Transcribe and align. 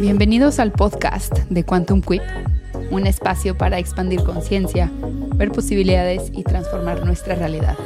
Bienvenidos 0.00 0.60
al 0.60 0.72
podcast 0.72 1.40
de 1.50 1.62
Quantum 1.62 2.00
Quip, 2.00 2.22
un 2.90 3.06
espacio 3.06 3.58
para 3.58 3.78
expandir 3.78 4.24
conciencia, 4.24 4.90
ver 5.34 5.52
posibilidades 5.52 6.30
y 6.32 6.42
transformar 6.42 7.04
nuestra 7.04 7.34
realidad 7.34 7.76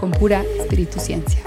con 0.00 0.10
pura 0.10 0.42
espíritu 0.58 0.98
ciencia. 0.98 1.38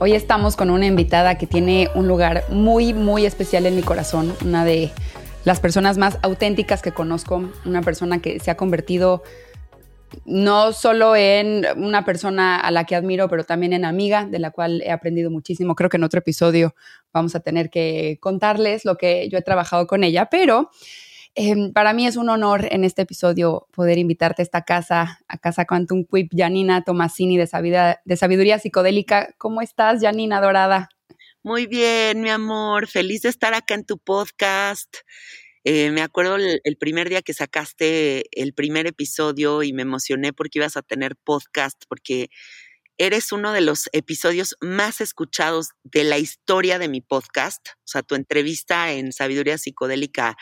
Hoy 0.00 0.14
estamos 0.14 0.56
con 0.56 0.70
una 0.70 0.86
invitada 0.86 1.38
que 1.38 1.46
tiene 1.46 1.88
un 1.94 2.08
lugar 2.08 2.42
muy, 2.48 2.92
muy 2.92 3.24
especial 3.24 3.64
en 3.64 3.76
mi 3.76 3.82
corazón, 3.82 4.34
una 4.44 4.64
de 4.64 4.90
las 5.44 5.60
personas 5.60 5.96
más 5.96 6.18
auténticas 6.22 6.82
que 6.82 6.90
conozco, 6.90 7.44
una 7.64 7.82
persona 7.82 8.18
que 8.18 8.40
se 8.40 8.50
ha 8.50 8.56
convertido 8.56 9.22
no 10.24 10.72
solo 10.72 11.16
en 11.16 11.66
una 11.76 12.04
persona 12.04 12.58
a 12.60 12.70
la 12.70 12.84
que 12.84 12.96
admiro, 12.96 13.28
pero 13.28 13.44
también 13.44 13.72
en 13.72 13.84
amiga, 13.84 14.26
de 14.26 14.38
la 14.38 14.50
cual 14.50 14.82
he 14.82 14.90
aprendido 14.90 15.30
muchísimo. 15.30 15.74
Creo 15.74 15.90
que 15.90 15.96
en 15.96 16.04
otro 16.04 16.18
episodio 16.18 16.74
vamos 17.12 17.34
a 17.34 17.40
tener 17.40 17.70
que 17.70 18.18
contarles 18.20 18.84
lo 18.84 18.96
que 18.96 19.28
yo 19.28 19.38
he 19.38 19.42
trabajado 19.42 19.86
con 19.86 20.04
ella, 20.04 20.26
pero 20.30 20.70
em, 21.34 21.72
para 21.72 21.92
mí 21.92 22.06
es 22.06 22.16
un 22.16 22.28
honor 22.28 22.68
en 22.70 22.84
este 22.84 23.02
episodio 23.02 23.66
poder 23.72 23.98
invitarte 23.98 24.42
a 24.42 24.44
esta 24.44 24.62
casa, 24.62 25.20
a 25.28 25.38
Casa 25.38 25.64
Quantum 25.64 26.04
Quip, 26.04 26.32
Janina 26.34 26.82
Tomasini 26.82 27.36
de 27.36 27.96
de 28.04 28.16
Sabiduría 28.16 28.58
Psicodélica. 28.58 29.34
¿Cómo 29.38 29.60
estás, 29.62 30.00
Janina 30.00 30.40
Dorada? 30.40 30.88
Muy 31.42 31.66
bien, 31.66 32.22
mi 32.22 32.30
amor, 32.30 32.88
feliz 32.88 33.20
de 33.20 33.28
estar 33.28 33.52
acá 33.52 33.74
en 33.74 33.84
tu 33.84 33.98
podcast. 33.98 34.96
Eh, 35.64 35.90
me 35.90 36.02
acuerdo 36.02 36.36
el, 36.36 36.76
primer 36.76 37.08
día 37.08 37.22
que 37.22 37.32
sacaste 37.32 38.24
el 38.38 38.52
primer 38.52 38.86
episodio 38.86 39.62
y 39.62 39.72
me 39.72 39.80
emocioné 39.82 40.34
porque 40.34 40.58
ibas 40.58 40.76
a 40.76 40.82
tener 40.82 41.16
podcast, 41.16 41.84
porque 41.88 42.28
eres 42.98 43.32
uno 43.32 43.52
de 43.52 43.62
los 43.62 43.88
episodios 43.92 44.56
más 44.60 45.00
escuchados 45.00 45.70
de 45.82 46.04
la 46.04 46.18
historia 46.18 46.78
de 46.78 46.88
mi 46.88 47.00
podcast. 47.00 47.68
O 47.78 47.86
sea, 47.86 48.02
tu 48.02 48.14
entrevista 48.14 48.92
en 48.92 49.12
Sabiduría 49.12 49.56
Psicodélica, 49.56 50.36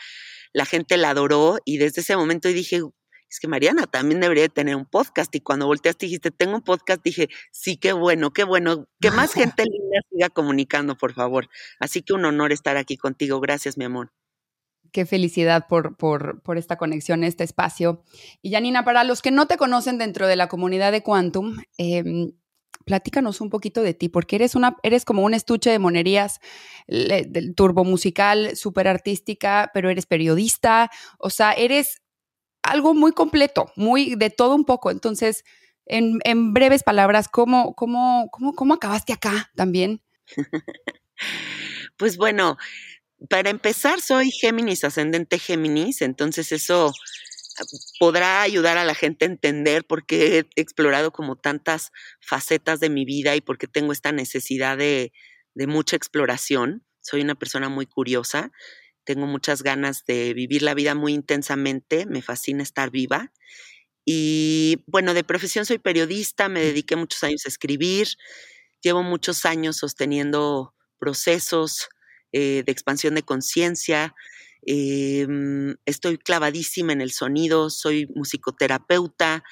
la 0.51 0.65
gente 0.65 0.97
la 0.97 1.11
adoró 1.11 1.57
y 1.63 1.77
desde 1.77 2.01
ese 2.01 2.17
momento 2.17 2.49
dije, 2.49 2.81
es 3.29 3.39
que 3.39 3.47
Mariana 3.47 3.87
también 3.87 4.19
debería 4.19 4.49
tener 4.49 4.75
un 4.75 4.85
podcast. 4.85 5.33
Y 5.35 5.39
cuando 5.39 5.67
volteaste 5.67 6.05
y 6.05 6.09
dijiste, 6.09 6.31
tengo 6.31 6.55
un 6.55 6.63
podcast, 6.63 7.01
dije, 7.01 7.29
sí, 7.51 7.77
qué 7.77 7.93
bueno, 7.93 8.31
qué 8.31 8.43
bueno. 8.43 8.87
Que 8.99 9.09
más 9.09 9.33
gente 9.33 9.63
linda 9.63 10.01
siga 10.11 10.29
comunicando, 10.29 10.97
por 10.97 11.13
favor. 11.13 11.49
Así 11.79 12.01
que 12.03 12.13
un 12.13 12.25
honor 12.25 12.51
estar 12.51 12.77
aquí 12.77 12.97
contigo. 12.97 13.39
Gracias, 13.39 13.77
mi 13.77 13.85
amor 13.85 14.11
qué 14.93 15.05
felicidad 15.05 15.67
por, 15.67 15.97
por, 15.97 16.57
esta 16.57 16.77
conexión, 16.77 17.25
este 17.25 17.43
espacio. 17.43 18.03
Y 18.41 18.51
Janina, 18.51 18.85
para 18.85 19.03
los 19.03 19.21
que 19.21 19.31
no 19.31 19.47
te 19.47 19.57
conocen 19.57 19.97
dentro 19.97 20.27
de 20.27 20.37
la 20.37 20.47
comunidad 20.47 20.93
de 20.93 21.01
Quantum, 21.01 21.57
em, 21.77 22.31
platícanos 22.85 23.41
un 23.41 23.49
poquito 23.49 23.81
de 23.81 23.93
ti, 23.93 24.07
porque 24.07 24.35
eres, 24.37 24.55
una, 24.55 24.77
eres 24.83 25.03
como 25.03 25.23
un 25.23 25.33
estuche 25.33 25.71
de 25.71 25.79
monerías 25.79 26.39
del 26.87 27.55
turbo 27.55 27.83
musical, 27.83 28.55
súper 28.55 28.87
artística, 28.87 29.71
pero 29.73 29.89
eres 29.89 30.05
periodista, 30.05 30.91
o 31.17 31.29
sea, 31.29 31.53
eres 31.53 32.01
algo 32.61 32.93
muy 32.93 33.13
completo, 33.13 33.71
muy 33.75 34.15
de 34.15 34.29
todo 34.29 34.55
un 34.55 34.65
poco. 34.65 34.91
Entonces, 34.91 35.43
en, 35.85 36.19
en 36.23 36.53
breves 36.53 36.83
palabras, 36.83 37.27
¿cómo, 37.27 37.73
cómo, 37.73 38.29
cómo, 38.31 38.53
cómo 38.53 38.75
acabaste 38.75 39.11
acá 39.11 39.49
también? 39.55 40.01
pues 41.97 42.17
bueno, 42.17 42.57
para 43.29 43.49
empezar, 43.49 44.01
soy 44.01 44.31
Géminis, 44.31 44.83
ascendente 44.83 45.39
Géminis, 45.39 46.01
entonces 46.01 46.51
eso 46.51 46.91
ah, 47.59 47.63
podrá 47.99 48.41
ayudar 48.41 48.77
a 48.77 48.85
la 48.85 48.95
gente 48.95 49.25
a 49.25 49.29
entender 49.29 49.85
por 49.85 50.05
qué 50.05 50.39
he 50.39 50.61
explorado 50.61 51.11
como 51.11 51.35
tantas 51.37 51.91
facetas 52.21 52.79
de 52.79 52.89
mi 52.89 53.05
vida 53.05 53.35
y 53.35 53.41
por 53.41 53.57
qué 53.57 53.67
tengo 53.67 53.91
esta 53.93 54.11
necesidad 54.11 54.77
de, 54.77 55.13
de 55.53 55.67
mucha 55.67 55.95
exploración. 55.95 56.85
Soy 57.01 57.21
una 57.21 57.35
persona 57.35 57.69
muy 57.69 57.85
curiosa, 57.85 58.51
tengo 59.05 59.27
muchas 59.27 59.63
ganas 59.63 60.05
de 60.05 60.33
vivir 60.33 60.61
la 60.63 60.73
vida 60.73 60.95
muy 60.95 61.13
intensamente, 61.13 62.05
me 62.05 62.21
fascina 62.21 62.63
estar 62.63 62.91
viva. 62.91 63.31
Y 64.05 64.83
bueno, 64.87 65.13
de 65.13 65.23
profesión 65.23 65.65
soy 65.65 65.79
periodista, 65.79 66.49
me 66.49 66.61
dediqué 66.61 66.95
muchos 66.95 67.23
años 67.23 67.43
a 67.45 67.49
escribir, 67.49 68.07
llevo 68.81 69.03
muchos 69.03 69.45
años 69.45 69.77
sosteniendo 69.77 70.75
procesos 70.99 71.87
eh, 72.33 72.63
de 72.65 72.71
expansión 72.71 73.15
de 73.15 73.23
conciencia. 73.23 74.15
Em, 74.65 75.75
estoy 75.85 76.17
clavadísima 76.17 76.93
en 76.93 77.01
el 77.01 77.11
sonido, 77.11 77.69
soy 77.69 78.07
musicoterapeuta. 78.15 79.43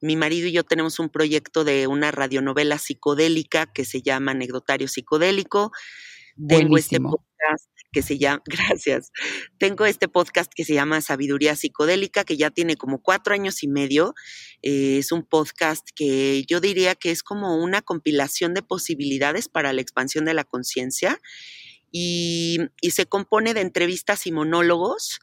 Mi 0.00 0.16
marido 0.16 0.48
y 0.48 0.52
yo 0.52 0.64
tenemos 0.64 0.98
un 0.98 1.10
proyecto 1.10 1.62
de 1.62 1.86
una 1.86 2.10
radionovela 2.10 2.78
psicodélica 2.78 3.66
que 3.66 3.84
se 3.84 4.02
llama 4.02 4.32
Anecdotario 4.32 4.88
Psicodélico. 4.88 5.72
Tengo 6.48 6.78
este 6.78 6.98
podcast 6.98 7.68
que 7.92 8.02
se 8.02 8.18
llama, 8.18 8.42
gracias, 8.46 9.10
tengo 9.58 9.84
este 9.84 10.08
podcast 10.08 10.50
que 10.54 10.64
se 10.64 10.72
llama 10.72 11.02
Sabiduría 11.02 11.54
Psicodélica, 11.54 12.24
que 12.24 12.38
ya 12.38 12.50
tiene 12.50 12.76
como 12.76 13.02
cuatro 13.02 13.34
años 13.34 13.62
y 13.62 13.68
medio. 13.68 14.14
Eh, 14.62 14.96
es 14.98 15.12
un 15.12 15.24
podcast 15.24 15.86
que 15.94 16.44
yo 16.48 16.60
diría 16.60 16.94
que 16.94 17.10
es 17.10 17.22
como 17.22 17.62
una 17.62 17.82
compilación 17.82 18.54
de 18.54 18.62
posibilidades 18.62 19.48
para 19.48 19.72
la 19.74 19.82
expansión 19.82 20.24
de 20.24 20.34
la 20.34 20.44
conciencia 20.44 21.20
y, 21.92 22.58
se 22.90 23.06
compone 23.06 23.54
de 23.54 23.60
entrevistas 23.60 24.26
y 24.26 24.32
monólogos, 24.32 25.20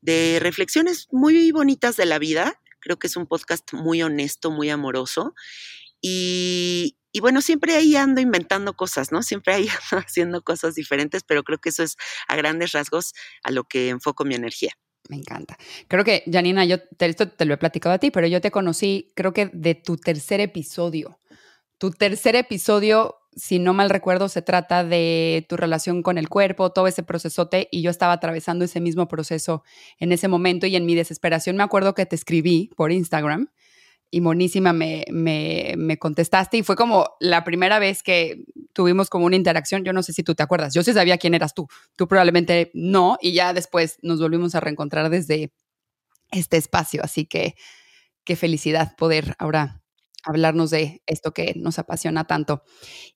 de 0.00 0.38
reflexiones 0.40 1.08
muy 1.12 1.52
bonitas 1.52 1.96
de 1.96 2.06
la 2.06 2.18
vida. 2.18 2.60
Creo 2.80 2.98
que 2.98 3.06
es 3.06 3.16
un 3.16 3.26
podcast 3.26 3.72
muy 3.72 4.02
honesto, 4.02 4.50
muy 4.50 4.70
amoroso. 4.70 5.34
Y, 6.00 6.96
bueno, 7.20 7.42
siempre 7.42 7.74
ahí 7.74 7.96
ando 7.96 8.20
inventando 8.20 8.74
cosas, 8.74 9.12
¿no? 9.12 9.22
Siempre 9.22 9.54
ahí 9.54 9.68
ando 9.92 10.04
haciendo 10.04 10.42
cosas 10.42 10.74
diferentes, 10.74 11.22
pero 11.22 11.44
creo 11.44 11.58
que 11.58 11.68
eso 11.68 11.82
es 11.82 11.96
a 12.28 12.36
grandes 12.36 12.72
rasgos 12.72 13.12
a 13.42 13.50
lo 13.50 13.64
que 13.64 13.90
enfoco 13.90 14.24
mi 14.24 14.34
energía. 14.34 14.72
Me 15.08 15.16
encanta. 15.16 15.56
Creo 15.86 16.02
que, 16.02 16.24
Janina, 16.30 16.64
yo 16.64 16.78
esto 16.98 17.28
te 17.28 17.44
lo 17.44 17.54
he 17.54 17.58
platicado 17.58 17.94
a 17.94 17.98
ti, 17.98 18.10
pero 18.10 18.26
yo 18.26 18.40
te 18.40 18.50
conocí, 18.50 19.12
creo 19.14 19.32
que 19.32 19.50
de 19.52 19.74
tu 19.74 19.96
tercer 19.96 20.40
episodio. 20.40 21.20
Tu 21.78 21.90
tercer 21.90 22.34
episodio 22.36 23.16
si 23.36 23.58
no 23.58 23.74
mal 23.74 23.90
recuerdo, 23.90 24.30
se 24.30 24.40
trata 24.40 24.82
de 24.82 25.44
tu 25.48 25.58
relación 25.58 26.02
con 26.02 26.16
el 26.16 26.28
cuerpo, 26.28 26.72
todo 26.72 26.86
ese 26.86 27.02
procesote, 27.02 27.68
y 27.70 27.82
yo 27.82 27.90
estaba 27.90 28.14
atravesando 28.14 28.64
ese 28.64 28.80
mismo 28.80 29.08
proceso 29.08 29.62
en 29.98 30.10
ese 30.10 30.26
momento 30.26 30.66
y 30.66 30.74
en 30.74 30.86
mi 30.86 30.94
desesperación 30.94 31.56
me 31.56 31.62
acuerdo 31.62 31.94
que 31.94 32.06
te 32.06 32.16
escribí 32.16 32.70
por 32.76 32.92
Instagram 32.92 33.48
y 34.10 34.22
monísima 34.22 34.72
me, 34.72 35.04
me, 35.10 35.98
contestaste 35.98 36.56
y 36.56 36.62
fue 36.62 36.76
como 36.76 37.10
la 37.20 37.44
primera 37.44 37.78
vez 37.78 38.02
que 38.02 38.44
tuvimos 38.72 39.10
como 39.10 39.26
una 39.26 39.36
interacción, 39.36 39.84
yo 39.84 39.92
no 39.92 40.02
sé 40.02 40.14
si 40.14 40.22
tú 40.22 40.34
te 40.34 40.42
acuerdas, 40.42 40.72
yo 40.72 40.82
sí 40.82 40.94
sabía 40.94 41.18
quién 41.18 41.34
eras 41.34 41.52
tú, 41.52 41.68
tú 41.96 42.08
probablemente 42.08 42.70
no, 42.72 43.18
y 43.20 43.32
ya 43.32 43.52
después 43.52 43.98
nos 44.00 44.18
volvimos 44.20 44.54
a 44.54 44.60
reencontrar 44.60 45.10
desde 45.10 45.52
este 46.30 46.56
espacio, 46.56 47.02
así 47.04 47.26
que 47.26 47.54
qué 48.24 48.36
felicidad 48.36 48.96
poder 48.96 49.34
ahora 49.38 49.82
hablarnos 50.26 50.70
de 50.70 51.02
esto 51.06 51.32
que 51.32 51.54
nos 51.56 51.78
apasiona 51.78 52.26
tanto. 52.26 52.62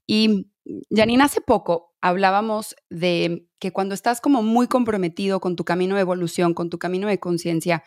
Y 0.06 0.46
Janine, 0.94 1.24
hace 1.24 1.40
poco 1.40 1.96
hablábamos 2.00 2.76
de 2.88 3.48
que 3.58 3.72
cuando 3.72 3.94
estás 3.94 4.20
como 4.20 4.42
muy 4.42 4.68
comprometido 4.68 5.40
con 5.40 5.56
tu 5.56 5.64
camino 5.64 5.96
de 5.96 6.02
evolución, 6.02 6.54
con 6.54 6.70
tu 6.70 6.78
camino 6.78 7.08
de 7.08 7.18
conciencia, 7.18 7.82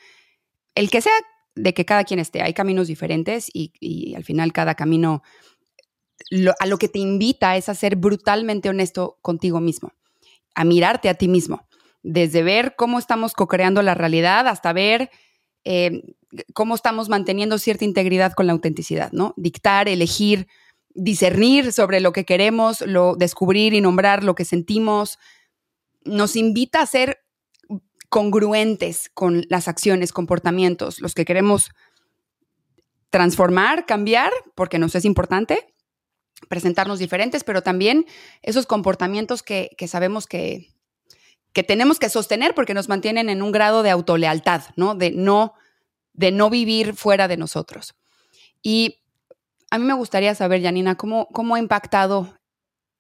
el 0.76 0.92
que 0.92 1.02
sea 1.02 1.14
de 1.56 1.74
que 1.74 1.86
cada 1.86 2.04
quien 2.04 2.20
esté, 2.20 2.42
hay 2.42 2.54
caminos 2.54 2.88
diferentes 2.88 3.50
y, 3.54 4.14
al 4.16 4.24
final 4.24 4.52
cada 4.54 4.76
camino 4.76 5.24
a 6.60 6.66
lo 6.66 6.78
que 6.78 6.88
te 6.90 7.00
invita 7.00 7.56
es 7.58 7.70
a 7.70 7.76
ser 7.76 7.96
brutalmente 7.96 8.70
honesto 8.70 9.20
contigo 9.22 9.62
mismo, 9.62 9.94
a 10.56 10.66
mirarte 10.66 11.10
a 11.10 11.14
ti 11.14 11.28
mismo, 11.28 11.68
desde 12.02 12.44
ver 12.44 12.76
cómo 12.76 13.00
estamos 13.00 13.34
co-creando 13.34 13.82
la 13.82 13.94
realidad 13.94 14.48
hasta 14.48 14.74
ver 14.74 15.10
eh, 15.66 16.02
cómo 16.54 16.76
estamos 16.76 17.10
manteniendo 17.10 17.58
cierta 17.58 17.86
integridad 17.86 18.34
con 18.34 18.48
la 18.48 18.54
autenticidad, 18.54 19.12
¿no? 19.12 19.34
Dictar, 19.38 19.88
elegir, 19.88 20.48
discernir 20.94 21.74
sobre 21.74 22.00
lo 22.00 22.12
que 22.14 22.26
queremos, 22.26 22.82
lo, 22.82 23.16
descubrir 23.16 23.74
y 23.74 23.82
nombrar 23.82 24.24
lo 24.24 24.36
que 24.36 24.46
sentimos, 24.46 25.20
nos 26.06 26.36
invita 26.36 26.82
a 26.82 26.86
ser 26.86 27.20
congruentes 28.10 29.10
con 29.14 29.44
las 29.50 29.68
acciones, 29.68 30.12
comportamientos, 30.12 31.00
los 31.00 31.16
que 31.16 31.26
queremos 31.26 31.72
transformar, 33.10 33.86
cambiar, 33.86 34.32
porque 34.56 34.80
nos 34.80 34.96
es 34.96 35.06
importante, 35.06 35.74
presentarnos 36.50 37.00
diferentes, 37.00 37.44
pero 37.44 37.64
también 37.64 38.06
esos 38.42 38.66
comportamientos 38.66 39.44
que, 39.44 39.70
sabemos 39.88 40.28
que, 40.28 40.73
que 41.54 41.64
tenemos 41.64 42.00
que 42.00 42.10
sostener 42.10 42.56
porque 42.56 42.74
nos 42.74 42.90
mantienen 42.90 43.30
en 43.30 43.42
un 43.42 43.52
grado 43.52 43.84
de 43.84 43.92
autolealtad, 43.92 44.64
¿no? 44.76 44.96
De 44.96 45.12
no 45.12 45.54
de 46.14 46.32
no 46.32 46.50
vivir 46.50 46.94
fuera 46.94 47.28
de 47.28 47.38
nosotros. 47.38 47.96
Y 48.62 49.00
a 49.72 49.80
mí 49.80 49.86
me 49.86 49.94
gustaría 49.94 50.36
saber, 50.36 50.62
Janina, 50.62 50.96
¿cómo, 50.96 51.28
cómo 51.30 51.56
ha 51.56 51.60
impactado 51.60 52.38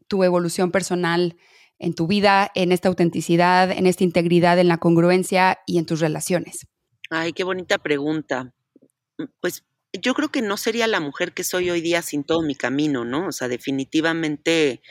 tu 0.07 0.23
evolución 0.23 0.71
personal 0.71 1.38
en 1.79 1.94
tu 1.94 2.07
vida, 2.07 2.51
en 2.55 2.71
esta 2.71 2.89
autenticidad, 2.89 3.71
en 3.71 3.85
esta 3.85 4.03
integridad, 4.03 4.57
en 4.59 4.67
la 4.67 4.77
congruencia 4.77 5.59
y 5.67 5.77
en 5.77 5.85
tus 5.85 5.99
relaciones? 5.99 6.67
Ay, 7.09 7.33
qué 7.33 7.44
bonita 7.44 7.77
pregunta. 7.77 8.53
Pues 9.39 9.63
yo 9.94 10.15
creo 10.15 10.29
que 10.29 10.41
no 10.41 10.57
sería 10.57 10.88
la 10.88 10.99
mujer 10.99 11.33
que 11.33 11.44
soy 11.44 11.69
hoy 11.69 11.81
día 11.81 12.01
sin 12.01 12.23
todo 12.23 12.41
mi 12.41 12.56
camino, 12.56 13.06
¿no? 13.06 13.27
O 13.27 13.31
sea, 13.31 13.47
definitivamente 13.47 14.81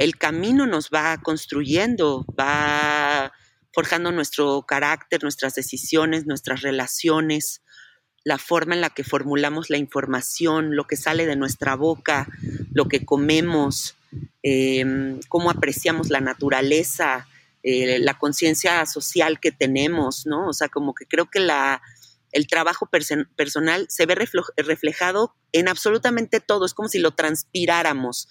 el 0.00 0.16
camino 0.16 0.66
nos 0.66 0.88
va 0.88 1.18
construyendo, 1.18 2.24
va 2.38 3.32
forjando 3.70 4.10
nuestro 4.10 4.64
carácter, 4.66 5.22
nuestras 5.22 5.54
decisiones, 5.54 6.26
nuestras 6.26 6.62
relaciones, 6.62 7.62
la 8.24 8.38
forma 8.38 8.74
en 8.74 8.80
la 8.80 8.88
que 8.88 9.04
formulamos 9.04 9.68
la 9.68 9.76
información, 9.76 10.74
lo 10.74 10.86
que 10.86 10.96
sale 10.96 11.26
de 11.26 11.36
nuestra 11.36 11.76
boca, 11.76 12.26
lo 12.72 12.88
que 12.88 13.04
comemos, 13.04 13.94
em, 14.42 15.20
cómo 15.28 15.50
apreciamos 15.50 16.08
la 16.08 16.22
naturaleza, 16.22 17.28
eh, 17.62 17.98
la 17.98 18.18
conciencia 18.18 18.86
social 18.86 19.38
que 19.38 19.52
tenemos, 19.52 20.24
¿no? 20.24 20.48
O 20.48 20.54
sea, 20.54 20.70
como 20.70 20.94
que 20.94 21.04
creo 21.04 21.26
que 21.26 21.40
la, 21.40 21.82
el 22.32 22.46
trabajo 22.46 22.88
personal 23.36 23.86
se 23.90 24.06
ve 24.06 24.14
reflejado 24.56 25.36
en 25.52 25.68
absolutamente 25.68 26.40
todo, 26.40 26.64
es 26.64 26.72
como 26.72 26.88
si 26.88 27.00
lo 27.00 27.10
transpiráramos. 27.10 28.28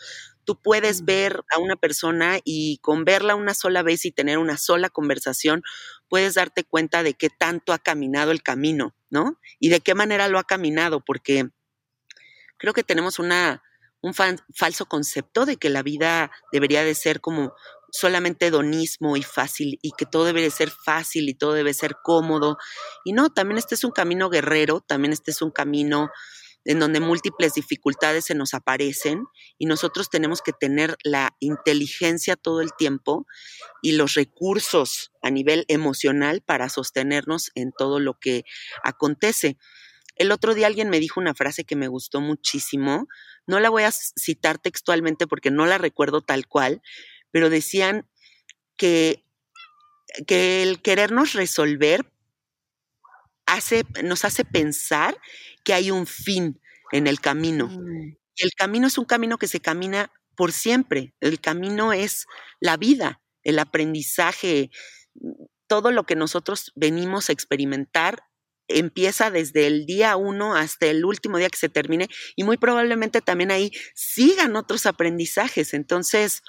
Tú 0.49 0.59
puedes 0.59 1.05
ver 1.05 1.43
a 1.55 1.59
una 1.59 1.75
persona 1.75 2.39
y 2.43 2.79
con 2.79 3.05
verla 3.05 3.35
una 3.35 3.53
sola 3.53 3.83
vez 3.83 4.03
y 4.05 4.11
tener 4.11 4.39
una 4.39 4.57
sola 4.57 4.89
conversación, 4.89 5.61
puedes 6.07 6.33
darte 6.33 6.63
cuenta 6.63 7.03
de 7.03 7.13
qué 7.13 7.29
tanto 7.29 7.71
ha 7.71 7.77
caminado 7.77 8.31
el 8.31 8.41
camino, 8.41 8.95
¿no? 9.11 9.39
Y 9.59 9.69
de 9.69 9.79
qué 9.79 9.93
manera 9.93 10.27
lo 10.27 10.39
ha 10.39 10.43
caminado, 10.43 11.05
porque 11.05 11.49
creo 12.57 12.73
que 12.73 12.81
tenemos 12.81 13.19
una, 13.19 13.61
un 14.01 14.15
falso 14.15 14.87
concepto 14.87 15.45
de 15.45 15.57
que 15.57 15.69
la 15.69 15.83
vida 15.83 16.31
debería 16.51 16.83
de 16.83 16.95
ser 16.95 17.21
como 17.21 17.53
solamente 17.91 18.47
hedonismo 18.47 19.17
y 19.17 19.21
fácil 19.21 19.77
y 19.83 19.91
que 19.91 20.07
todo 20.07 20.25
debe 20.25 20.41
de 20.41 20.49
ser 20.49 20.71
fácil 20.71 21.29
y 21.29 21.35
todo 21.35 21.53
debe 21.53 21.75
ser 21.75 21.97
cómodo. 22.03 22.57
Y 23.05 23.13
no, 23.13 23.29
también 23.29 23.59
este 23.59 23.75
es 23.75 23.83
un 23.83 23.91
camino 23.91 24.31
guerrero, 24.31 24.81
también 24.81 25.13
este 25.13 25.29
es 25.29 25.43
un 25.43 25.51
camino 25.51 26.09
en 26.65 26.79
donde 26.79 26.99
múltiples 26.99 27.53
dificultades 27.53 28.25
se 28.25 28.35
nos 28.35 28.53
aparecen 28.53 29.25
y 29.57 29.65
nosotros 29.65 30.09
tenemos 30.09 30.41
que 30.41 30.53
tener 30.53 30.97
la 31.03 31.35
inteligencia 31.39 32.35
todo 32.35 32.61
el 32.61 32.71
tiempo 32.77 33.25
y 33.81 33.93
los 33.93 34.13
recursos 34.13 35.11
a 35.21 35.29
nivel 35.29 35.65
emocional 35.67 36.41
para 36.41 36.69
sostenernos 36.69 37.51
en 37.55 37.71
todo 37.71 37.99
lo 37.99 38.19
que 38.19 38.43
acontece. 38.83 39.57
El 40.15 40.31
otro 40.31 40.53
día 40.53 40.67
alguien 40.67 40.89
me 40.89 40.99
dijo 40.99 41.19
una 41.19 41.33
frase 41.33 41.63
que 41.63 41.77
me 41.77 41.87
gustó 41.87 42.19
muchísimo, 42.19 43.07
no 43.47 43.59
la 43.59 43.69
voy 43.69 43.83
a 43.83 43.91
citar 43.91 44.59
textualmente 44.59 45.27
porque 45.27 45.49
no 45.49 45.65
la 45.65 45.77
recuerdo 45.77 46.21
tal 46.21 46.45
cual, 46.47 46.81
pero 47.31 47.49
decían 47.49 48.07
que, 48.75 49.23
que 50.27 50.61
el 50.61 50.81
querernos 50.81 51.33
resolver 51.33 52.11
hace, 53.45 53.85
nos 54.03 54.25
hace 54.25 54.45
pensar 54.45 55.17
que 55.69 55.75
hay 55.75 55.91
un 55.91 56.07
fin 56.07 56.59
en 56.91 57.05
el 57.05 57.19
camino. 57.19 57.67
Mm. 57.67 58.17
El 58.37 58.51
camino 58.57 58.87
es 58.87 58.97
un 58.97 59.05
camino 59.05 59.37
que 59.37 59.45
se 59.45 59.59
camina 59.59 60.11
por 60.35 60.51
siempre. 60.51 61.13
El 61.19 61.39
camino 61.39 61.93
es 61.93 62.25
la 62.59 62.75
vida, 62.75 63.21
el 63.43 63.59
aprendizaje, 63.59 64.71
todo 65.67 65.91
lo 65.91 66.07
que 66.07 66.15
nosotros 66.15 66.71
venimos 66.75 67.29
a 67.29 67.33
experimentar 67.33 68.23
empieza 68.67 69.29
desde 69.29 69.67
el 69.67 69.85
día 69.85 70.15
uno 70.15 70.55
hasta 70.55 70.87
el 70.87 71.05
último 71.05 71.37
día 71.37 71.49
que 71.49 71.57
se 71.57 71.69
termine 71.69 72.07
y 72.35 72.43
muy 72.43 72.57
probablemente 72.57 73.21
también 73.21 73.51
ahí 73.51 73.71
sigan 73.93 74.55
otros 74.55 74.87
aprendizajes. 74.87 75.75
Entonces, 75.75 76.41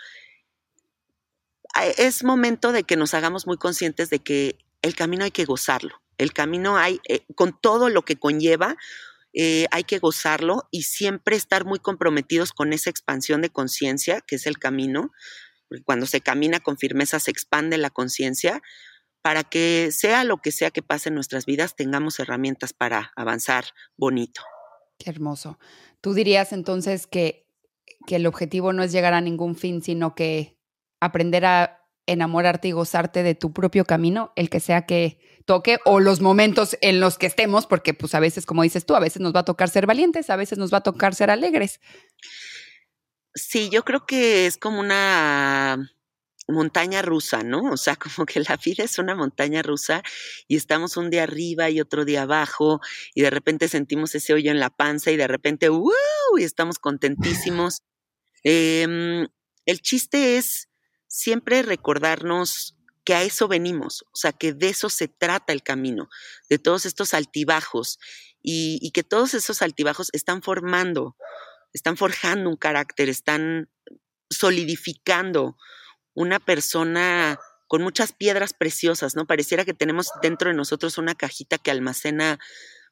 es 1.98 2.24
momento 2.24 2.72
de 2.72 2.84
que 2.84 2.96
nos 2.96 3.12
hagamos 3.12 3.46
muy 3.46 3.58
conscientes 3.58 4.08
de 4.08 4.20
que 4.20 4.56
el 4.80 4.94
camino 4.94 5.24
hay 5.24 5.30
que 5.30 5.44
gozarlo. 5.44 6.00
El 6.16 6.32
camino 6.32 6.78
hay, 6.78 7.00
eh, 7.06 7.26
con 7.34 7.58
todo 7.60 7.90
lo 7.90 8.02
que 8.02 8.16
conlleva, 8.16 8.76
eh, 9.32 9.66
hay 9.70 9.84
que 9.84 9.98
gozarlo 9.98 10.68
y 10.70 10.82
siempre 10.82 11.36
estar 11.36 11.64
muy 11.64 11.78
comprometidos 11.78 12.52
con 12.52 12.72
esa 12.72 12.90
expansión 12.90 13.42
de 13.42 13.50
conciencia, 13.50 14.20
que 14.20 14.36
es 14.36 14.46
el 14.46 14.58
camino. 14.58 15.12
Cuando 15.84 16.06
se 16.06 16.20
camina 16.20 16.60
con 16.60 16.78
firmeza 16.78 17.20
se 17.20 17.30
expande 17.30 17.78
la 17.78 17.90
conciencia 17.90 18.60
para 19.22 19.44
que 19.44 19.90
sea 19.92 20.24
lo 20.24 20.38
que 20.38 20.50
sea 20.50 20.70
que 20.70 20.82
pase 20.82 21.10
en 21.10 21.14
nuestras 21.14 21.46
vidas, 21.46 21.76
tengamos 21.76 22.18
herramientas 22.18 22.72
para 22.72 23.12
avanzar 23.16 23.66
bonito. 23.96 24.42
Qué 24.98 25.10
hermoso. 25.10 25.58
Tú 26.00 26.14
dirías 26.14 26.52
entonces 26.52 27.06
que, 27.06 27.46
que 28.06 28.16
el 28.16 28.26
objetivo 28.26 28.72
no 28.72 28.82
es 28.82 28.92
llegar 28.92 29.14
a 29.14 29.20
ningún 29.20 29.56
fin, 29.56 29.82
sino 29.82 30.14
que 30.14 30.58
aprender 31.00 31.44
a 31.44 31.79
enamorarte 32.10 32.68
y 32.68 32.72
gozarte 32.72 33.22
de 33.22 33.34
tu 33.34 33.52
propio 33.52 33.84
camino, 33.84 34.32
el 34.36 34.50
que 34.50 34.60
sea 34.60 34.86
que 34.86 35.18
toque, 35.44 35.78
o 35.84 36.00
los 36.00 36.20
momentos 36.20 36.76
en 36.80 37.00
los 37.00 37.18
que 37.18 37.26
estemos, 37.26 37.66
porque 37.66 37.94
pues 37.94 38.14
a 38.14 38.20
veces, 38.20 38.46
como 38.46 38.62
dices 38.62 38.86
tú, 38.86 38.94
a 38.94 39.00
veces 39.00 39.22
nos 39.22 39.34
va 39.34 39.40
a 39.40 39.44
tocar 39.44 39.68
ser 39.68 39.86
valientes, 39.86 40.30
a 40.30 40.36
veces 40.36 40.58
nos 40.58 40.72
va 40.72 40.78
a 40.78 40.82
tocar 40.82 41.14
ser 41.14 41.30
alegres. 41.30 41.80
Sí, 43.34 43.70
yo 43.70 43.84
creo 43.84 44.06
que 44.06 44.46
es 44.46 44.58
como 44.58 44.80
una 44.80 45.78
montaña 46.50 47.02
rusa, 47.02 47.42
¿no? 47.42 47.70
O 47.72 47.76
sea, 47.76 47.96
como 48.16 48.26
que 48.26 48.40
la 48.40 48.58
vida 48.64 48.84
es 48.84 48.98
una 48.98 49.14
montaña 49.14 49.62
rusa 49.62 50.02
y 50.48 50.56
estamos 50.56 50.96
un 50.96 51.10
día 51.10 51.24
arriba 51.24 51.70
y 51.70 51.80
otro 51.80 52.04
día 52.04 52.22
abajo 52.22 52.80
y 53.14 53.22
de 53.22 53.30
repente 53.30 53.68
sentimos 53.68 54.14
ese 54.14 54.32
hoyo 54.34 54.50
en 54.50 54.60
la 54.60 54.70
panza 54.70 55.10
y 55.10 55.16
de 55.16 55.28
repente, 55.28 55.68
¡wow! 55.68 55.92
Y 56.38 56.44
estamos 56.44 56.78
contentísimos. 56.78 57.82
Em, 58.42 59.28
el 59.66 59.82
chiste 59.82 60.38
es 60.38 60.69
siempre 61.10 61.62
recordarnos 61.62 62.76
que 63.04 63.14
a 63.14 63.22
eso 63.22 63.48
venimos, 63.48 64.04
o 64.12 64.16
sea, 64.16 64.32
que 64.32 64.52
de 64.52 64.68
eso 64.68 64.88
se 64.88 65.08
trata 65.08 65.52
el 65.52 65.62
camino, 65.62 66.08
de 66.48 66.58
todos 66.58 66.86
estos 66.86 67.14
altibajos 67.14 67.98
y, 68.42 68.90
que 68.92 69.02
todos 69.02 69.34
esos 69.34 69.60
altibajos 69.60 70.10
están 70.12 70.40
formando, 70.40 71.16
están 71.72 71.96
forjando 71.96 72.48
un 72.48 72.56
carácter, 72.56 73.08
están 73.08 73.68
solidificando 74.30 75.56
una 76.14 76.38
persona 76.38 77.38
con 77.66 77.82
muchas 77.82 78.12
piedras 78.12 78.52
preciosas, 78.52 79.16
¿no? 79.16 79.26
Pareciera 79.26 79.64
que 79.64 79.74
tenemos 79.74 80.10
dentro 80.22 80.50
de 80.50 80.56
nosotros 80.56 80.96
una 80.96 81.16
cajita 81.16 81.58
que 81.58 81.72
almacena 81.72 82.38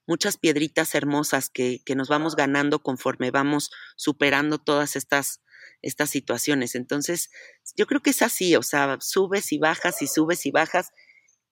muchas 0.07 0.39
piedritas 0.39 0.95
hermosas 0.95 1.51
que, 1.51 1.83
que 1.85 1.95
nos 1.95 2.09
vamos 2.09 2.35
ganando 2.35 2.81
conforme 2.81 3.31
vamos 3.31 3.71
superando 3.97 4.59
todas 4.59 4.97
estas 4.97 5.41
estas 5.83 6.11
situaciones. 6.11 6.75
Entonces, 6.75 7.31
yo 7.77 7.87
creo 7.87 8.01
que 8.01 8.11
es 8.11 8.23
así, 8.23 8.57
o 8.57 8.63
sea, 8.63 8.99
subes 9.01 9.53
y 9.53 9.59
bajas 9.59 10.03
y 10.03 10.07
subes 10.07 10.47
y 10.47 10.51
bajas. 10.51 10.91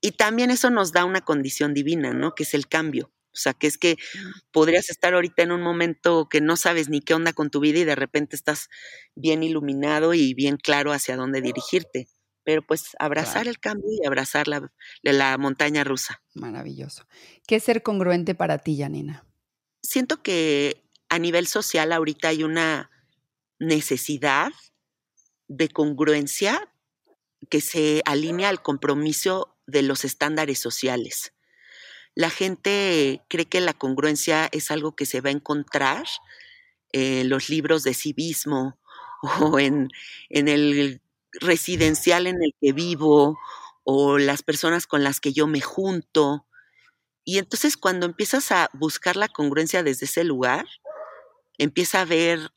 Y 0.00 0.12
también 0.12 0.50
eso 0.50 0.70
nos 0.70 0.93
da 0.93 1.05
una 1.05 1.23
condición 1.23 1.75
divina, 1.75 2.12
¿no? 2.12 2.34
Que 2.34 2.43
es 2.43 2.55
el 2.55 2.69
cambio. 2.69 3.12
O 3.37 3.38
sea, 3.38 3.52
que 3.52 3.67
es 3.67 3.76
que 3.76 3.96
podrías 4.50 4.88
estar 4.88 5.12
ahorita 5.12 5.42
en 5.42 5.52
un 5.52 5.61
momento 5.61 6.26
que 6.28 6.40
no 6.40 6.56
sabes 6.56 6.88
ni 6.88 7.02
qué 7.02 7.12
onda 7.12 7.35
con 7.35 7.50
tu 7.50 7.61
vida 7.61 7.80
y 7.80 7.85
de 7.85 7.95
repente 7.95 8.35
estás 8.35 8.68
bien 9.14 9.42
iluminado 9.42 10.14
y 10.14 10.33
bien 10.33 10.56
claro 10.56 10.90
hacia 10.92 11.16
dónde 11.16 11.42
dirigirte. 11.42 12.09
Pero 12.45 12.62
pues 12.62 12.97
abrazar 12.99 13.47
el 13.49 13.59
cambio 13.59 13.90
y 13.90 14.06
abrazar 14.06 14.49
la, 14.49 14.73
la 15.02 15.37
montaña 15.37 15.85
rusa. 15.85 16.23
Maravilloso. 16.35 17.06
¿Qué 17.47 17.56
es 17.56 17.64
ser 17.64 17.83
congruente 17.83 18.35
para 18.35 18.59
ti, 18.59 18.78
Janina? 18.78 19.26
Siento 19.83 20.23
que 20.23 20.85
a 21.09 21.18
nivel 21.18 21.47
social 21.47 21.92
ahorita 21.92 22.28
hay 22.28 22.42
una 22.42 22.90
necesidad 23.58 24.52
de 25.48 25.68
congruencia 25.68 26.72
que 27.50 27.60
se 27.60 28.02
alinea 28.04 28.48
al 28.48 28.62
compromiso 28.62 29.56
de 29.66 29.82
los 29.82 30.04
estándares 30.04 30.58
sociales. 30.58 31.32
La 32.14 32.30
gente 32.30 33.22
cree 33.28 33.46
que 33.46 33.60
la 33.60 33.75
congruencia 33.75 34.48
es 34.52 34.70
algo 34.70 34.96
que 34.96 35.06
se 35.06 35.20
va 35.20 35.28
a 35.28 35.32
encontrar 35.32 36.06
en 36.92 37.28
los 37.28 37.48
libros 37.50 37.82
de 37.82 37.94
civismo 37.94 38.78
o 39.40 39.58
en, 39.58 39.88
en 40.30 40.48
el 40.48 41.02
residencial 41.32 42.26
en 42.26 42.42
el 42.42 42.54
que 42.60 42.72
vivo 42.72 43.38
o 43.84 44.18
las 44.18 44.42
personas 44.42 44.86
con 44.86 45.04
las 45.04 45.20
que 45.20 45.32
yo 45.32 45.46
me 45.46 45.60
junto. 45.60 46.46
Y 47.25 47.38
entonces 47.38 47.76
cuando 47.76 48.06
empiezas 48.06 48.50
a 48.50 48.70
buscar 48.72 49.16
la 49.16 49.28
congruencia 49.28 49.82
desde 49.82 50.06
ese 50.06 50.25
lugar, 50.25 50.66
empieza 51.58 52.00
a 52.00 52.04
ver 52.04 52.50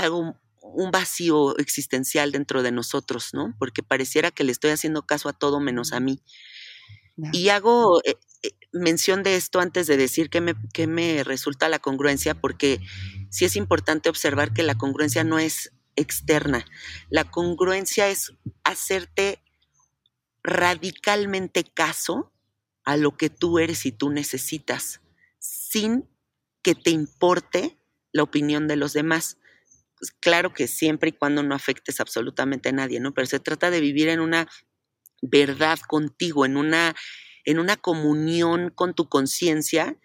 algo, 0.00 0.36
un 0.60 0.90
vacío 0.90 1.56
existencial 1.58 2.32
dentro 2.32 2.62
de 2.62 2.72
nosotros, 2.72 3.30
¿no? 3.32 3.54
Porque 3.58 3.82
pareciera 3.82 4.30
que 4.30 4.44
le 4.44 4.52
estoy 4.52 4.70
haciendo 4.70 5.06
caso 5.06 5.28
a 5.28 5.32
todo 5.32 5.60
menos 5.60 5.92
a 5.92 6.00
mí. 6.00 6.22
Y 7.32 7.50
hago 7.50 8.00
eh, 8.04 8.16
eh, 8.42 8.52
mención 8.72 9.22
de 9.22 9.36
esto 9.36 9.60
antes 9.60 9.86
de 9.86 9.96
decir 9.96 10.30
que 10.30 10.40
me, 10.40 10.54
que 10.72 10.86
me 10.86 11.22
resulta 11.24 11.68
la 11.68 11.78
congruencia, 11.78 12.34
porque 12.34 12.80
sí 13.30 13.44
es 13.44 13.56
importante 13.56 14.08
observar 14.08 14.52
que 14.52 14.62
la 14.62 14.76
congruencia 14.76 15.24
no 15.24 15.38
es 15.38 15.72
externa. 15.96 16.64
La 17.10 17.24
congruencia 17.24 18.08
es 18.08 18.32
hacerte 18.64 19.42
radicalmente 20.42 21.64
caso 21.64 22.32
a 22.84 22.96
lo 22.96 23.16
que 23.16 23.28
tú 23.30 23.58
eres 23.58 23.84
y 23.86 23.92
tú 23.92 24.10
necesitas, 24.10 25.00
sin 25.38 26.08
que 26.62 26.74
te 26.74 26.90
importe 26.90 27.78
la 28.12 28.22
opinión 28.22 28.66
de 28.66 28.76
los 28.76 28.92
demás. 28.92 29.36
Pues, 30.00 30.12
claro 30.20 30.54
que 30.54 30.66
siempre 30.66 31.10
y 31.10 31.12
cuando 31.12 31.42
no 31.42 31.54
afectes 31.54 32.00
absolutamente 32.00 32.70
a 32.70 32.72
nadie, 32.72 33.00
¿no? 33.00 33.14
Pero 33.14 33.26
se 33.26 33.40
trata 33.40 33.70
de 33.70 33.80
vivir 33.80 34.08
en 34.08 34.20
una 34.20 34.48
verdad 35.22 35.78
contigo, 35.88 36.46
en 36.46 36.56
una, 36.56 36.96
en 37.44 37.58
una 37.60 37.76
comunión 37.76 38.70
con 38.74 38.94
tu 38.94 39.08
conciencia 39.08 39.98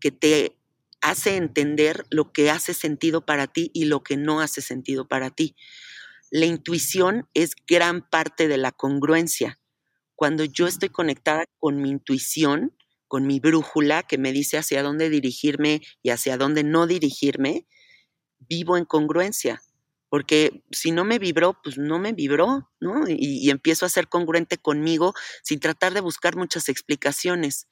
que 0.00 0.12
te 0.12 0.56
hace 1.02 1.36
entender 1.36 2.04
lo 2.10 2.32
que 2.32 2.50
hace 2.50 2.74
sentido 2.74 3.26
para 3.26 3.46
ti 3.48 3.70
y 3.74 3.86
lo 3.86 4.02
que 4.04 4.16
no 4.16 4.40
hace 4.40 4.62
sentido 4.62 5.08
para 5.08 5.30
ti. 5.30 5.56
la 6.30 6.46
intuición 6.46 7.28
es 7.34 7.52
gran 7.66 8.08
parte 8.08 8.48
de 8.48 8.56
la 8.58 8.72
congruencia. 8.72 9.58
Cuando 10.16 10.44
yo 10.44 10.66
estoy 10.66 10.90
conectada 10.90 11.44
con 11.58 11.80
mi 11.82 11.90
intuición, 11.90 12.76
con 13.08 13.26
mi 13.26 13.40
brújula 13.40 14.02
que 14.04 14.18
me 14.18 14.32
dice 14.32 14.58
hacia 14.58 14.82
dónde 14.82 15.10
dirigirme 15.10 15.82
y 16.02 16.10
hacia 16.10 16.36
dónde 16.36 16.64
no 16.64 16.86
dirigirme, 16.86 17.66
vivo 18.50 18.76
en 18.76 18.84
congruencia. 18.84 19.62
Porque 20.10 20.64
si 20.72 20.90
no 20.90 21.04
me 21.04 21.20
vibró, 21.20 21.56
pues 21.62 21.78
no 21.78 22.00
me 22.00 22.12
vibró, 22.12 22.68
¿no? 22.80 23.08
Y, 23.08 23.16
y 23.16 23.50
empiezo 23.50 23.86
a 23.86 23.88
ser 23.88 24.08
congruente 24.08 24.58
conmigo 24.58 25.14
sin 25.42 25.60
tratar 25.60 25.94
de 25.94 26.00
buscar 26.00 26.36
muchas 26.36 26.68
explicaciones. 26.68 27.68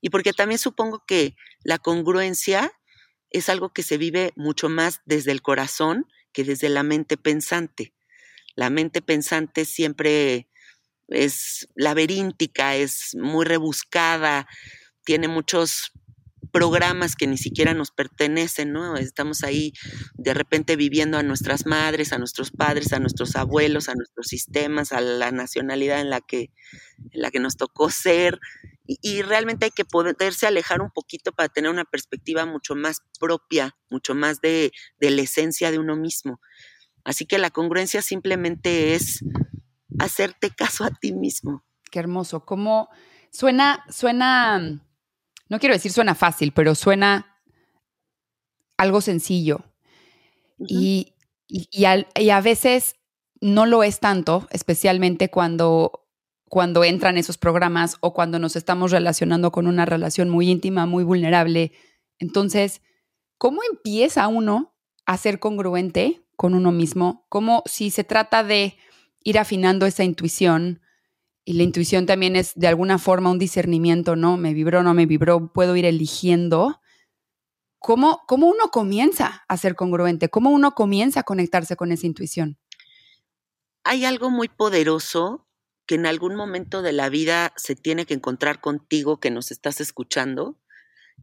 Y 0.00 0.08
porque 0.08 0.32
también 0.32 0.58
supongo 0.58 1.04
que 1.06 1.36
la 1.62 1.78
congruencia 1.78 2.72
es 3.30 3.50
algo 3.50 3.72
que 3.72 3.82
se 3.82 3.98
vive 3.98 4.32
mucho 4.36 4.70
más 4.70 5.00
desde 5.04 5.32
el 5.32 5.42
corazón 5.42 6.06
que 6.32 6.44
desde 6.44 6.68
la 6.68 6.82
mente 6.82 7.16
pensante. 7.16 7.94
La 8.54 8.70
mente 8.70 9.02
pensante 9.02 9.66
siempre 9.66 10.48
es 11.08 11.68
laberíntica, 11.74 12.76
es 12.76 13.14
muy 13.14 13.44
rebuscada, 13.44 14.46
tiene 15.04 15.28
muchos 15.28 15.92
programas 16.52 17.16
que 17.16 17.26
ni 17.26 17.36
siquiera 17.36 17.74
nos 17.74 17.90
pertenecen, 17.90 18.72
¿no? 18.72 18.96
Estamos 18.96 19.42
ahí 19.42 19.72
de 20.14 20.34
repente 20.34 20.76
viviendo 20.76 21.18
a 21.18 21.22
nuestras 21.22 21.66
madres, 21.66 22.12
a 22.12 22.18
nuestros 22.18 22.50
padres, 22.50 22.92
a 22.92 22.98
nuestros 22.98 23.36
abuelos, 23.36 23.88
a 23.88 23.94
nuestros 23.94 24.28
sistemas, 24.28 24.92
a 24.92 25.00
la 25.00 25.30
nacionalidad 25.32 26.00
en 26.00 26.10
la 26.10 26.20
que, 26.20 26.50
en 27.10 27.20
la 27.22 27.30
que 27.30 27.40
nos 27.40 27.56
tocó 27.56 27.90
ser. 27.90 28.38
Y, 28.86 29.22
realmente 29.22 29.66
hay 29.66 29.70
que 29.72 29.84
poderse 29.84 30.46
alejar 30.46 30.80
un 30.80 30.90
poquito 30.92 31.32
para 31.32 31.48
tener 31.48 31.70
una 31.70 31.84
perspectiva 31.84 32.46
mucho 32.46 32.76
más 32.76 33.02
propia, 33.18 33.76
mucho 33.90 34.14
más 34.14 34.40
de, 34.40 34.70
de 35.00 35.10
la 35.10 35.22
esencia 35.22 35.72
de 35.72 35.80
uno 35.80 35.96
mismo. 35.96 36.40
Así 37.04 37.26
que 37.26 37.38
la 37.38 37.50
congruencia 37.50 38.02
simplemente 38.02 38.94
es 38.94 39.24
hacerte 39.98 40.50
caso 40.50 40.84
a 40.84 40.90
ti 40.90 41.12
mismo. 41.12 41.64
Qué 41.90 41.98
hermoso. 41.98 42.44
¿Cómo 42.44 42.88
suena, 43.30 43.84
suena, 43.90 44.80
no 45.48 45.58
quiero 45.58 45.74
decir 45.74 45.92
suena 45.92 46.14
fácil, 46.14 46.52
pero 46.52 46.74
suena 46.74 47.38
algo 48.76 49.00
sencillo. 49.00 49.64
Y, 50.58 51.14
y- 51.48 51.68
y 51.70 51.84
al- 51.84 52.08
y 52.14 52.30
a 52.30 52.40
veces 52.40 52.96
no 53.40 53.66
lo 53.66 53.82
es 53.82 54.00
tanto, 54.00 54.48
especialmente 54.50 55.30
cuando, 55.30 56.06
cuando 56.48 56.84
entran 56.84 57.18
esos 57.18 57.38
programas 57.38 57.96
o 58.00 58.14
cuando 58.14 58.38
nos 58.38 58.56
estamos 58.56 58.90
relacionando 58.90 59.52
con 59.52 59.66
una 59.66 59.84
relación 59.84 60.30
muy 60.30 60.50
íntima, 60.50 60.86
muy 60.86 61.04
vulnerable. 61.04 61.72
Entonces, 62.18 62.82
¿cómo 63.38 63.60
empieza 63.70 64.28
uno 64.28 64.74
a 65.04 65.16
ser 65.18 65.38
congruente 65.38 66.22
con 66.36 66.54
uno 66.54 66.72
mismo? 66.72 67.26
¿Cómo 67.28 67.62
si 67.66 67.90
se 67.90 68.04
trata 68.04 68.42
de 68.42 68.76
ir 69.22 69.38
afinando 69.38 69.86
esa 69.86 70.04
intuición? 70.04 70.80
Y 71.48 71.52
la 71.52 71.62
intuición 71.62 72.06
también 72.06 72.34
es 72.34 72.54
de 72.56 72.66
alguna 72.66 72.98
forma 72.98 73.30
un 73.30 73.38
discernimiento, 73.38 74.16
¿no? 74.16 74.36
Me 74.36 74.52
vibró, 74.52 74.82
no 74.82 74.94
me 74.94 75.06
vibró, 75.06 75.52
puedo 75.52 75.76
ir 75.76 75.84
eligiendo. 75.84 76.82
¿Cómo, 77.78 78.24
¿Cómo 78.26 78.48
uno 78.48 78.72
comienza 78.72 79.44
a 79.46 79.56
ser 79.56 79.76
congruente? 79.76 80.28
¿Cómo 80.28 80.50
uno 80.50 80.74
comienza 80.74 81.20
a 81.20 81.22
conectarse 81.22 81.76
con 81.76 81.92
esa 81.92 82.04
intuición? 82.04 82.58
Hay 83.84 84.04
algo 84.04 84.28
muy 84.28 84.48
poderoso 84.48 85.46
que 85.86 85.94
en 85.94 86.06
algún 86.06 86.34
momento 86.34 86.82
de 86.82 86.92
la 86.92 87.08
vida 87.10 87.52
se 87.56 87.76
tiene 87.76 88.06
que 88.06 88.14
encontrar 88.14 88.60
contigo 88.60 89.20
que 89.20 89.30
nos 89.30 89.52
estás 89.52 89.80
escuchando, 89.80 90.58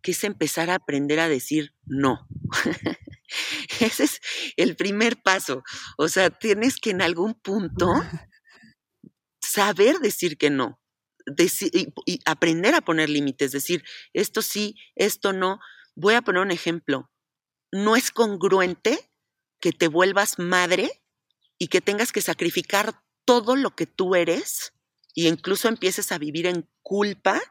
que 0.02 0.12
es 0.12 0.24
empezar 0.24 0.70
a 0.70 0.76
aprender 0.76 1.20
a 1.20 1.28
decir 1.28 1.76
no. 1.84 2.30
Ese 3.82 4.06
es 4.06 4.22
el 4.56 4.78
primer 4.78 5.22
paso. 5.22 5.64
O 5.98 6.08
sea, 6.08 6.30
tienes 6.30 6.78
que 6.78 6.92
en 6.92 7.02
algún 7.02 7.34
punto 7.34 7.92
saber 9.44 10.00
decir 10.00 10.38
que 10.38 10.50
no. 10.50 10.80
Deci- 11.26 11.70
y, 11.74 11.94
y 12.06 12.20
aprender 12.26 12.76
a 12.76 12.82
poner 12.82 13.10
límites, 13.10 13.52
decir, 13.52 13.84
esto 14.14 14.42
sí, 14.42 14.76
esto 14.96 15.34
no. 15.34 15.60
Voy 15.96 16.16
a 16.16 16.22
poner 16.22 16.42
un 16.42 16.52
ejemplo. 16.52 17.12
No 17.72 17.96
es 17.96 18.12
congruente 18.12 19.10
que 19.60 19.72
te 19.72 19.88
vuelvas 19.88 20.40
madre 20.40 21.04
y 21.58 21.68
que 21.68 21.82
tengas 21.82 22.12
que 22.12 22.22
sacrificar 22.22 23.02
todo 23.26 23.56
lo 23.56 23.76
que 23.76 23.86
tú 23.88 24.16
eres 24.16 24.74
y 25.16 25.28
incluso 25.28 25.68
empieces 25.70 26.12
a 26.12 26.18
vivir 26.18 26.48
en 26.48 26.70
culpa 26.82 27.42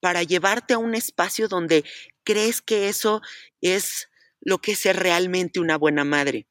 para 0.00 0.22
llevarte 0.22 0.74
a 0.74 0.78
un 0.78 0.94
espacio 0.94 1.48
donde 1.48 1.84
crees 2.24 2.62
que 2.62 2.88
eso 2.88 3.20
es 3.60 4.08
lo 4.40 4.58
que 4.58 4.72
es 4.72 4.78
ser 4.78 4.96
realmente 4.96 5.60
una 5.60 5.76
buena 5.76 6.04
madre. 6.04 6.48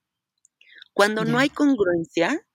Cuando 0.93 1.25
no 1.25 1.39
hay 1.39 1.49
congruencia, 1.49 2.45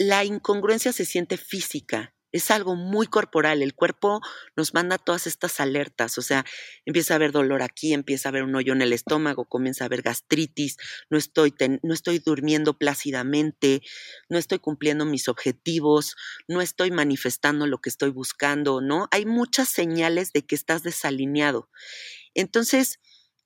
la 0.00 0.24
incongruencia 0.24 0.94
se 0.94 1.04
siente 1.04 1.36
física, 1.36 2.14
es 2.32 2.50
algo 2.50 2.74
muy 2.74 3.06
corporal. 3.06 3.60
El 3.60 3.74
cuerpo 3.74 4.22
nos 4.56 4.72
manda 4.72 4.96
todas 4.96 5.26
estas 5.26 5.60
alertas, 5.60 6.16
o 6.16 6.22
sea, 6.22 6.46
empieza 6.86 7.12
a 7.12 7.16
haber 7.16 7.32
dolor 7.32 7.60
aquí, 7.60 7.92
empieza 7.92 8.28
a 8.28 8.30
haber 8.30 8.44
un 8.44 8.54
hoyo 8.54 8.72
en 8.72 8.80
el 8.80 8.94
estómago, 8.94 9.44
comienza 9.44 9.84
a 9.84 9.88
haber 9.88 10.00
gastritis, 10.00 10.78
no 11.10 11.18
estoy, 11.18 11.52
no 11.82 11.92
estoy 11.92 12.18
durmiendo 12.18 12.78
plácidamente, 12.78 13.82
no 14.30 14.38
estoy 14.38 14.58
cumpliendo 14.58 15.04
mis 15.04 15.28
objetivos, 15.28 16.16
no 16.48 16.62
estoy 16.62 16.90
manifestando 16.90 17.66
lo 17.66 17.82
que 17.82 17.90
estoy 17.90 18.08
buscando, 18.08 18.80
¿no? 18.80 19.06
Hay 19.10 19.26
muchas 19.26 19.68
señales 19.68 20.32
de 20.32 20.46
que 20.46 20.54
estás 20.54 20.82
desalineado. 20.82 21.68
Entonces, 22.32 23.00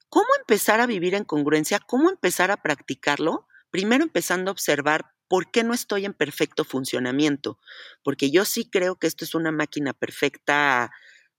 ¿cómo 0.09 0.29
empezar 0.39 0.81
a 0.81 0.87
vivir 0.87 1.17
en 1.17 1.25
congruencia? 1.25 1.81
¿Cómo 1.81 2.11
empezar 2.11 2.53
a 2.53 2.63
practicarlo? 2.63 3.49
Primero 3.73 4.05
empezando 4.05 4.53
a 4.53 4.53
observar 4.53 5.14
por 5.29 5.51
qué 5.51 5.65
no 5.65 5.75
estoy 5.75 6.05
en 6.05 6.15
perfecto 6.15 6.65
funcionamiento, 6.65 7.59
porque 8.03 8.31
yo 8.31 8.45
sí 8.45 8.69
creo 8.71 8.97
que 8.97 9.07
esto 9.07 9.25
es 9.25 9.35
una 9.35 9.53
máquina 9.53 9.93
perfecta 9.93 10.91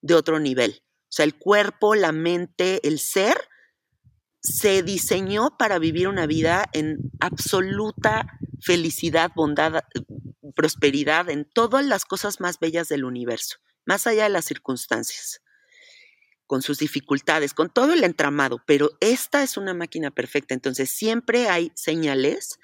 de 0.02 0.14
otro 0.14 0.40
nivel. 0.40 0.84
O 1.04 1.12
sea, 1.16 1.26
el 1.26 1.36
cuerpo, 1.38 1.96
la 1.96 2.12
mente, 2.12 2.86
el 2.88 3.00
ser 3.00 3.38
se 4.42 4.84
diseñó 4.84 5.58
para 5.58 5.80
vivir 5.80 6.08
una 6.08 6.28
vida 6.28 6.66
en 6.74 6.98
absoluta 7.20 8.28
felicidad, 8.62 9.32
bondad, 9.36 9.84
prosperidad, 10.56 11.30
en 11.30 11.46
todas 11.46 11.86
las 11.86 12.06
cosas 12.06 12.40
más 12.40 12.60
bellas 12.60 12.88
del 12.88 13.06
universo, 13.06 13.58
más 13.86 14.08
allá 14.08 14.24
de 14.24 14.30
las 14.30 14.46
circunstancias 14.46 15.42
con 16.48 16.62
sus 16.62 16.78
dificultades, 16.78 17.54
con 17.54 17.70
todo 17.70 17.94
el 17.94 18.04
entramado, 18.04 18.62
pero 18.66 18.92
esta 19.00 19.42
es 19.44 19.58
una 19.58 19.74
máquina 19.74 20.12
perfecta. 20.12 20.54
Entonces, 20.54 20.92
siempre 20.92 21.50
hay 21.50 21.72
señales 21.76 22.60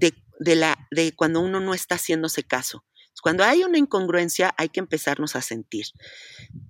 de, 0.00 0.14
de, 0.40 0.56
la, 0.56 0.88
de 0.90 1.14
cuando 1.14 1.40
uno 1.40 1.60
no 1.60 1.74
está 1.74 1.96
haciéndose 1.96 2.42
caso. 2.42 2.84
Cuando 3.22 3.44
hay 3.44 3.64
una 3.64 3.78
incongruencia, 3.78 4.54
hay 4.56 4.70
que 4.70 4.80
empezarnos 4.80 5.36
a 5.36 5.42
sentir. 5.42 5.86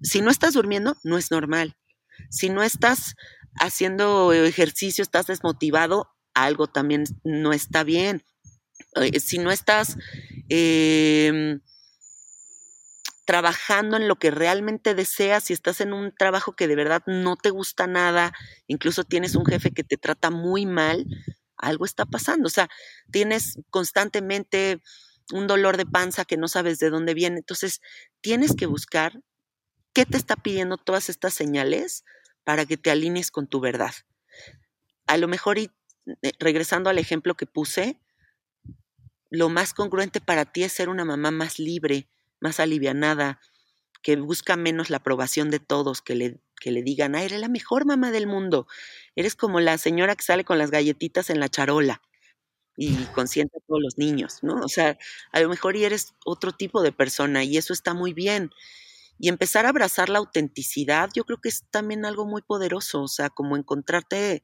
Si 0.02 0.20
no 0.20 0.30
estás 0.30 0.54
durmiendo, 0.54 0.96
no 1.04 1.16
es 1.16 1.30
normal. 1.30 1.76
Si 2.28 2.48
no 2.50 2.62
estás 2.62 3.14
haciendo 3.60 4.32
ejercicio, 4.32 5.02
estás 5.02 5.26
desmotivado, 5.26 6.10
algo 6.34 6.66
también 6.66 7.04
no 7.24 7.52
está 7.52 7.84
bien. 7.84 8.24
Eh, 8.96 9.20
Si 9.20 9.38
no 9.38 9.50
estás 9.52 9.96
eh, 10.48 11.58
trabajando 13.26 13.96
en 13.96 14.08
lo 14.08 14.16
que 14.16 14.30
realmente 14.30 14.94
deseas, 14.94 15.44
si 15.44 15.52
estás 15.52 15.80
en 15.80 15.92
un 15.92 16.12
trabajo 16.16 16.56
que 16.56 16.66
de 16.66 16.74
verdad 16.74 17.02
no 17.06 17.36
te 17.36 17.50
gusta 17.50 17.86
nada, 17.86 18.32
incluso 18.66 19.04
tienes 19.04 19.36
un 19.36 19.46
jefe 19.46 19.70
que 19.70 19.84
te 19.84 19.96
trata 19.96 20.30
muy 20.30 20.66
mal, 20.66 21.06
algo 21.60 21.84
está 21.84 22.06
pasando. 22.06 22.46
O 22.46 22.50
sea, 22.50 22.68
tienes 23.10 23.58
constantemente 23.70 24.82
un 25.32 25.46
dolor 25.46 25.76
de 25.76 25.86
panza 25.86 26.24
que 26.24 26.36
no 26.36 26.48
sabes 26.48 26.78
de 26.78 26.90
dónde 26.90 27.14
viene. 27.14 27.38
Entonces, 27.38 27.80
tienes 28.20 28.54
que 28.54 28.66
buscar 28.66 29.20
qué 29.92 30.06
te 30.06 30.16
está 30.16 30.36
pidiendo 30.36 30.76
todas 30.76 31.08
estas 31.08 31.34
señales 31.34 32.04
para 32.44 32.66
que 32.66 32.76
te 32.76 32.90
alinees 32.90 33.30
con 33.30 33.46
tu 33.46 33.60
verdad. 33.60 33.92
A 35.06 35.16
lo 35.16 35.28
mejor, 35.28 35.58
y 35.58 35.70
eh, 36.22 36.32
regresando 36.38 36.90
al 36.90 36.98
ejemplo 36.98 37.34
que 37.34 37.46
puse, 37.46 38.00
lo 39.30 39.48
más 39.48 39.74
congruente 39.74 40.20
para 40.20 40.44
ti 40.44 40.64
es 40.64 40.72
ser 40.72 40.88
una 40.88 41.04
mamá 41.04 41.30
más 41.30 41.58
libre, 41.58 42.08
más 42.40 42.58
alivianada, 42.58 43.40
que 44.02 44.16
busca 44.16 44.56
menos 44.56 44.90
la 44.90 44.98
aprobación 44.98 45.50
de 45.50 45.60
todos, 45.60 46.00
que 46.00 46.14
le, 46.14 46.40
que 46.60 46.70
le 46.72 46.82
digan, 46.84 47.16
ah, 47.16 47.24
eres 47.24 47.40
la 47.40 47.48
mejor 47.48 47.86
mamá 47.86 48.12
del 48.12 48.28
mundo, 48.28 48.68
eres 49.16 49.36
como 49.36 49.60
la 49.60 49.78
señora 49.78 50.16
que 50.16 50.24
sale 50.24 50.44
con 50.44 50.58
las 50.58 50.70
galletitas 50.70 51.30
en 51.30 51.40
la 51.40 51.48
charola 51.48 52.02
y 52.76 52.94
consiente 53.14 53.58
a 53.58 53.60
todos 53.66 53.80
los 53.82 53.98
niños, 53.98 54.38
¿no? 54.42 54.54
O 54.64 54.68
sea, 54.68 54.98
a 55.32 55.40
lo 55.40 55.48
mejor 55.48 55.76
y 55.76 55.84
eres 55.84 56.14
otro 56.24 56.52
tipo 56.52 56.82
de 56.82 56.92
persona 56.92 57.44
y 57.44 57.56
eso 57.58 57.72
está 57.72 57.94
muy 57.94 58.12
bien. 58.14 58.50
Y 59.18 59.28
empezar 59.28 59.66
a 59.66 59.70
abrazar 59.70 60.08
la 60.08 60.18
autenticidad, 60.18 61.10
yo 61.14 61.24
creo 61.24 61.40
que 61.40 61.50
es 61.50 61.64
también 61.70 62.06
algo 62.06 62.26
muy 62.26 62.42
poderoso, 62.42 63.02
o 63.02 63.08
sea, 63.08 63.30
como 63.30 63.56
encontrarte 63.56 64.42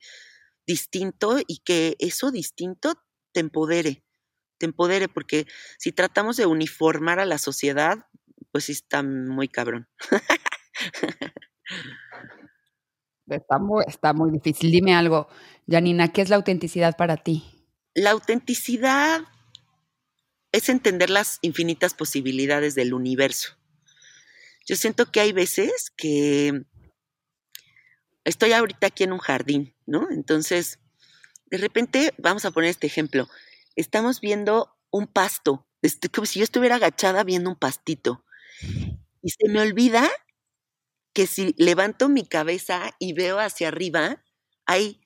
distinto 0.66 1.38
y 1.46 1.58
que 1.64 1.96
eso 1.98 2.30
distinto 2.32 2.94
te 3.32 3.40
empodere, 3.40 4.04
te 4.58 4.66
empodere, 4.66 5.08
porque 5.08 5.46
si 5.78 5.92
tratamos 5.92 6.36
de 6.36 6.46
uniformar 6.46 7.20
a 7.20 7.26
la 7.26 7.38
sociedad, 7.38 8.06
pues 8.52 8.64
sí 8.66 8.72
está 8.72 9.02
muy 9.02 9.48
cabrón. 9.48 9.88
Está 13.28 13.58
muy, 13.58 13.84
está 13.88 14.12
muy 14.12 14.30
difícil. 14.30 14.70
Dime 14.70 14.94
algo, 14.94 15.28
Janina, 15.68 16.12
¿qué 16.12 16.22
es 16.22 16.28
la 16.28 16.36
autenticidad 16.36 16.96
para 16.96 17.16
ti? 17.16 17.42
la 17.96 18.10
autenticidad 18.10 19.22
es 20.52 20.68
entender 20.68 21.08
las 21.08 21.38
infinitas 21.40 21.94
posibilidades 21.94 22.74
del 22.74 22.92
universo. 22.92 23.56
Yo 24.66 24.76
siento 24.76 25.10
que 25.10 25.20
hay 25.20 25.32
veces 25.32 25.90
que 25.96 26.66
estoy 28.24 28.52
ahorita 28.52 28.88
aquí 28.88 29.04
en 29.04 29.14
un 29.14 29.18
jardín, 29.18 29.74
¿no? 29.86 30.08
Entonces, 30.10 30.78
de 31.46 31.56
repente, 31.56 32.12
vamos 32.18 32.44
a 32.44 32.50
poner 32.50 32.68
este 32.68 32.86
ejemplo, 32.86 33.28
estamos 33.76 34.20
viendo 34.20 34.76
un 34.90 35.06
pasto, 35.06 35.66
este, 35.80 36.10
como 36.10 36.26
si 36.26 36.40
yo 36.40 36.44
estuviera 36.44 36.74
agachada 36.76 37.24
viendo 37.24 37.48
un 37.48 37.56
pastito. 37.56 38.24
Y 39.22 39.30
se 39.30 39.48
me 39.48 39.60
olvida 39.60 40.06
que 41.16 41.26
si 41.26 41.54
levanto 41.56 42.10
mi 42.10 42.26
cabeza 42.26 42.94
y 42.98 43.14
veo 43.14 43.40
hacia 43.40 43.68
arriba, 43.68 44.22
hay 44.66 45.00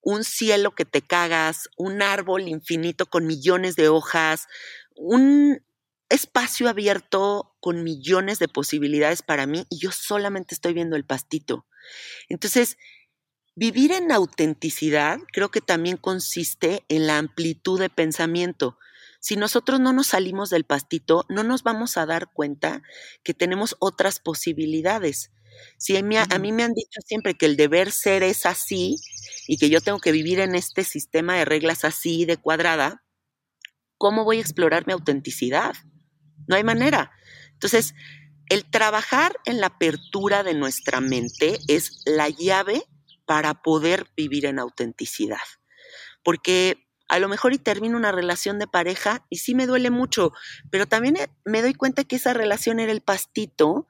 un 0.00 0.22
cielo 0.22 0.76
que 0.76 0.84
te 0.84 1.02
cagas, 1.02 1.68
un 1.76 2.02
árbol 2.02 2.46
infinito 2.46 3.06
con 3.06 3.26
millones 3.26 3.74
de 3.74 3.88
hojas, 3.88 4.46
un 4.94 5.60
espacio 6.08 6.68
abierto 6.68 7.56
con 7.58 7.82
millones 7.82 8.38
de 8.38 8.46
posibilidades 8.46 9.22
para 9.22 9.46
mí 9.46 9.66
y 9.68 9.80
yo 9.80 9.90
solamente 9.90 10.54
estoy 10.54 10.72
viendo 10.72 10.94
el 10.94 11.04
pastito. 11.04 11.66
Entonces, 12.28 12.78
vivir 13.56 13.90
en 13.90 14.12
autenticidad 14.12 15.18
creo 15.32 15.50
que 15.50 15.62
también 15.62 15.96
consiste 15.96 16.84
en 16.88 17.08
la 17.08 17.18
amplitud 17.18 17.80
de 17.80 17.90
pensamiento. 17.90 18.78
Si 19.18 19.34
nosotros 19.34 19.80
no 19.80 19.92
nos 19.92 20.06
salimos 20.06 20.48
del 20.48 20.62
pastito, 20.62 21.24
no 21.28 21.42
nos 21.42 21.64
vamos 21.64 21.96
a 21.96 22.06
dar 22.06 22.32
cuenta 22.32 22.82
que 23.24 23.34
tenemos 23.34 23.74
otras 23.80 24.20
posibilidades. 24.20 25.32
Si 25.78 25.96
a 25.96 26.02
mí, 26.02 26.16
a 26.16 26.38
mí 26.38 26.52
me 26.52 26.62
han 26.62 26.72
dicho 26.72 27.00
siempre 27.04 27.34
que 27.34 27.46
el 27.46 27.56
deber 27.56 27.92
ser 27.92 28.22
es 28.22 28.46
así 28.46 28.96
y 29.46 29.58
que 29.58 29.70
yo 29.70 29.80
tengo 29.80 29.98
que 29.98 30.12
vivir 30.12 30.40
en 30.40 30.54
este 30.54 30.84
sistema 30.84 31.36
de 31.36 31.44
reglas 31.44 31.84
así 31.84 32.24
de 32.24 32.36
cuadrada, 32.36 33.04
¿cómo 33.98 34.24
voy 34.24 34.38
a 34.38 34.40
explorar 34.40 34.86
mi 34.86 34.92
autenticidad? 34.92 35.74
No 36.48 36.56
hay 36.56 36.64
manera. 36.64 37.12
Entonces, 37.52 37.94
el 38.48 38.64
trabajar 38.70 39.36
en 39.44 39.60
la 39.60 39.68
apertura 39.68 40.42
de 40.42 40.54
nuestra 40.54 41.00
mente 41.00 41.58
es 41.68 42.02
la 42.04 42.28
llave 42.28 42.82
para 43.24 43.62
poder 43.62 44.06
vivir 44.16 44.46
en 44.46 44.58
autenticidad. 44.58 45.38
Porque 46.22 46.86
a 47.08 47.18
lo 47.18 47.28
mejor 47.28 47.52
y 47.52 47.58
termino 47.58 47.96
una 47.96 48.12
relación 48.12 48.58
de 48.58 48.66
pareja 48.66 49.26
y 49.30 49.38
sí 49.38 49.54
me 49.54 49.66
duele 49.66 49.90
mucho, 49.90 50.32
pero 50.70 50.86
también 50.86 51.16
eh, 51.16 51.28
me 51.44 51.62
doy 51.62 51.74
cuenta 51.74 52.04
que 52.04 52.16
esa 52.16 52.34
relación 52.34 52.80
era 52.80 52.92
el 52.92 53.00
pastito 53.00 53.88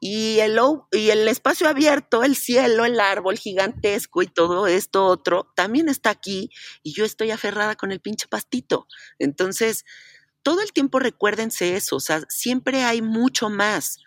y 0.00 0.38
el, 0.40 0.58
y 0.92 1.10
el 1.10 1.26
espacio 1.26 1.68
abierto, 1.68 2.22
el 2.22 2.36
cielo, 2.36 2.84
el 2.84 3.00
árbol 3.00 3.36
gigantesco 3.36 4.22
y 4.22 4.26
todo 4.26 4.66
esto 4.66 5.04
otro, 5.06 5.52
también 5.56 5.88
está 5.88 6.10
aquí 6.10 6.50
y 6.82 6.92
yo 6.92 7.04
estoy 7.04 7.30
aferrada 7.30 7.74
con 7.74 7.90
el 7.90 8.00
pinche 8.00 8.28
pastito. 8.28 8.86
Entonces, 9.18 9.84
todo 10.42 10.62
el 10.62 10.72
tiempo 10.72 10.98
recuérdense 11.00 11.74
eso, 11.76 11.96
o 11.96 12.00
sea, 12.00 12.22
siempre 12.28 12.84
hay 12.84 13.02
mucho 13.02 13.50
más. 13.50 13.98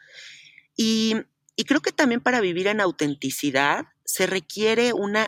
Y, 0.78 1.16
y 1.56 1.66
creo 1.66 1.82
que 1.82 1.92
también 1.92 2.22
para 2.22 2.40
vivir 2.40 2.68
en 2.68 2.80
autenticidad 2.80 3.86
se 4.06 4.28
requiere 4.28 4.94
una 4.94 5.28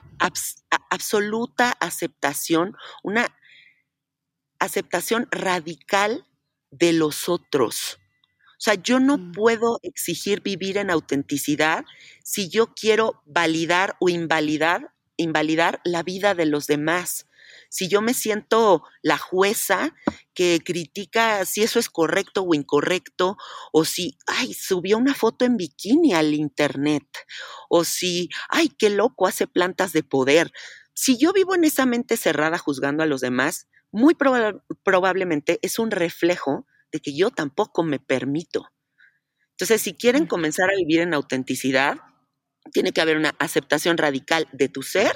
absoluta 0.89 1.71
aceptación, 1.79 2.75
una 3.03 3.35
aceptación 4.59 5.27
radical 5.31 6.25
de 6.71 6.93
los 6.93 7.29
otros. 7.29 7.99
O 8.53 8.61
sea, 8.63 8.75
yo 8.75 8.99
no 8.99 9.17
mm. 9.17 9.31
puedo 9.33 9.79
exigir 9.83 10.41
vivir 10.41 10.77
en 10.77 10.89
autenticidad 10.89 11.83
si 12.23 12.49
yo 12.49 12.73
quiero 12.73 13.21
validar 13.25 13.95
o 13.99 14.09
invalidar, 14.09 14.93
invalidar 15.17 15.81
la 15.83 16.03
vida 16.03 16.35
de 16.35 16.45
los 16.45 16.67
demás. 16.67 17.27
Si 17.69 17.87
yo 17.87 18.01
me 18.01 18.13
siento 18.13 18.83
la 19.01 19.17
jueza 19.17 19.95
que 20.33 20.61
critica 20.63 21.45
si 21.45 21.63
eso 21.63 21.79
es 21.79 21.89
correcto 21.89 22.43
o 22.43 22.53
incorrecto, 22.53 23.37
o 23.71 23.83
si, 23.83 24.17
ay, 24.27 24.53
subió 24.53 24.97
una 24.97 25.13
foto 25.13 25.43
en 25.43 25.57
bikini 25.57 26.13
al 26.13 26.33
internet, 26.33 27.05
o 27.69 27.83
si, 27.83 28.29
ay, 28.49 28.69
qué 28.69 28.89
loco 28.89 29.27
hace 29.27 29.47
plantas 29.47 29.91
de 29.91 30.03
poder. 30.03 30.51
Si 30.93 31.17
yo 31.17 31.33
vivo 31.33 31.55
en 31.55 31.63
esa 31.63 31.85
mente 31.85 32.17
cerrada 32.17 32.57
juzgando 32.57 33.03
a 33.03 33.07
los 33.07 33.21
demás, 33.21 33.67
muy 33.91 34.15
probablemente 34.15 35.59
es 35.61 35.79
un 35.79 35.91
reflejo 35.91 36.65
de 36.93 36.99
que 36.99 37.13
yo 37.13 37.31
tampoco 37.31 37.83
me 37.83 37.99
permito. 37.99 38.69
Entonces, 39.51 39.81
si 39.81 39.95
quieren 39.95 40.25
comenzar 40.25 40.69
a 40.69 40.77
vivir 40.77 41.01
en 41.01 41.13
autenticidad, 41.13 41.97
tiene 42.71 42.93
que 42.93 43.01
haber 43.01 43.17
una 43.17 43.35
aceptación 43.39 43.97
radical 43.97 44.47
de 44.53 44.69
tu 44.69 44.83
ser 44.83 45.11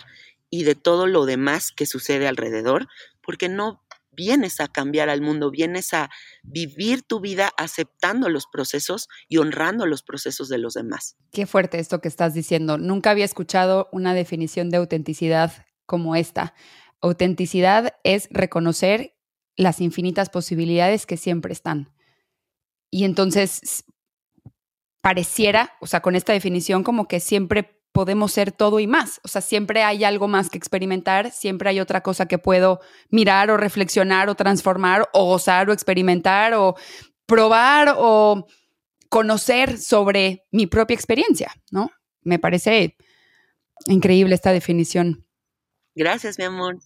y 0.49 0.63
de 0.63 0.75
todo 0.75 1.07
lo 1.07 1.25
demás 1.25 1.71
que 1.71 1.85
sucede 1.85 2.27
alrededor, 2.27 2.87
porque 3.21 3.47
no 3.47 3.83
vienes 4.11 4.59
a 4.59 4.67
cambiar 4.67 5.09
al 5.09 5.21
mundo, 5.21 5.51
vienes 5.51 5.93
a 5.93 6.09
vivir 6.43 7.03
tu 7.03 7.19
vida 7.19 7.51
aceptando 7.55 8.29
los 8.29 8.47
procesos 8.47 9.07
y 9.27 9.37
honrando 9.37 9.85
los 9.85 10.01
procesos 10.01 10.49
de 10.49 10.57
los 10.57 10.73
demás. 10.73 11.15
Qué 11.31 11.45
fuerte 11.45 11.79
esto 11.79 12.01
que 12.01 12.07
estás 12.07 12.33
diciendo. 12.33 12.77
Nunca 12.79 13.11
había 13.11 13.25
escuchado 13.25 13.89
una 13.91 14.15
definición 14.15 14.71
de 14.71 14.77
autenticidad 14.77 15.65
como 15.85 16.15
esta. 16.15 16.55
Autenticidad 16.99 17.93
es 18.03 18.27
reconocer 18.31 19.16
las 19.57 19.81
infinitas 19.81 20.29
posibilidades 20.29 21.05
que 21.05 21.17
siempre 21.17 21.51
están. 21.51 21.91
Y 22.89 23.03
entonces 23.03 23.83
pareciera, 25.01 25.73
o 25.81 25.87
sea, 25.87 26.01
con 26.01 26.15
esta 26.15 26.31
definición, 26.31 26.83
como 26.83 27.07
que 27.07 27.19
siempre 27.19 27.81
podemos 27.91 28.31
ser 28.31 28.51
todo 28.51 28.79
y 28.79 28.87
más. 28.87 29.19
O 29.23 29.27
sea, 29.27 29.41
siempre 29.41 29.81
hay 29.81 30.03
algo 30.03 30.27
más 30.27 30.49
que 30.49 30.57
experimentar, 30.57 31.31
siempre 31.31 31.69
hay 31.69 31.79
otra 31.79 32.01
cosa 32.01 32.27
que 32.27 32.37
puedo 32.37 32.79
mirar 33.09 33.49
o 33.49 33.57
reflexionar 33.57 34.29
o 34.29 34.35
transformar 34.35 35.09
o 35.13 35.25
gozar 35.25 35.69
o 35.69 35.73
experimentar 35.73 36.53
o 36.53 36.75
probar 37.25 37.95
o 37.97 38.45
conocer 39.09 39.79
sobre 39.79 40.45
mi 40.51 40.67
propia 40.67 40.93
experiencia, 40.93 41.51
¿no? 41.71 41.89
Me 42.21 42.37
parece 42.37 42.95
increíble 43.87 44.35
esta 44.35 44.51
definición. 44.51 45.25
Gracias, 45.95 46.37
mi 46.37 46.45
amor. 46.45 46.77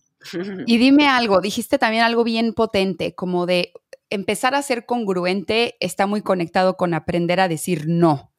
Y 0.66 0.78
dime 0.78 1.08
algo, 1.08 1.42
dijiste 1.42 1.78
también 1.78 2.04
algo 2.04 2.24
bien 2.24 2.54
potente, 2.54 3.16
como 3.16 3.46
de 3.46 3.74
empezar 4.10 4.56
a 4.56 4.62
ser 4.62 4.86
congruente 4.86 5.76
está 5.80 6.06
muy 6.06 6.22
conectado 6.22 6.78
con 6.78 6.94
aprender 6.94 7.40
a 7.40 7.48
decir 7.48 7.86
no, 7.88 8.32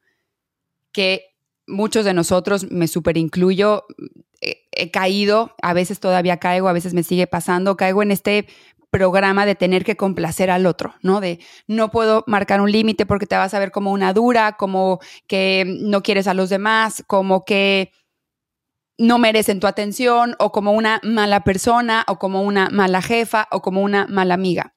que 0.92 1.34
muchos 1.66 2.04
de 2.04 2.14
nosotros, 2.14 2.70
me 2.70 2.86
super 2.88 3.16
incluyo, 3.16 3.84
he, 4.40 4.90
caído, 4.90 5.54
a 5.62 5.72
veces 5.72 6.00
todavía 6.00 6.38
caigo, 6.38 6.68
a 6.68 6.72
veces 6.72 6.94
me 6.94 7.02
sigue 7.02 7.26
pasando, 7.26 7.76
caigo 7.76 8.02
en 8.02 8.10
este 8.10 8.46
programa 8.90 9.46
de 9.46 9.54
tener 9.54 9.84
que 9.84 9.96
complacer 9.96 10.50
al 10.50 10.66
otro, 10.66 10.94
¿no? 11.00 11.20
De 11.20 11.38
no 11.66 11.90
puedo 11.90 12.24
marcar 12.26 12.60
un 12.60 12.70
límite 12.70 13.06
porque 13.06 13.26
te 13.26 13.36
vas 13.36 13.54
a 13.54 13.58
ver 13.58 13.70
como 13.70 13.92
una 13.92 14.12
dura, 14.12 14.56
como 14.58 15.00
que 15.26 15.64
no 15.80 16.02
quieres 16.02 16.26
a 16.26 16.34
los 16.34 16.50
demás, 16.50 17.02
como 17.06 17.44
que 17.44 17.92
no 19.02 19.18
merecen 19.18 19.58
tu 19.58 19.66
atención 19.66 20.36
o 20.38 20.52
como 20.52 20.72
una 20.72 21.00
mala 21.02 21.42
persona 21.42 22.04
o 22.06 22.20
como 22.20 22.42
una 22.42 22.70
mala 22.70 23.02
jefa 23.02 23.48
o 23.50 23.60
como 23.60 23.82
una 23.82 24.06
mala 24.06 24.34
amiga. 24.34 24.76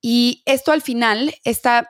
Y 0.00 0.42
esto 0.44 0.72
al 0.72 0.82
final 0.82 1.32
está, 1.44 1.88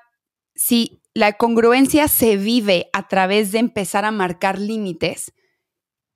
si 0.54 1.00
la 1.14 1.32
congruencia 1.32 2.08
se 2.08 2.36
vive 2.36 2.90
a 2.92 3.08
través 3.08 3.50
de 3.50 3.60
empezar 3.60 4.04
a 4.04 4.10
marcar 4.10 4.58
límites, 4.58 5.32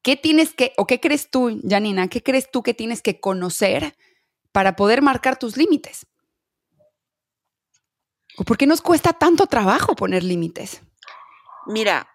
¿qué 0.02 0.16
tienes 0.16 0.52
que, 0.52 0.74
o 0.76 0.86
qué 0.86 1.00
crees 1.00 1.30
tú, 1.30 1.62
Janina, 1.66 2.08
qué 2.08 2.22
crees 2.22 2.50
tú 2.50 2.62
que 2.62 2.74
tienes 2.74 3.00
que 3.00 3.20
conocer 3.20 3.96
para 4.52 4.76
poder 4.76 5.00
marcar 5.00 5.38
tus 5.38 5.56
límites? 5.56 6.06
¿O 8.36 8.44
por 8.44 8.58
qué 8.58 8.66
nos 8.66 8.82
cuesta 8.82 9.14
tanto 9.14 9.46
trabajo 9.46 9.96
poner 9.96 10.22
límites? 10.22 10.82
Mira, 11.66 12.06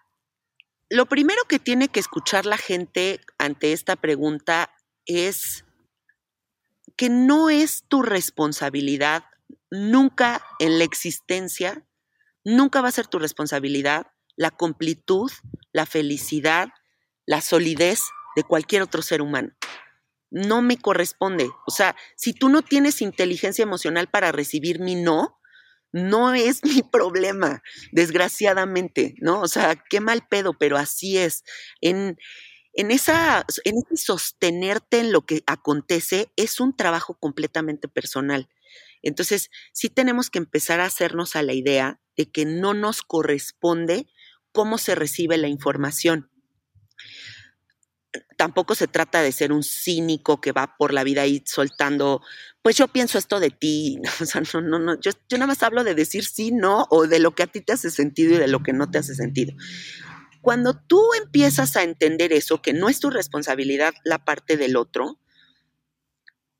lo 0.88 1.06
primero 1.06 1.42
que 1.48 1.58
tiene 1.58 1.88
que 1.88 2.00
escuchar 2.00 2.46
la 2.46 2.58
gente 2.58 3.20
ante 3.38 3.72
esta 3.72 3.96
pregunta 3.96 4.72
es 5.04 5.64
que 6.96 7.08
no 7.08 7.50
es 7.50 7.84
tu 7.88 8.02
responsabilidad 8.02 9.24
nunca 9.70 10.42
en 10.58 10.78
la 10.78 10.84
existencia, 10.84 11.86
nunca 12.44 12.80
va 12.80 12.88
a 12.88 12.92
ser 12.92 13.06
tu 13.06 13.18
responsabilidad 13.18 14.06
la 14.36 14.50
completud, 14.50 15.30
la 15.72 15.86
felicidad, 15.86 16.68
la 17.24 17.40
solidez 17.40 18.02
de 18.36 18.44
cualquier 18.44 18.82
otro 18.82 19.02
ser 19.02 19.22
humano. 19.22 19.50
No 20.30 20.60
me 20.60 20.76
corresponde. 20.76 21.48
O 21.66 21.70
sea, 21.70 21.96
si 22.16 22.32
tú 22.32 22.48
no 22.48 22.62
tienes 22.62 23.00
inteligencia 23.00 23.62
emocional 23.62 24.08
para 24.08 24.32
recibir 24.32 24.78
mi 24.78 24.94
no, 24.94 25.35
no 25.96 26.34
es 26.34 26.62
mi 26.62 26.82
problema, 26.82 27.62
desgraciadamente, 27.90 29.14
¿no? 29.20 29.40
O 29.40 29.48
sea, 29.48 29.82
qué 29.88 30.00
mal 30.00 30.26
pedo, 30.28 30.52
pero 30.58 30.76
así 30.76 31.16
es. 31.16 31.42
En, 31.80 32.18
en, 32.74 32.90
esa, 32.90 33.46
en 33.64 33.74
ese 33.78 33.96
sostenerte 33.96 35.00
en 35.00 35.10
lo 35.10 35.24
que 35.24 35.42
acontece 35.46 36.30
es 36.36 36.60
un 36.60 36.76
trabajo 36.76 37.18
completamente 37.18 37.88
personal. 37.88 38.48
Entonces, 39.02 39.50
sí 39.72 39.88
tenemos 39.88 40.28
que 40.28 40.38
empezar 40.38 40.80
a 40.80 40.86
hacernos 40.86 41.34
a 41.34 41.42
la 41.42 41.54
idea 41.54 42.00
de 42.16 42.30
que 42.30 42.44
no 42.44 42.74
nos 42.74 43.02
corresponde 43.02 44.06
cómo 44.52 44.76
se 44.78 44.94
recibe 44.94 45.38
la 45.38 45.48
información. 45.48 46.30
tampoco 48.38 48.74
se 48.74 48.86
trata 48.86 49.22
de 49.22 49.32
ser 49.32 49.52
un 49.52 49.62
cínico 49.62 50.40
que 50.40 50.52
va 50.52 50.76
por 50.78 50.92
la 50.92 51.04
vida 51.04 51.22
ahí 51.22 51.42
soltando, 51.46 52.22
pues 52.66 52.74
yo 52.74 52.88
pienso 52.88 53.16
esto 53.16 53.38
de 53.38 53.50
ti, 53.50 54.00
o 54.20 54.24
sea, 54.24 54.42
no, 54.52 54.60
no, 54.60 54.80
no, 54.80 55.00
yo, 55.00 55.12
yo 55.28 55.38
nada 55.38 55.46
más 55.46 55.62
hablo 55.62 55.84
de 55.84 55.94
decir 55.94 56.24
sí, 56.24 56.50
no, 56.50 56.88
o 56.90 57.06
de 57.06 57.20
lo 57.20 57.32
que 57.32 57.44
a 57.44 57.46
ti 57.46 57.60
te 57.60 57.72
hace 57.72 57.92
sentido 57.92 58.34
y 58.34 58.38
de 58.38 58.48
lo 58.48 58.64
que 58.64 58.72
no 58.72 58.90
te 58.90 58.98
hace 58.98 59.14
sentido. 59.14 59.54
Cuando 60.40 60.76
tú 60.76 61.00
empiezas 61.14 61.76
a 61.76 61.84
entender 61.84 62.32
eso, 62.32 62.62
que 62.62 62.72
no 62.72 62.88
es 62.88 62.98
tu 62.98 63.08
responsabilidad 63.10 63.94
la 64.02 64.24
parte 64.24 64.56
del 64.56 64.74
otro, 64.74 65.20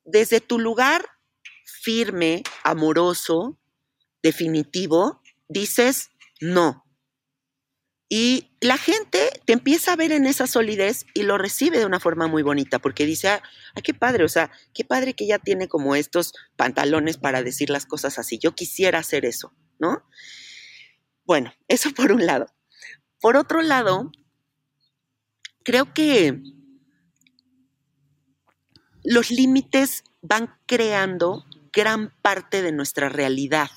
desde 0.04 0.40
tu 0.40 0.60
lugar 0.60 1.04
firme, 1.64 2.44
amoroso, 2.62 3.58
definitivo, 4.22 5.20
dices 5.48 6.10
no. 6.40 6.85
Y 8.08 8.52
la 8.60 8.78
gente 8.78 9.18
te 9.44 9.52
empieza 9.52 9.92
a 9.92 9.96
ver 9.96 10.12
en 10.12 10.26
esa 10.26 10.46
solidez 10.46 11.06
y 11.12 11.24
lo 11.24 11.38
recibe 11.38 11.78
de 11.78 11.86
una 11.86 11.98
forma 11.98 12.28
muy 12.28 12.42
bonita, 12.42 12.78
porque 12.78 13.04
dice, 13.04 13.28
ah, 13.28 13.42
qué 13.82 13.94
padre, 13.94 14.24
o 14.24 14.28
sea, 14.28 14.50
qué 14.72 14.84
padre 14.84 15.14
que 15.14 15.26
ya 15.26 15.38
tiene 15.38 15.66
como 15.66 15.96
estos 15.96 16.32
pantalones 16.54 17.16
para 17.16 17.42
decir 17.42 17.68
las 17.68 17.84
cosas 17.84 18.18
así. 18.18 18.38
Yo 18.38 18.54
quisiera 18.54 19.00
hacer 19.00 19.24
eso, 19.24 19.52
¿no? 19.78 20.04
Bueno, 21.24 21.52
eso 21.68 21.90
por 21.92 22.12
un 22.12 22.26
lado. 22.26 22.46
Por 23.20 23.36
otro 23.36 23.62
lado, 23.62 24.12
creo 25.64 25.92
que 25.92 26.40
los 29.02 29.30
límites 29.30 30.04
van 30.22 30.54
creando 30.66 31.44
gran 31.72 32.14
parte 32.22 32.62
de 32.62 32.72
nuestra 32.72 33.08
realidad. 33.08 33.70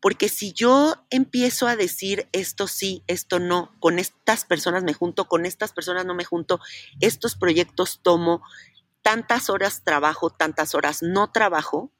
Porque 0.00 0.28
si 0.28 0.52
yo 0.52 0.94
empiezo 1.10 1.66
a 1.66 1.76
decir 1.76 2.28
esto 2.32 2.66
sí, 2.66 3.02
esto 3.06 3.38
no, 3.38 3.74
con 3.80 3.98
estas 3.98 4.44
personas 4.44 4.84
me 4.84 4.94
junto, 4.94 5.26
con 5.26 5.46
estas 5.46 5.72
personas 5.72 6.04
no 6.04 6.14
me 6.14 6.24
junto, 6.24 6.60
estos 7.00 7.36
proyectos 7.36 8.00
tomo, 8.02 8.42
tantas 9.02 9.50
horas 9.50 9.84
trabajo, 9.84 10.30
tantas 10.30 10.74
horas 10.74 11.02
no 11.02 11.30
trabajo, 11.32 11.92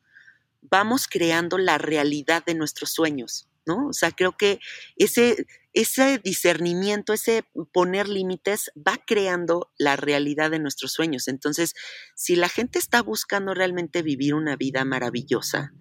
vamos 0.61 1.07
creando 1.09 1.59
la 1.59 1.79
realidad 1.79 2.45
de 2.45 2.55
nuestros 2.55 2.91
sueños, 2.91 3.49
¿no? 3.65 3.89
O 3.89 3.93
sea, 3.93 4.11
creo 4.11 4.37
que 4.37 4.59
ese, 4.97 5.47
ese 5.73 6.19
discernimiento, 6.19 7.13
ese 7.13 7.45
poner 7.73 8.09
límites 8.09 8.73
va 8.77 8.99
creando 9.07 9.71
la 9.79 9.97
realidad 9.97 10.51
de 10.51 10.59
nuestros 10.59 10.93
sueños. 10.93 11.29
Entonces, 11.29 11.75
si 12.15 12.37
la 12.37 12.49
gente 12.49 12.79
está 12.79 13.03
buscando 13.03 13.55
realmente 13.55 14.03
vivir 14.03 14.35
una 14.35 14.57
vida 14.57 14.85
maravillosa, 14.85 15.73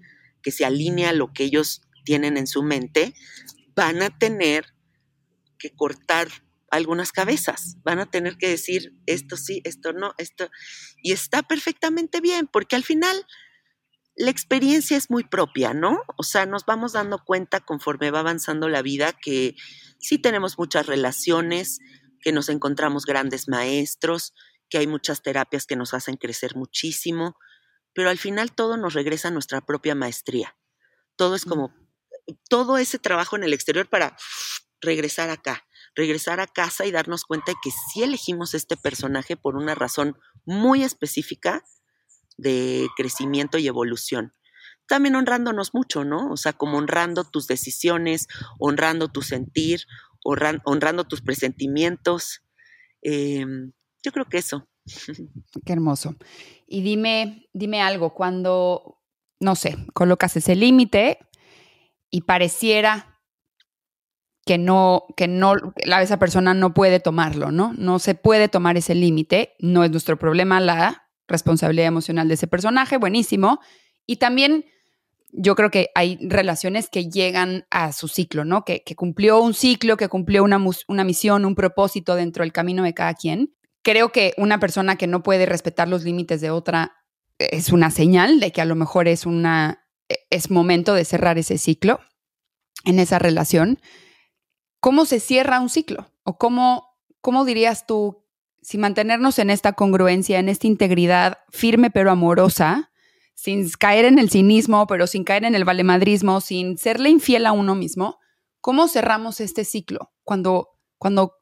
que 0.42 0.52
se 0.52 0.64
alinea 0.64 1.10
a 1.10 1.14
lo 1.14 1.34
que 1.34 1.44
ellos 1.44 1.82
tienen 2.06 2.38
en 2.38 2.48
su 2.48 2.64
mente, 2.64 3.14
van 3.76 4.02
a 4.02 4.18
tener 4.18 4.66
que 5.60 5.72
cortar 5.72 6.30
algunas 6.70 7.12
cabezas, 7.12 7.78
van 7.84 8.00
a 8.00 8.10
tener 8.10 8.38
que 8.38 8.50
decir 8.50 8.94
esto 9.06 9.38
sí, 9.38 9.62
esto 9.66 9.94
no, 9.94 10.14
esto, 10.18 10.50
y 11.02 11.12
está 11.12 11.44
perfectamente 11.44 12.22
bien, 12.22 12.48
porque 12.48 12.76
al 12.76 12.84
final 12.84 13.26
la 14.16 14.32
experiencia 14.32 14.96
es 14.96 15.10
muy 15.10 15.26
propia, 15.26 15.74
¿no? 15.74 16.02
O 16.18 16.24
sea, 16.24 16.46
nos 16.46 16.66
vamos 16.66 16.94
dando 16.94 17.20
cuenta 17.24 17.60
conforme 17.60 18.12
va 18.12 18.20
avanzando 18.20 18.70
la 18.70 18.82
vida 18.82 19.12
que 19.14 19.56
sí 20.00 20.18
tenemos 20.20 20.58
muchas 20.58 20.86
relaciones, 20.86 21.80
que 22.22 22.32
nos 22.32 22.50
encontramos 22.50 23.06
grandes 23.06 23.50
maestros, 23.50 24.34
que 24.70 24.78
hay 24.78 24.88
muchas 24.88 25.22
terapias 25.22 25.66
que 25.66 25.76
nos 25.76 25.94
hacen 25.94 26.16
crecer 26.16 26.56
muchísimo, 26.56 27.38
pero 27.94 28.10
al 28.10 28.18
final 28.18 28.54
todo 28.54 28.78
nos 28.78 28.94
regresa 28.94 29.28
a 29.28 29.32
nuestra 29.32 29.62
propia 29.62 29.96
maestría. 29.96 30.58
Todo 31.16 31.36
es 31.36 31.46
como 31.46 31.74
todo 32.50 32.78
ese 32.78 33.00
trabajo 33.00 33.36
en 33.36 33.44
el 33.44 33.54
exterior 33.54 33.88
para 33.88 34.16
regresar 34.82 35.30
acá, 35.30 35.66
regresar 35.96 36.40
a 36.40 36.48
casa 36.48 36.86
y 36.86 36.92
darnos 36.92 37.26
cuenta 37.26 37.52
de 37.52 37.58
que 37.64 37.72
sí 37.72 38.04
elegimos 38.04 38.54
este 38.54 38.78
personaje 38.78 39.38
por 39.38 39.56
una 39.56 39.76
razón 39.76 40.18
muy 40.46 40.84
específica 40.84 41.64
de 42.38 42.88
crecimiento 42.96 43.58
y 43.58 43.68
evolución. 43.68 44.34
También 44.88 45.16
honrándonos 45.16 45.74
mucho, 45.74 46.04
¿no? 46.04 46.30
O 46.32 46.38
sea, 46.38 46.54
como 46.54 46.78
honrando 46.78 47.24
tus 47.24 47.48
decisiones, 47.48 48.28
honrando 48.60 49.08
tu 49.08 49.22
sentir, 49.22 49.82
honrando 50.24 51.06
tus 51.06 51.22
presentimientos. 51.22 52.44
Em, 53.02 53.72
yo 54.04 54.12
creo 54.12 54.26
que 54.26 54.38
eso. 54.38 54.68
Qué 55.66 55.74
hermoso. 55.74 56.16
Y 56.68 56.82
dime, 56.82 57.48
dime 57.54 57.82
algo, 57.82 58.14
cuando, 58.14 59.02
no 59.40 59.56
sé, 59.56 59.78
colocas 59.94 60.36
ese 60.38 60.56
límite, 60.56 61.20
y 62.16 62.22
pareciera 62.22 63.20
que 64.46 64.58
no, 64.58 65.04
que 65.18 65.28
no, 65.28 65.56
esa 65.76 66.18
persona 66.18 66.54
no 66.54 66.74
puede 66.74 67.02
tomarlo, 67.02 67.52
¿no? 67.52 67.74
No 67.78 68.00
se 68.00 68.16
puede 68.16 68.48
tomar 68.48 68.78
ese 68.78 68.96
límite, 68.96 69.54
no 69.60 69.84
es 69.84 69.92
nuestro 69.92 70.18
problema 70.18 70.62
la 70.62 71.10
responsabilidad 71.28 71.88
emocional 71.88 72.30
de 72.30 72.36
ese 72.36 72.48
personaje, 72.48 72.96
buenísimo. 72.96 73.60
Y 74.06 74.16
también 74.16 74.64
yo 75.34 75.56
creo 75.56 75.70
que 75.72 75.90
hay 75.94 76.18
relaciones 76.22 76.88
que 76.88 77.10
llegan 77.10 77.66
a 77.70 77.92
su 77.92 78.08
ciclo, 78.08 78.46
¿no? 78.46 78.64
Que, 78.64 78.82
cumplió 78.96 79.42
un 79.42 79.54
ciclo, 79.54 79.98
que 79.98 80.08
cumplió 80.08 80.46
una, 80.46 80.64
una 80.88 81.04
misión, 81.04 81.44
un 81.44 81.56
propósito 81.56 82.16
dentro 82.16 82.46
del 82.46 82.54
camino 82.54 82.84
de 82.84 82.94
cada 82.94 83.14
quien. 83.14 83.54
Creo 83.82 84.14
que 84.14 84.34
una 84.38 84.58
persona 84.62 84.96
que 84.96 85.08
no 85.08 85.22
puede 85.22 85.46
respetar 85.46 85.90
los 85.90 86.06
límites 86.06 86.40
de 86.40 86.52
otra 86.52 86.94
es 87.40 87.74
una 87.74 87.92
señal 87.92 88.40
de 88.40 88.54
que 88.54 88.62
a 88.62 88.66
lo 88.66 88.76
mejor 88.76 89.10
es 89.10 89.26
una 89.26 89.85
es 90.30 90.52
momento 90.52 90.94
de 90.94 91.06
cerrar 91.06 91.38
ese 91.38 91.58
ciclo 91.58 92.00
en 92.84 93.00
esa 93.00 93.20
relación. 93.20 93.80
¿Cómo 94.80 95.06
se 95.06 95.20
cierra 95.20 95.60
un 95.60 95.70
ciclo? 95.70 96.12
¿O 96.24 96.38
cómo, 96.38 96.98
cómo 97.22 97.46
dirías 97.46 97.86
tú, 97.88 98.24
si 98.62 98.78
mantenernos 98.78 99.40
en 99.40 99.50
esta 99.50 99.74
congruencia, 99.74 100.40
en 100.40 100.50
esta 100.50 100.68
integridad 100.68 101.40
firme 101.50 101.92
pero 101.92 102.12
amorosa, 102.12 102.92
sin 103.36 103.70
caer 103.70 104.06
en 104.06 104.18
el 104.18 104.30
cinismo, 104.30 104.88
pero 104.88 105.08
sin 105.08 105.24
caer 105.24 105.44
en 105.44 105.56
el 105.56 105.66
valemadrismo, 105.66 106.42
sin 106.42 106.78
serle 106.78 107.10
infiel 107.10 107.46
a 107.46 107.52
uno 107.52 107.76
mismo, 107.76 108.20
¿cómo 108.62 108.88
cerramos 108.88 109.40
este 109.40 109.66
ciclo 109.66 110.12
cuando, 110.24 110.70
cuando, 110.98 111.36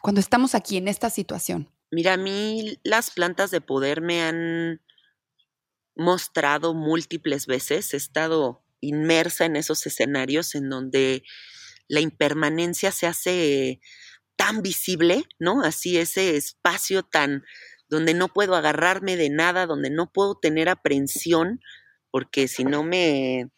cuando 0.00 0.20
estamos 0.20 0.54
aquí 0.54 0.76
en 0.76 0.86
esta 0.86 1.10
situación? 1.10 1.70
Mira, 1.90 2.14
a 2.14 2.16
mí 2.16 2.78
las 2.82 3.10
plantas 3.10 3.50
de 3.50 3.60
poder 3.60 4.00
me 4.00 4.22
han 4.22 4.80
mostrado 5.96 6.74
múltiples 6.74 7.46
veces, 7.46 7.94
he 7.94 7.96
estado 7.96 8.64
inmersa 8.80 9.46
en 9.46 9.56
esos 9.56 9.86
escenarios 9.86 10.54
en 10.54 10.68
donde 10.68 11.22
la 11.88 12.00
impermanencia 12.00 12.92
se 12.92 13.06
hace 13.06 13.80
tan 14.36 14.62
visible, 14.62 15.24
¿no? 15.38 15.62
Así 15.62 15.98
ese 15.98 16.36
espacio 16.36 17.02
tan 17.02 17.44
donde 17.88 18.14
no 18.14 18.28
puedo 18.28 18.56
agarrarme 18.56 19.16
de 19.16 19.30
nada, 19.30 19.66
donde 19.66 19.90
no 19.90 20.10
puedo 20.10 20.36
tener 20.36 20.68
aprensión, 20.68 21.60
porque 22.10 22.48
si 22.48 22.64
no 22.64 22.82
me 22.82 23.50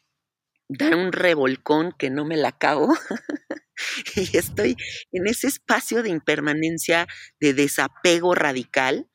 da 0.68 0.96
un 0.96 1.12
revolcón 1.12 1.92
que 1.92 2.10
no 2.10 2.24
me 2.24 2.36
la 2.36 2.48
acabo. 2.48 2.88
y 4.16 4.36
estoy 4.36 4.76
en 5.12 5.26
ese 5.26 5.46
espacio 5.46 6.02
de 6.02 6.10
impermanencia, 6.10 7.06
de 7.40 7.54
desapego 7.54 8.34
radical. 8.34 9.08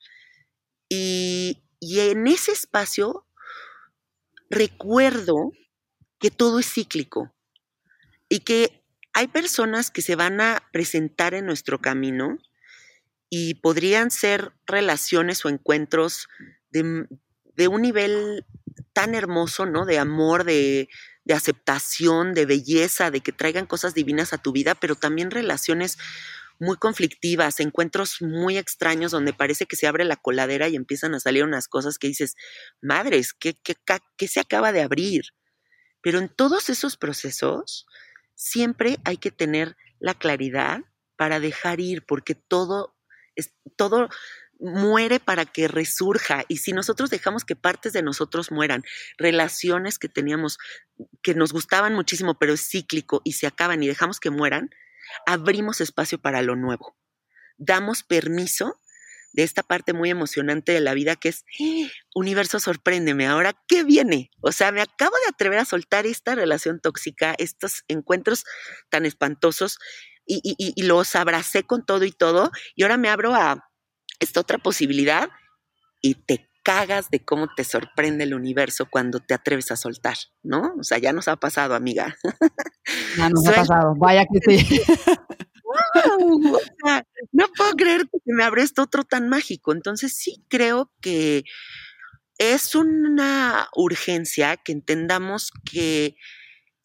Y, 0.88 1.61
y 1.82 1.98
en 1.98 2.28
ese 2.28 2.52
espacio 2.52 3.26
recuerdo 4.48 5.50
que 6.20 6.30
todo 6.30 6.60
es 6.60 6.72
cíclico 6.72 7.34
y 8.28 8.38
que 8.38 8.84
hay 9.12 9.26
personas 9.26 9.90
que 9.90 10.00
se 10.00 10.14
van 10.14 10.40
a 10.40 10.62
presentar 10.72 11.34
en 11.34 11.44
nuestro 11.44 11.80
camino 11.80 12.38
y 13.28 13.54
podrían 13.54 14.12
ser 14.12 14.52
relaciones 14.64 15.44
o 15.44 15.48
encuentros 15.48 16.28
de, 16.70 16.84
un 17.66 17.82
nivel 17.82 18.46
tan 18.92 19.16
hermoso, 19.16 19.66
¿no? 19.66 19.84
De 19.84 19.98
amor, 19.98 20.44
de, 20.44 20.88
de 21.24 21.34
aceptación, 21.34 22.32
de 22.32 22.46
belleza, 22.46 23.10
de 23.10 23.22
que 23.22 23.32
traigan 23.32 23.66
cosas 23.66 23.92
divinas 23.92 24.32
a 24.32 24.38
tu 24.38 24.52
vida, 24.52 24.76
pero 24.76 24.94
también 24.94 25.32
relaciones 25.32 25.98
muy 26.58 26.76
conflictivas, 26.76 27.60
encuentros 27.60 28.20
muy 28.20 28.58
extraños 28.58 29.12
donde 29.12 29.32
parece 29.32 29.66
que 29.66 29.76
se 29.76 29.86
abre 29.86 30.04
la 30.04 30.16
coladera 30.16 30.68
y 30.68 30.76
empiezan 30.76 31.14
a 31.14 31.20
salir 31.20 31.44
unas 31.44 31.68
cosas 31.68 31.98
que 31.98 32.08
dices, 32.08 32.34
madres, 32.80 33.32
¿qué, 33.32 33.56
se 34.26 34.40
acaba 34.40 34.72
de 34.72 34.82
abrir? 34.82 35.24
Pero 36.02 36.18
en 36.18 36.28
todos 36.28 36.68
esos 36.68 36.96
procesos 36.96 37.86
siempre 38.34 38.98
hay 39.04 39.16
que 39.16 39.30
tener 39.30 39.76
la 39.98 40.14
claridad 40.14 40.80
para 41.16 41.40
dejar 41.40 41.80
ir, 41.80 42.04
porque 42.04 42.34
todo, 42.34 42.96
es, 43.36 43.54
todo 43.76 44.08
muere 44.62 45.20
para 45.20 45.44
que 45.44 45.68
resurja. 45.68 46.44
Y 46.48 46.58
si 46.58 46.72
nosotros 46.72 47.10
dejamos 47.10 47.44
que 47.44 47.56
partes 47.56 47.92
de 47.92 48.02
nosotros 48.02 48.50
mueran, 48.50 48.84
relaciones 49.18 49.98
que 49.98 50.08
teníamos, 50.08 50.58
que 51.22 51.34
nos 51.34 51.52
gustaban 51.52 51.94
muchísimo, 51.94 52.38
pero 52.38 52.54
es 52.54 52.68
cíclico 52.68 53.20
y 53.24 53.32
se 53.32 53.46
acaban 53.46 53.82
y 53.82 53.88
dejamos 53.88 54.20
que 54.20 54.30
mueran, 54.30 54.70
abrimos 55.26 55.80
espacio 55.80 56.20
para 56.20 56.42
lo 56.42 56.56
nuevo. 56.56 56.96
Damos 57.56 58.02
permiso 58.02 58.80
de 59.32 59.42
esta 59.42 59.62
parte 59.62 59.92
muy 59.92 60.10
emocionante 60.10 60.72
de 60.72 60.80
la 60.80 60.94
vida 60.94 61.16
que 61.16 61.30
es, 61.30 61.44
¡Ah! 61.60 61.88
universo, 62.14 62.60
sorpréndeme, 62.60 63.26
ahora, 63.26 63.54
¿qué 63.66 63.82
viene? 63.82 64.30
O 64.40 64.52
sea, 64.52 64.72
me 64.72 64.82
acabo 64.82 65.14
de 65.24 65.28
atrever 65.30 65.58
a 65.58 65.64
soltar 65.64 66.06
esta 66.06 66.34
relación 66.34 66.80
tóxica, 66.80 67.34
estos 67.38 67.84
encuentros 67.88 68.44
tan 68.90 69.06
espantosos 69.06 69.78
y, 70.26 70.82
los 70.82 71.16
abracé 71.16 71.64
con 71.64 71.84
todo 71.84 72.04
y 72.04 72.12
todo 72.12 72.52
y 72.76 72.82
ahora 72.82 72.96
me 72.96 73.08
abro 73.08 73.34
a, 73.34 73.68
esta 74.20 74.40
otra 74.40 74.58
posibilidad 74.58 75.30
y 76.00 76.14
te 76.14 76.48
cagas 76.62 77.10
de 77.10 77.24
cómo 77.24 77.48
te 77.54 77.64
sorprende 77.64 78.24
el 78.24 78.34
universo 78.34 78.86
cuando 78.88 79.20
te 79.20 79.34
atreves 79.34 79.70
a 79.70 79.76
soltar, 79.76 80.16
¿no? 80.42 80.74
O 80.78 80.84
sea, 80.84 80.98
ya 80.98 81.12
nos 81.12 81.28
ha 81.28 81.36
pasado, 81.36 81.74
amiga. 81.74 82.16
Ya 83.16 83.28
nos 83.28 83.46
ha 83.46 83.52
pasado, 83.52 83.94
vaya 83.96 84.24
que 84.24 84.58
sí. 84.58 84.80
o 86.20 86.60
sea, 86.84 87.06
no 87.32 87.46
puedo 87.56 87.72
creer 87.72 88.02
que 88.10 88.18
me 88.26 88.44
abre 88.44 88.64
otro 88.78 89.04
tan 89.04 89.28
mágico. 89.28 89.72
Entonces 89.72 90.14
sí 90.16 90.44
creo 90.48 90.92
que 91.00 91.44
es 92.38 92.74
una 92.74 93.68
urgencia 93.74 94.56
que 94.56 94.72
entendamos 94.72 95.52
que 95.70 96.16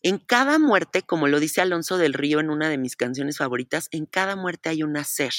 en 0.03 0.19
cada 0.19 0.59
muerte, 0.59 1.01
como 1.01 1.27
lo 1.27 1.39
dice 1.39 1.61
Alonso 1.61 1.97
del 1.97 2.13
Río 2.13 2.39
en 2.39 2.49
una 2.49 2.69
de 2.69 2.77
mis 2.77 2.95
canciones 2.95 3.37
favoritas, 3.37 3.87
en 3.91 4.05
cada 4.05 4.35
muerte 4.35 4.69
hay 4.69 4.83
un 4.83 4.93
nacer 4.93 5.33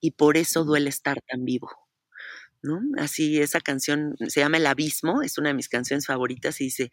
y 0.00 0.12
por 0.12 0.36
eso 0.36 0.64
duele 0.64 0.90
estar 0.90 1.20
tan 1.26 1.44
vivo. 1.44 1.70
¿No? 2.64 2.80
Así 2.98 3.40
esa 3.40 3.60
canción 3.60 4.16
se 4.26 4.40
llama 4.40 4.56
El 4.56 4.66
Abismo, 4.66 5.22
es 5.22 5.38
una 5.38 5.50
de 5.50 5.54
mis 5.54 5.68
canciones 5.68 6.06
favoritas 6.06 6.60
y 6.60 6.64
dice, 6.64 6.90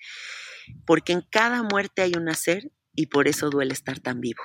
porque 0.86 1.14
en 1.14 1.22
cada 1.22 1.64
muerte 1.64 2.02
hay 2.02 2.14
un 2.16 2.26
nacer 2.26 2.72
y 2.94 3.08
por 3.08 3.28
eso 3.28 3.50
duele 3.50 3.74
estar 3.74 4.00
tan 4.00 4.22
vivo. 4.22 4.44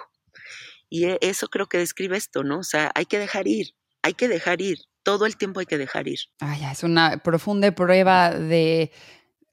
Y 0.89 1.05
e, 1.05 1.19
eso 1.21 1.49
creo 1.49 1.69
que 1.69 1.79
describe 1.79 2.17
esto, 2.17 2.45
¿no? 2.45 2.61
O 2.61 2.65
sea, 2.65 2.91
hay 2.95 3.07
que 3.07 3.19
dejar 3.19 3.49
ir, 3.49 3.75
hay 4.03 4.15
que 4.15 4.29
dejar 4.29 4.61
ir, 4.61 4.79
todo 5.03 5.27
el 5.27 5.37
tiempo 5.37 5.61
hay 5.61 5.67
que 5.67 5.79
dejar 5.79 6.09
ir. 6.09 6.21
Ay, 6.41 6.65
es 6.65 6.83
una 6.83 7.19
profunda 7.19 7.71
prueba 7.73 8.31
de 8.31 8.93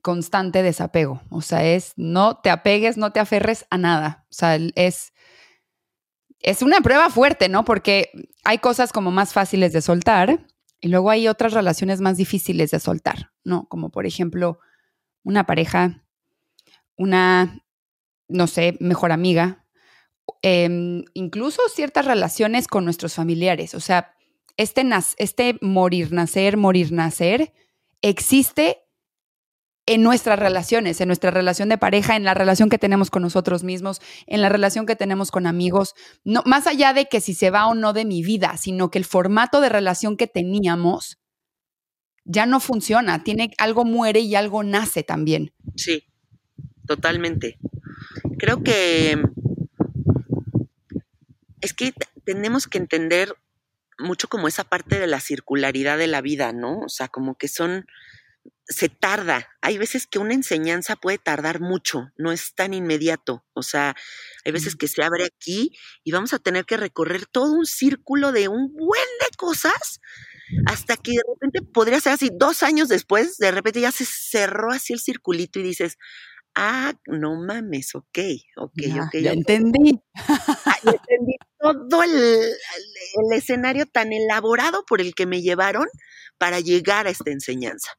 constante 0.01 0.61
desapego. 0.61 1.21
O 1.29 1.41
sea, 1.41 1.63
es 1.63 1.93
no 1.95 2.37
te 2.37 2.49
apegues, 2.49 2.97
no 2.97 3.11
te 3.11 3.19
aferres 3.19 3.65
a 3.69 3.77
nada. 3.77 4.25
O 4.29 4.33
sea, 4.33 4.59
es, 4.75 5.13
es 6.39 6.61
una 6.61 6.81
prueba 6.81 7.09
fuerte, 7.09 7.49
¿no? 7.49 7.65
Porque 7.65 8.11
hay 8.43 8.59
cosas 8.59 8.91
como 8.91 9.11
más 9.11 9.33
fáciles 9.33 9.73
de 9.73 9.81
soltar 9.81 10.45
y 10.83 10.89
luego 10.89 11.11
hay 11.11 11.29
otras 11.29 11.53
relaciones 11.53 12.01
más 12.01 12.17
difíciles 12.17 12.69
de 12.71 12.79
soltar, 12.81 13.31
¿no? 13.45 13.69
Como 13.69 13.89
por 13.89 14.05
ejemplo, 14.05 14.59
una 15.23 15.45
pareja, 15.45 16.03
una, 16.97 17.63
no 18.27 18.47
sé, 18.47 18.75
mejor 18.81 19.13
amiga, 19.13 19.65
em, 20.41 21.05
incluso 21.13 21.61
ciertas 21.73 22.03
relaciones 22.03 22.67
con 22.67 22.83
nuestros 22.83 23.13
familiares. 23.13 23.75
O 23.75 23.79
sea, 23.79 24.13
este, 24.57 24.83
este 25.15 25.57
morir, 25.61 26.11
nacer, 26.11 26.57
morir, 26.57 26.91
nacer, 26.91 27.53
existe 28.01 28.82
en 29.85 30.01
nuestras 30.01 30.39
relaciones, 30.39 31.01
en 31.01 31.07
nuestra 31.07 31.31
relación 31.31 31.69
de 31.69 31.77
pareja, 31.77 32.15
en 32.15 32.23
la 32.23 32.33
relación 32.33 32.69
que 32.69 32.77
tenemos 32.77 33.09
con 33.09 33.21
nosotros 33.21 33.63
mismos, 33.63 34.01
en 34.27 34.41
la 34.41 34.49
relación 34.49 34.85
que 34.85 34.95
tenemos 34.95 35.29
con 35.29 35.45
amigos, 35.45 35.93
no, 36.23 36.41
más 36.45 36.67
allá 36.67 36.93
de 36.93 37.07
que 37.07 37.19
si 37.19 37.33
se 37.33 37.49
va 37.49 37.67
o 37.67 37.75
no 37.75 37.91
de 37.91 38.05
mi 38.05 38.23
vida, 38.23 38.55
sino 38.57 38.89
que 38.89 38.97
el 38.97 39.05
formato 39.05 39.59
de 39.59 39.69
relación 39.69 40.15
que 40.15 40.27
teníamos 40.27 41.19
ya 42.25 42.45
no 42.45 42.61
funciona, 42.61 43.23
tiene 43.23 43.51
algo 43.57 43.83
muere 43.83 44.21
y 44.21 44.35
algo 44.35 44.63
nace 44.63 45.03
también. 45.03 45.53
Sí, 45.75 46.05
totalmente. 46.87 47.57
Creo 48.37 48.63
que 48.63 49.21
es 51.59 51.73
que 51.73 51.93
tenemos 52.23 52.67
que 52.67 52.77
entender 52.77 53.35
mucho 53.99 54.29
como 54.29 54.47
esa 54.47 54.63
parte 54.63 54.99
de 54.99 55.07
la 55.07 55.19
circularidad 55.19 55.97
de 55.97 56.07
la 56.07 56.21
vida, 56.21 56.53
¿no? 56.53 56.79
O 56.79 56.89
sea, 56.89 57.09
como 57.09 57.35
que 57.35 57.47
son 57.47 57.85
se 58.65 58.89
tarda. 58.89 59.49
Hay 59.61 59.77
veces 59.77 60.07
que 60.07 60.19
una 60.19 60.33
enseñanza 60.33 60.95
puede 60.95 61.17
tardar 61.17 61.59
mucho, 61.59 62.11
no 62.17 62.31
es 62.31 62.55
tan 62.55 62.73
inmediato. 62.73 63.45
O 63.53 63.61
sea, 63.61 63.95
hay 64.45 64.51
veces 64.51 64.75
que 64.75 64.87
se 64.87 65.03
abre 65.03 65.25
aquí 65.25 65.71
y 66.03 66.11
vamos 66.11 66.33
a 66.33 66.39
tener 66.39 66.65
que 66.65 66.77
recorrer 66.77 67.25
todo 67.25 67.53
un 67.53 67.65
círculo 67.65 68.31
de 68.31 68.47
un 68.47 68.73
buen 68.73 69.07
de 69.19 69.35
cosas 69.37 69.99
hasta 70.65 70.97
que 70.97 71.11
de 71.11 71.23
repente 71.27 71.61
podría 71.61 71.99
ser 71.99 72.13
así, 72.13 72.29
dos 72.33 72.63
años 72.63 72.87
después, 72.87 73.37
de 73.37 73.51
repente 73.51 73.81
ya 73.81 73.91
se 73.91 74.05
cerró 74.05 74.71
así 74.71 74.93
el 74.93 74.99
circulito 74.99 75.59
y 75.59 75.63
dices, 75.63 75.97
ah, 76.55 76.93
no 77.07 77.35
mames, 77.35 77.95
ok, 77.95 78.19
ok, 78.57 78.79
ok. 79.01 79.15
Ya 79.21 79.31
entendí. 79.31 79.99
Ah, 80.65 80.77
entendí 80.83 81.35
todo 81.59 82.03
el 82.03 82.53
escenario 83.31 83.85
tan 83.85 84.11
elaborado 84.13 84.85
por 84.85 85.01
el 85.01 85.15
que 85.15 85.25
me 85.25 85.41
llevaron 85.41 85.87
para 86.37 86.59
llegar 86.59 87.07
a 87.07 87.09
esta 87.09 87.31
enseñanza. 87.31 87.91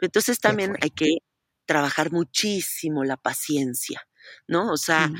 Entonces 0.00 0.40
también 0.40 0.76
hay 0.80 0.90
que 0.90 1.18
trabajar 1.66 2.12
muchísimo 2.12 3.04
la 3.04 3.16
paciencia, 3.16 4.00
¿no? 4.46 4.72
O 4.72 4.76
sea, 4.76 5.08
mm. 5.08 5.14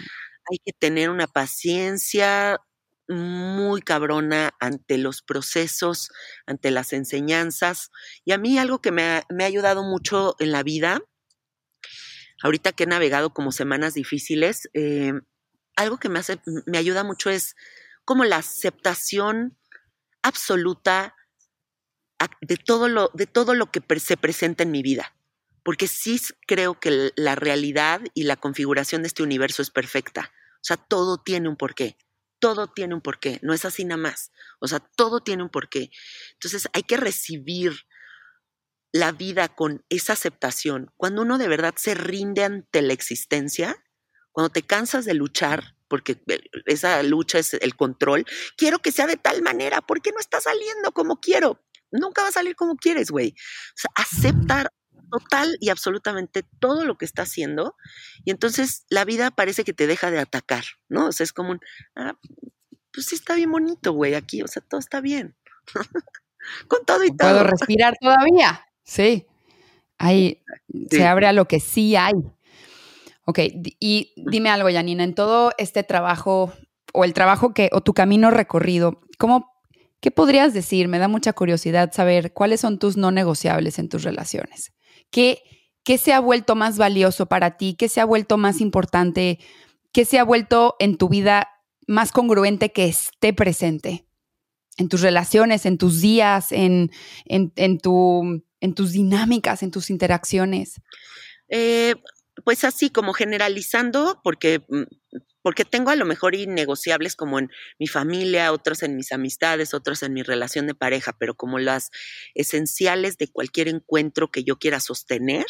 hay 0.50 0.58
que 0.64 0.72
tener 0.72 1.10
una 1.10 1.26
paciencia 1.26 2.58
muy 3.08 3.80
cabrona 3.80 4.50
ante 4.60 4.98
los 4.98 5.22
procesos, 5.22 6.10
ante 6.46 6.70
las 6.70 6.92
enseñanzas. 6.92 7.90
Y 8.24 8.32
a 8.32 8.38
mí 8.38 8.58
algo 8.58 8.80
que 8.80 8.92
me 8.92 9.02
ha, 9.02 9.24
ayudado 9.40 9.82
mucho 9.82 10.36
en 10.38 10.52
la 10.52 10.62
vida, 10.62 11.00
ahorita 12.42 12.72
que 12.72 12.84
he 12.84 12.86
navegado 12.86 13.32
como 13.32 13.50
semanas 13.50 13.94
difíciles, 13.94 14.68
eh, 14.74 15.12
algo 15.76 15.98
que 15.98 16.08
me, 16.08 16.18
hace, 16.18 16.40
me 16.66 16.78
ayuda 16.78 17.04
mucho 17.04 17.30
es 17.30 17.56
como 18.04 18.24
la 18.24 18.36
aceptación 18.36 19.56
absoluta 20.22 21.14
de 22.40 22.56
todo 22.56 22.88
lo, 22.88 23.10
de 23.14 23.26
todo 23.26 23.54
lo 23.54 23.70
que 23.70 23.82
se 24.00 24.16
presenta 24.16 24.62
en 24.62 24.70
mi 24.70 24.82
vida. 24.82 25.14
Porque 25.62 25.88
sí 25.88 26.20
creo 26.46 26.80
que 26.80 27.12
la 27.16 27.34
realidad 27.34 28.00
y 28.14 28.24
la 28.24 28.36
configuración 28.36 29.02
de 29.02 29.08
este 29.08 29.22
universo 29.22 29.62
es 29.62 29.70
perfecta. 29.70 30.32
O 30.56 30.64
sea, 30.64 30.76
todo 30.76 31.18
tiene 31.18 31.48
un 31.48 31.56
porqué. 31.56 31.98
Todo 32.38 32.68
tiene 32.68 32.94
un 32.94 33.00
porqué. 33.00 33.38
No 33.42 33.52
es 33.52 33.64
así 33.64 33.84
nada 33.84 34.00
más. 34.00 34.32
O 34.60 34.68
sea, 34.68 34.80
todo 34.80 35.20
tiene 35.20 35.42
un 35.42 35.50
porqué. 35.50 35.90
Entonces 36.34 36.68
hay 36.72 36.82
que 36.84 36.96
recibir 36.96 37.72
la 38.92 39.12
vida 39.12 39.48
con 39.48 39.84
esa 39.88 40.14
aceptación. 40.14 40.90
Cuando 40.96 41.22
uno 41.22 41.38
de 41.38 41.48
verdad 41.48 41.74
se 41.76 41.94
rinde 41.94 42.44
ante 42.44 42.82
la 42.82 42.92
existencia, 42.92 43.84
cuando 44.32 44.50
te 44.50 44.62
cansas 44.62 45.04
de 45.04 45.14
luchar, 45.14 45.74
porque 45.88 46.22
esa 46.66 47.02
lucha 47.02 47.38
es 47.38 47.54
el 47.54 47.76
control, 47.76 48.24
quiero 48.56 48.78
que 48.78 48.92
sea 48.92 49.06
de 49.06 49.16
tal 49.16 49.42
manera, 49.42 49.80
¿por 49.80 50.00
qué 50.00 50.12
no 50.12 50.20
está 50.20 50.40
saliendo 50.40 50.92
como 50.92 51.20
quiero? 51.20 51.60
Nunca 51.90 52.22
va 52.22 52.28
a 52.28 52.32
salir 52.32 52.56
como 52.56 52.76
quieres, 52.76 53.10
güey. 53.10 53.30
O 53.30 53.76
sea, 53.76 53.90
aceptar 53.94 54.72
total 55.10 55.56
y 55.60 55.70
absolutamente 55.70 56.44
todo 56.58 56.84
lo 56.84 56.98
que 56.98 57.04
está 57.04 57.22
haciendo 57.22 57.74
y 58.24 58.30
entonces 58.30 58.84
la 58.90 59.04
vida 59.04 59.30
parece 59.30 59.64
que 59.64 59.72
te 59.72 59.86
deja 59.86 60.10
de 60.10 60.18
atacar, 60.18 60.64
¿no? 60.88 61.06
O 61.06 61.12
sea, 61.12 61.24
es 61.24 61.32
como 61.32 61.52
un, 61.52 61.60
ah, 61.96 62.14
pues 62.92 63.06
sí 63.06 63.14
está 63.14 63.34
bien 63.34 63.50
bonito, 63.50 63.92
güey, 63.92 64.14
aquí, 64.14 64.42
o 64.42 64.48
sea, 64.48 64.62
todo 64.62 64.80
está 64.80 65.00
bien. 65.00 65.36
Con 66.68 66.84
todo 66.84 67.04
y 67.04 67.14
todo. 67.14 67.30
Puedo 67.30 67.44
respirar 67.44 67.94
todavía, 68.00 68.66
sí. 68.84 69.26
Ahí 69.98 70.42
se 70.90 71.04
abre 71.06 71.26
a 71.26 71.32
lo 71.32 71.48
que 71.48 71.58
sí 71.58 71.96
hay. 71.96 72.14
Ok, 73.24 73.40
y 73.80 74.14
dime 74.16 74.48
algo, 74.48 74.70
Janina, 74.70 75.04
en 75.04 75.14
todo 75.14 75.52
este 75.58 75.82
trabajo 75.82 76.52
o 76.94 77.04
el 77.04 77.12
trabajo 77.12 77.52
que, 77.52 77.68
o 77.72 77.82
tu 77.82 77.92
camino 77.92 78.30
recorrido, 78.30 79.02
¿cómo 79.18 79.57
¿Qué 80.00 80.10
podrías 80.10 80.54
decir? 80.54 80.88
Me 80.88 80.98
da 80.98 81.08
mucha 81.08 81.32
curiosidad 81.32 81.92
saber 81.92 82.32
cuáles 82.32 82.60
son 82.60 82.78
tus 82.78 82.96
no 82.96 83.10
negociables 83.10 83.78
en 83.78 83.88
tus 83.88 84.04
relaciones. 84.04 84.72
¿Qué, 85.10 85.42
¿Qué 85.82 85.98
se 85.98 86.12
ha 86.12 86.20
vuelto 86.20 86.54
más 86.54 86.78
valioso 86.78 87.26
para 87.26 87.56
ti? 87.56 87.74
¿Qué 87.74 87.88
se 87.88 88.00
ha 88.00 88.04
vuelto 88.04 88.36
más 88.36 88.60
importante? 88.60 89.38
¿Qué 89.92 90.04
se 90.04 90.18
ha 90.18 90.24
vuelto 90.24 90.76
en 90.78 90.96
tu 90.96 91.08
vida 91.08 91.48
más 91.86 92.12
congruente 92.12 92.72
que 92.72 92.84
esté 92.86 93.32
presente? 93.32 94.06
En 94.76 94.88
tus 94.88 95.00
relaciones, 95.00 95.66
en 95.66 95.78
tus 95.78 96.00
días, 96.00 96.52
en, 96.52 96.92
en, 97.24 97.78
tu, 97.78 98.44
en 98.60 98.74
tus 98.74 98.92
dinámicas, 98.92 99.64
en 99.64 99.72
tus 99.72 99.90
interacciones. 99.90 100.80
Eh, 101.48 101.96
pues 102.44 102.62
así 102.64 102.90
como 102.90 103.12
generalizando, 103.12 104.20
porque 104.22 104.60
mm, 104.68 104.82
porque 105.48 105.64
tengo 105.64 105.88
a 105.88 105.96
lo 105.96 106.04
mejor 106.04 106.34
innegociables 106.34 107.16
como 107.16 107.38
en 107.38 107.50
mi 107.78 107.86
familia, 107.86 108.52
otros 108.52 108.82
en 108.82 108.96
mis 108.96 109.12
amistades, 109.12 109.72
otros 109.72 110.02
en 110.02 110.12
mi 110.12 110.22
relación 110.22 110.66
de 110.66 110.74
pareja, 110.74 111.16
pero 111.18 111.36
como 111.36 111.58
las 111.58 111.88
esenciales 112.34 113.16
de 113.16 113.28
cualquier 113.28 113.68
encuentro 113.68 114.30
que 114.30 114.44
yo 114.44 114.58
quiera 114.58 114.78
sostener, 114.78 115.46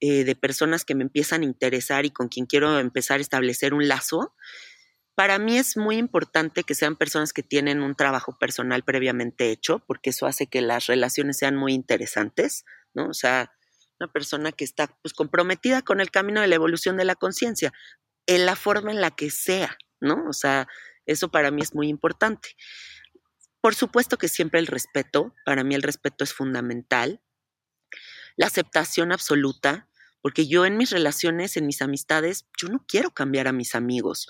eh, 0.00 0.24
de 0.24 0.36
personas 0.36 0.84
que 0.84 0.94
me 0.94 1.02
empiezan 1.02 1.40
a 1.40 1.44
interesar 1.46 2.04
y 2.04 2.10
con 2.10 2.28
quien 2.28 2.44
quiero 2.44 2.78
empezar 2.78 3.16
a 3.16 3.22
establecer 3.22 3.72
un 3.72 3.88
lazo, 3.88 4.34
para 5.14 5.38
mí 5.38 5.56
es 5.56 5.78
muy 5.78 5.96
importante 5.96 6.62
que 6.62 6.74
sean 6.74 6.94
personas 6.94 7.32
que 7.32 7.42
tienen 7.42 7.80
un 7.80 7.94
trabajo 7.94 8.36
personal 8.38 8.82
previamente 8.84 9.50
hecho, 9.50 9.82
porque 9.86 10.10
eso 10.10 10.26
hace 10.26 10.46
que 10.46 10.60
las 10.60 10.88
relaciones 10.88 11.38
sean 11.38 11.56
muy 11.56 11.72
interesantes, 11.72 12.66
¿no? 12.92 13.08
O 13.08 13.14
sea, 13.14 13.50
una 13.98 14.12
persona 14.12 14.52
que 14.52 14.64
está 14.64 14.94
pues, 15.00 15.14
comprometida 15.14 15.80
con 15.80 16.02
el 16.02 16.10
camino 16.10 16.42
de 16.42 16.48
la 16.48 16.56
evolución 16.56 16.98
de 16.98 17.06
la 17.06 17.14
conciencia, 17.14 17.72
en 18.26 18.46
la 18.46 18.56
forma 18.56 18.90
en 18.90 19.00
la 19.00 19.10
que 19.10 19.30
sea, 19.30 19.76
¿no? 20.00 20.24
O 20.28 20.32
sea, 20.32 20.68
eso 21.06 21.30
para 21.30 21.50
mí 21.50 21.62
es 21.62 21.74
muy 21.74 21.88
importante. 21.88 22.50
Por 23.60 23.74
supuesto 23.74 24.18
que 24.18 24.28
siempre 24.28 24.60
el 24.60 24.66
respeto, 24.66 25.34
para 25.44 25.64
mí 25.64 25.74
el 25.74 25.82
respeto 25.82 26.24
es 26.24 26.32
fundamental. 26.32 27.20
La 28.36 28.46
aceptación 28.46 29.12
absoluta, 29.12 29.88
porque 30.22 30.46
yo 30.46 30.66
en 30.66 30.76
mis 30.76 30.90
relaciones, 30.90 31.56
en 31.56 31.66
mis 31.66 31.82
amistades, 31.82 32.46
yo 32.60 32.68
no 32.68 32.84
quiero 32.86 33.12
cambiar 33.12 33.48
a 33.48 33.52
mis 33.52 33.74
amigos. 33.74 34.28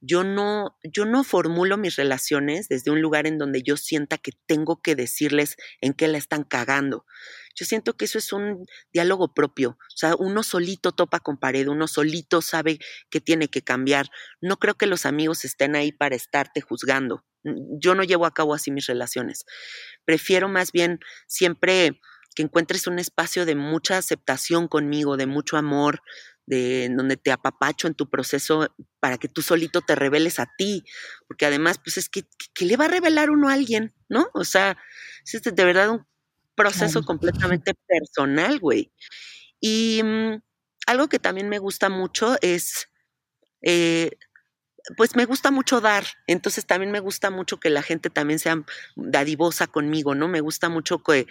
yo 0.00 0.24
no, 0.24 0.76
yo 0.82 1.04
no 1.06 1.22
formulo 1.24 1.76
mis 1.78 1.96
relaciones 1.96 2.68
desde 2.68 2.90
un 2.90 3.00
lugar 3.00 3.26
en 3.28 3.38
donde 3.38 3.62
yo 3.62 3.76
sienta 3.76 4.18
que 4.18 4.32
tengo 4.46 4.82
que 4.82 4.96
decirles 4.96 5.56
en 5.80 5.94
qué 5.94 6.08
la 6.08 6.18
están 6.18 6.42
cagando. 6.44 7.06
Yo 7.54 7.66
siento 7.66 7.96
que 7.96 8.06
eso 8.06 8.18
es 8.18 8.32
un 8.32 8.64
diálogo 8.92 9.34
propio. 9.34 9.70
O 9.70 9.96
sea, 9.96 10.14
uno 10.16 10.42
solito 10.42 10.92
topa 10.92 11.20
con 11.20 11.38
pared, 11.38 11.68
uno 11.68 11.86
solito 11.86 12.42
sabe 12.42 12.78
que 13.10 13.20
tiene 13.20 13.48
que 13.48 13.62
cambiar. 13.62 14.06
No 14.40 14.56
creo 14.56 14.74
que 14.74 14.86
los 14.86 15.06
amigos 15.06 15.44
estén 15.44 15.76
ahí 15.76 15.92
para 15.92 16.16
estarte 16.16 16.60
juzgando. 16.60 17.24
Yo 17.44 17.94
no 17.94 18.04
llevo 18.04 18.26
a 18.26 18.34
cabo 18.34 18.54
así 18.54 18.70
mis 18.70 18.86
relaciones. 18.86 19.44
Prefiero 20.04 20.48
más 20.48 20.72
bien 20.72 21.00
siempre 21.26 22.00
que 22.34 22.42
encuentres 22.42 22.86
un 22.86 22.98
espacio 22.98 23.44
de 23.44 23.54
mucha 23.54 23.98
aceptación 23.98 24.68
conmigo, 24.68 25.16
de 25.16 25.26
mucho 25.26 25.56
amor, 25.56 26.00
de 26.46 26.88
donde 26.90 27.16
te 27.16 27.30
apapacho 27.30 27.86
en 27.86 27.94
tu 27.94 28.08
proceso 28.10 28.74
para 29.00 29.18
que 29.18 29.28
tú 29.28 29.42
solito 29.42 29.80
te 29.80 29.94
reveles 29.94 30.38
a 30.38 30.48
ti, 30.56 30.84
porque 31.28 31.46
además, 31.46 31.78
pues 31.82 31.98
es 31.98 32.08
que, 32.08 32.24
¿qué 32.54 32.64
le 32.64 32.76
va 32.76 32.86
a 32.86 32.88
revelar 32.88 33.30
uno 33.30 33.48
a 33.48 33.52
alguien, 33.52 33.94
¿no? 34.08 34.28
O 34.34 34.44
sea, 34.44 34.76
es 35.24 35.42
de 35.42 35.64
verdad 35.64 35.90
un 35.90 36.06
proceso 36.54 37.02
completamente 37.06 37.74
personal, 37.86 38.58
güey. 38.58 38.92
Y 39.60 40.00
mm, 40.02 40.40
algo 40.86 41.08
que 41.08 41.18
también 41.18 41.48
me 41.48 41.58
gusta 41.58 41.88
mucho 41.88 42.36
es, 42.40 42.88
eh, 43.62 44.10
pues 44.96 45.14
me 45.14 45.24
gusta 45.24 45.50
mucho 45.50 45.80
dar, 45.80 46.04
entonces 46.26 46.66
también 46.66 46.90
me 46.90 47.00
gusta 47.00 47.30
mucho 47.30 47.60
que 47.60 47.70
la 47.70 47.82
gente 47.82 48.10
también 48.10 48.38
sea 48.38 48.64
dadivosa 48.96 49.66
conmigo, 49.68 50.14
¿no? 50.14 50.28
Me 50.28 50.40
gusta 50.40 50.68
mucho 50.68 51.02
que, 51.02 51.26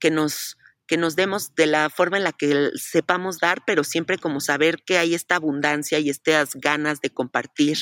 que 0.00 0.10
nos 0.10 0.56
que 0.86 0.96
nos 0.96 1.16
demos 1.16 1.54
de 1.54 1.66
la 1.66 1.90
forma 1.90 2.16
en 2.16 2.24
la 2.24 2.32
que 2.32 2.70
sepamos 2.76 3.38
dar, 3.40 3.62
pero 3.66 3.84
siempre 3.84 4.18
como 4.18 4.40
saber 4.40 4.82
que 4.84 4.98
hay 4.98 5.14
esta 5.14 5.36
abundancia 5.36 5.98
y 5.98 6.10
estas 6.10 6.54
ganas 6.54 7.00
de 7.00 7.10
compartir 7.10 7.78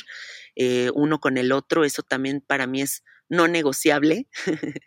eh, 0.56 0.90
uno 0.94 1.20
con 1.20 1.36
el 1.36 1.52
otro, 1.52 1.84
eso 1.84 2.02
también 2.02 2.40
para 2.40 2.66
mí 2.66 2.80
es 2.82 3.04
no 3.28 3.48
negociable. 3.48 4.26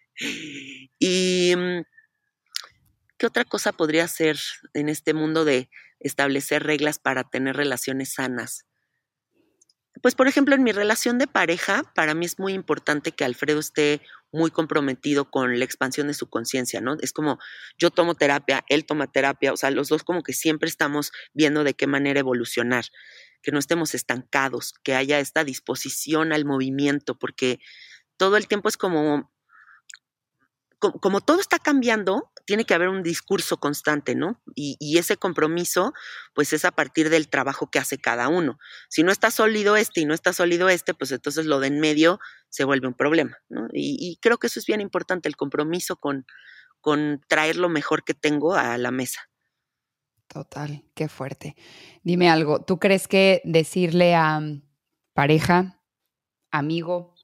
y 1.00 1.54
mm, 1.56 1.82
¿qué 3.18 3.26
otra 3.26 3.46
cosa 3.46 3.72
podría 3.72 4.08
ser 4.08 4.38
en 4.74 4.90
este 4.90 5.14
mundo 5.14 5.46
de 5.46 5.70
establecer 6.00 6.64
reglas 6.64 7.00
para 7.00 7.24
tener 7.24 7.56
relaciones 7.56 8.14
sanas? 8.14 8.66
Pues 10.02 10.16
por 10.16 10.28
ejemplo, 10.28 10.54
en 10.56 10.64
mi 10.64 10.72
relación 10.72 11.18
de 11.18 11.28
pareja, 11.28 11.84
para 11.96 12.14
mí 12.14 12.26
es 12.26 12.38
muy 12.38 12.54
importante 12.54 13.12
que 13.12 13.26
Alfredo 13.26 13.60
esté 13.60 14.02
muy 14.32 14.52
comprometido 14.52 15.30
con 15.32 15.58
la 15.58 15.66
expansión 15.66 16.08
de 16.08 16.14
su 16.14 16.30
conciencia, 16.30 16.82
¿no? 16.82 16.98
Es 17.02 17.14
como 17.14 17.40
yo 17.78 17.90
tomo 17.90 18.14
terapia, 18.14 18.64
él 18.68 18.86
toma 18.86 19.12
terapia, 19.12 19.54
o 19.54 19.58
sea, 19.58 19.72
los 19.72 19.88
dos 19.88 20.04
como 20.04 20.22
que 20.22 20.34
siempre 20.34 20.70
estamos 20.70 21.12
viendo 21.34 21.64
de 21.64 21.74
qué 21.74 21.88
manera 21.88 22.20
evolucionar, 22.20 22.86
que 23.42 23.52
no 23.52 23.60
estemos 23.60 23.96
estancados, 23.96 24.74
que 24.84 24.94
haya 24.94 25.20
esta 25.20 25.44
disposición 25.44 26.32
al 26.32 26.46
movimiento, 26.46 27.18
porque 27.18 27.60
todo 28.18 28.38
el 28.38 28.48
tiempo 28.48 28.70
es 28.70 28.78
como 28.78 29.32
como, 30.80 31.22
todo 31.22 31.40
está 31.40 31.58
cambiando, 31.58 32.32
tiene 32.46 32.64
que 32.66 32.74
haber 32.74 32.90
un 32.90 33.02
discurso 33.02 33.58
constante, 33.58 34.16
¿no? 34.16 34.42
Y, 34.56 34.98
ese 34.98 35.18
compromiso, 35.18 35.94
pues 36.34 36.54
es 36.54 36.66
a 36.66 36.72
partir 36.72 37.10
del 37.10 37.30
trabajo 37.30 37.70
que 37.72 37.80
hace 37.80 37.98
cada 37.98 38.30
uno. 38.30 38.60
Si 38.90 39.04
no 39.04 39.12
está 39.12 39.32
sólido 39.32 39.76
este 39.76 40.02
y 40.02 40.06
no 40.06 40.14
está 40.14 40.34
sólido 40.34 40.70
este, 40.70 40.94
pues 40.94 41.12
entonces 41.12 41.46
lo 41.46 41.60
de 41.60 41.68
en 41.68 41.80
medio 41.80 42.20
se 42.50 42.64
vuelve 42.64 42.88
un 42.88 42.94
problema, 42.94 43.38
¿no? 43.50 43.68
Y, 43.74 44.18
creo 44.22 44.38
que 44.38 44.48
eso 44.48 44.60
es 44.60 44.66
bien 44.66 44.82
importante, 44.82 45.28
el 45.28 45.36
compromiso 45.36 45.96
con, 45.98 46.26
con 46.80 47.22
traer 47.28 47.56
lo 47.58 47.70
mejor 47.70 48.04
que 48.04 48.14
tengo 48.14 48.54
a 48.54 48.78
la 48.78 48.92
mesa. 48.92 49.30
Total, 50.28 50.84
qué 50.94 51.08
fuerte. 51.08 51.56
Dime 52.04 52.30
algo, 52.30 52.64
¿tú 52.64 52.80
crees 52.80 53.08
que 53.08 53.42
decirle 53.46 54.14
a 54.14 54.42
pareja, 55.14 55.82
amigo, 56.52 57.16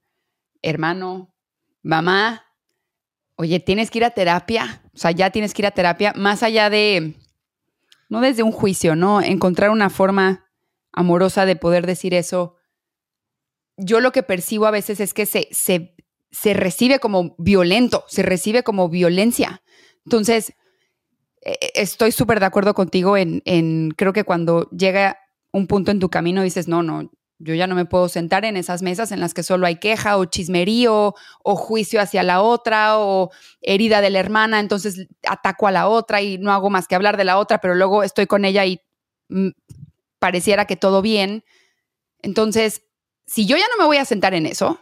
hermano, 0.61 1.35
mamá, 1.83 2.52
oye, 3.36 3.60
tienes 3.60 3.89
que 3.89 4.00
ir 4.00 4.06
a 4.06 4.12
terapia, 4.12 4.82
o 4.93 4.98
sea, 4.98 5.12
ya 5.12 5.30
tienes 5.32 5.54
que 5.54 5.62
ir 5.62 5.65
a 5.65 5.72
terapia, 5.72 6.13
más 6.15 6.43
allá 6.43 6.69
de, 6.69 7.15
no 8.10 8.22
desde 8.22 8.43
un 8.43 8.52
juicio, 8.52 8.96
¿no? 8.96 9.22
Encontrar 9.22 9.69
una 9.69 9.89
forma 9.89 10.46
amorosa 10.91 11.46
de 11.46 11.56
poder 11.56 11.86
decir 11.88 12.13
eso. 12.13 12.56
Yo 13.78 14.00
lo 14.00 14.12
que 14.12 14.24
percibo 14.24 14.67
a 14.67 14.72
veces 14.72 15.00
es 15.00 15.13
que 15.13 15.26
se, 15.26 15.48
se, 15.52 15.96
se 16.32 16.54
recibe 16.54 17.00
como 17.00 17.36
violento, 17.39 18.06
se 18.08 18.22
recibe 18.22 18.63
como 18.63 18.89
violencia. 18.89 19.63
Entonces, 20.06 20.54
e, 21.41 21.58
e, 21.60 21.72
estoy 21.76 22.12
súper 22.12 22.39
de 22.39 22.46
acuerdo 22.46 22.74
contigo 22.74 23.17
en, 23.17 23.41
en, 23.46 23.91
creo 23.91 24.13
que 24.13 24.24
cuando 24.24 24.69
llega 24.69 25.17
un 25.52 25.67
punto 25.67 25.91
en 25.91 26.00
tu 26.00 26.10
camino 26.10 26.43
dices, 26.43 26.67
no, 26.67 26.84
no, 26.84 27.12
yo 27.39 27.54
ya 27.56 27.67
no 27.67 27.76
me 27.76 27.86
puedo 27.86 28.08
sentar 28.10 28.46
en 28.46 28.58
esas 28.58 28.82
mesas 28.82 29.12
en 29.12 29.19
las 29.19 29.34
que 29.34 29.43
solo 29.43 29.65
hay 29.65 29.78
queja 29.78 30.17
o 30.17 30.26
chismerío 30.26 31.13
o 31.43 31.56
juicio 31.56 32.02
hacia 32.02 32.24
la 32.24 32.41
otra 32.41 33.00
o 33.00 33.32
herida 33.62 34.02
de 34.02 34.10
la 34.10 34.19
hermana, 34.19 34.60
entonces 34.60 35.08
ataco 35.28 35.67
a 35.67 35.72
la 35.72 35.88
otra 35.88 36.22
y 36.22 36.38
no 36.38 36.52
hago 36.52 36.69
más 36.69 36.88
que 36.88 36.96
hablar 36.96 37.17
de 37.17 37.26
la 37.26 37.38
otra, 37.38 37.60
pero 37.60 37.76
luego 37.76 38.04
estoy 38.04 38.28
con 38.28 38.46
ella 38.46 38.65
y 38.65 38.82
mm, 39.30 39.50
pareciera 40.19 40.65
que 40.65 40.76
todo 40.76 41.02
bien. 41.02 41.43
Entonces, 42.22 42.84
si 43.26 43.46
yo 43.46 43.58
ya 43.58 43.65
no 43.69 43.84
me 43.84 43.88
voy 43.88 43.98
a 43.98 44.06
sentar 44.06 44.34
en 44.34 44.46
eso 44.46 44.80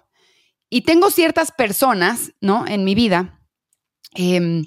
y 0.69 0.81
tengo 0.81 1.09
ciertas 1.09 1.51
personas, 1.51 2.33
¿no? 2.41 2.67
En 2.67 2.83
mi 2.83 2.95
vida 2.95 3.41
em, 4.13 4.65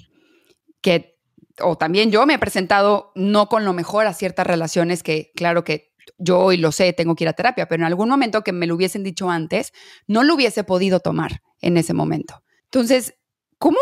que, 0.81 1.17
o 1.61 1.77
también 1.77 2.11
yo 2.11 2.25
me 2.25 2.33
he 2.35 2.39
presentado 2.39 3.11
no 3.15 3.47
con 3.47 3.63
lo 3.63 3.73
mejor 3.73 4.05
a 4.05 4.13
ciertas 4.13 4.45
relaciones 4.45 5.01
que, 5.01 5.31
claro 5.35 5.63
que 5.63 5.94
yo 6.17 6.39
hoy 6.39 6.57
lo 6.57 6.71
sé, 6.71 6.93
tengo 6.93 7.15
que 7.15 7.23
ir 7.23 7.27
a 7.27 7.33
terapia, 7.33 7.67
pero 7.67 7.81
en 7.81 7.87
algún 7.87 8.09
momento 8.09 8.43
que 8.43 8.51
me 8.51 8.67
lo 8.67 8.75
hubiesen 8.75 9.03
dicho 9.03 9.29
antes, 9.29 9.73
no 10.07 10.23
lo 10.23 10.35
hubiese 10.35 10.63
podido 10.63 10.99
tomar 10.99 11.41
en 11.61 11.77
ese 11.77 11.93
momento. 11.93 12.43
Entonces, 12.65 13.15
¿cómo 13.57 13.79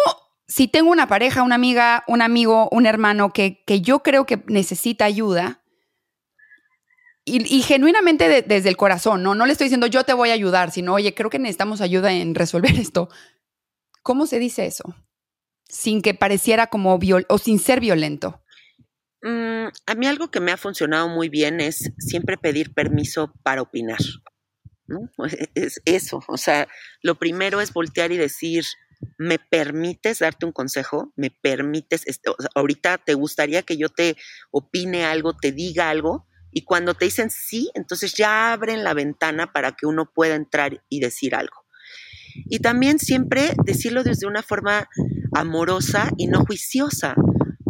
si 0.47 0.67
tengo 0.67 0.91
una 0.91 1.07
pareja, 1.07 1.43
una 1.43 1.55
amiga, 1.55 2.03
un 2.07 2.21
amigo, 2.21 2.69
un 2.71 2.86
hermano 2.86 3.33
que, 3.33 3.63
que 3.65 3.81
yo 3.81 4.03
creo 4.03 4.25
que 4.25 4.43
necesita 4.47 5.05
ayuda, 5.05 5.63
y, 7.25 7.62
genuinamente 7.62 8.43
desde 8.45 8.69
el 8.69 8.77
corazón, 8.77 9.23
¿no? 9.23 9.33
No 9.33 9.45
le 9.45 9.53
estoy 9.53 9.65
diciendo 9.65 9.88
yo 9.88 10.03
te 10.03 10.13
voy 10.13 10.29
a 10.29 10.33
ayudar, 10.33 10.71
sino, 10.71 10.93
oye, 10.93 11.13
creo 11.13 11.29
que 11.29 11.39
necesitamos 11.39 11.79
ayuda 11.79 12.12
en 12.12 12.36
resolver 12.36 12.77
esto. 12.77 13.09
¿Cómo 14.01 14.27
se 14.27 14.39
dice 14.39 14.65
eso? 14.65 14.95
Sin 15.63 16.01
que 16.01 16.13
pareciera 16.13 16.67
como 16.67 16.97
viol 16.99 17.25
o 17.29 17.38
sin 17.38 17.59
ser 17.59 17.79
violento. 17.79 18.42
Mm, 19.23 19.69
a 19.88 19.95
mí 19.95 20.05
algo 20.05 20.29
que 20.29 20.41
me 20.41 20.51
ha 20.51 20.57
funcionado 20.57 21.07
muy 21.07 21.29
bien 21.29 21.62
es 21.62 21.91
siempre 21.97 22.38
pedir 22.38 22.73
permiso 22.73 23.33
para 23.41 23.62
opinar. 23.62 23.99
E, 25.31 25.49
es 25.55 25.81
eso, 25.86 26.19
o 26.27 26.38
sea, 26.38 26.67
lo 27.01 27.15
primero 27.15 27.62
es 27.62 27.71
voltear 27.71 28.12
y 28.12 28.17
decir, 28.17 28.65
¿me 29.17 29.39
permites 29.39 30.19
darte 30.19 30.45
un 30.45 30.51
consejo? 30.51 31.13
¿Me 31.15 31.31
permites, 31.31 32.03
ahorita 32.53 32.97
te 32.97 33.13
gustaría 33.13 33.63
que 33.63 33.77
yo 33.77 33.88
te 33.88 34.17
opine 34.51 35.05
algo, 35.05 35.33
te 35.33 35.53
diga 35.53 35.89
algo? 35.89 36.27
Y 36.51 36.65
cuando 36.65 36.93
te 36.93 37.05
dicen 37.05 37.31
sí, 37.31 37.71
entonces 37.75 38.13
ya 38.13 38.51
abren 38.51 38.83
la 38.83 38.93
ventana 38.93 39.53
para 39.53 39.71
que 39.71 39.88
uno 39.88 40.12
pueda 40.13 40.36
entrar 40.36 40.83
y 40.89 40.99
decir 40.99 41.33
algo. 41.33 41.63
Y 42.49 42.59
también 42.59 42.99
siempre 42.99 43.53
decirlo 43.63 44.03
desde 44.03 44.27
una 44.27 44.43
forma 44.43 44.88
amorosa 45.33 46.12
y 46.17 46.27
no 46.27 46.43
juiciosa. 46.45 47.15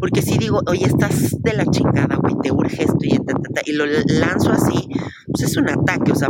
Porque 0.04 0.22
si 0.22 0.38
digo, 0.38 0.60
oye, 0.68 0.86
estás 0.86 1.42
de 1.42 1.54
la 1.54 1.66
chingada, 1.66 2.18
güey, 2.18 2.36
te 2.44 2.52
urge 2.52 2.84
esto 2.84 2.98
y, 3.04 3.18
y 3.64 3.72
lo 3.72 3.86
lanzo 3.86 4.52
así, 4.52 4.90
pues 5.28 5.50
es 5.50 5.56
un 5.56 5.70
ataque. 5.70 6.12
O 6.12 6.16
sea, 6.16 6.28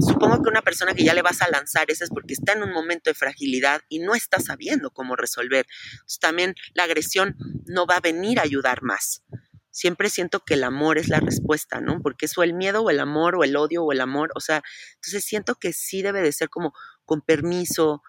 supongo 0.00 0.42
que 0.42 0.50
una 0.50 0.60
persona 0.60 0.92
que 0.92 1.02
ya 1.02 1.14
le 1.14 1.22
vas 1.22 1.40
a 1.40 1.48
lanzar 1.48 1.86
eso 1.90 2.04
es 2.04 2.10
porque 2.10 2.34
está 2.34 2.52
en 2.52 2.62
un 2.62 2.74
momento 2.74 3.08
de 3.08 3.14
fragilidad 3.14 3.80
y 3.88 4.00
no 4.00 4.14
está 4.14 4.38
sabiendo 4.38 4.90
cómo 4.90 5.16
resolver. 5.16 5.64
Entonces, 5.92 6.18
también 6.18 6.54
la 6.74 6.82
agresión 6.82 7.36
no 7.64 7.86
va 7.86 7.96
a 7.96 8.00
venir 8.00 8.38
a 8.38 8.42
ayudar 8.42 8.82
más. 8.82 9.22
Siempre 9.70 10.10
siento 10.10 10.44
que 10.44 10.52
el 10.52 10.62
amor 10.62 10.98
es 10.98 11.08
la 11.08 11.20
respuesta, 11.20 11.80
¿no? 11.80 12.02
Porque 12.02 12.26
eso 12.26 12.42
el 12.42 12.52
miedo 12.52 12.82
o 12.82 12.90
el 12.90 13.00
amor 13.00 13.34
o 13.34 13.44
el 13.44 13.56
odio 13.56 13.82
o 13.82 13.92
el 13.92 14.02
amor, 14.02 14.30
o 14.34 14.40
sea, 14.40 14.62
entonces 14.96 15.24
siento 15.24 15.54
que 15.54 15.72
sí 15.72 16.02
debe 16.02 16.20
de 16.20 16.32
ser 16.32 16.50
como 16.50 16.74
con 17.06 17.22
permiso, 17.22 18.02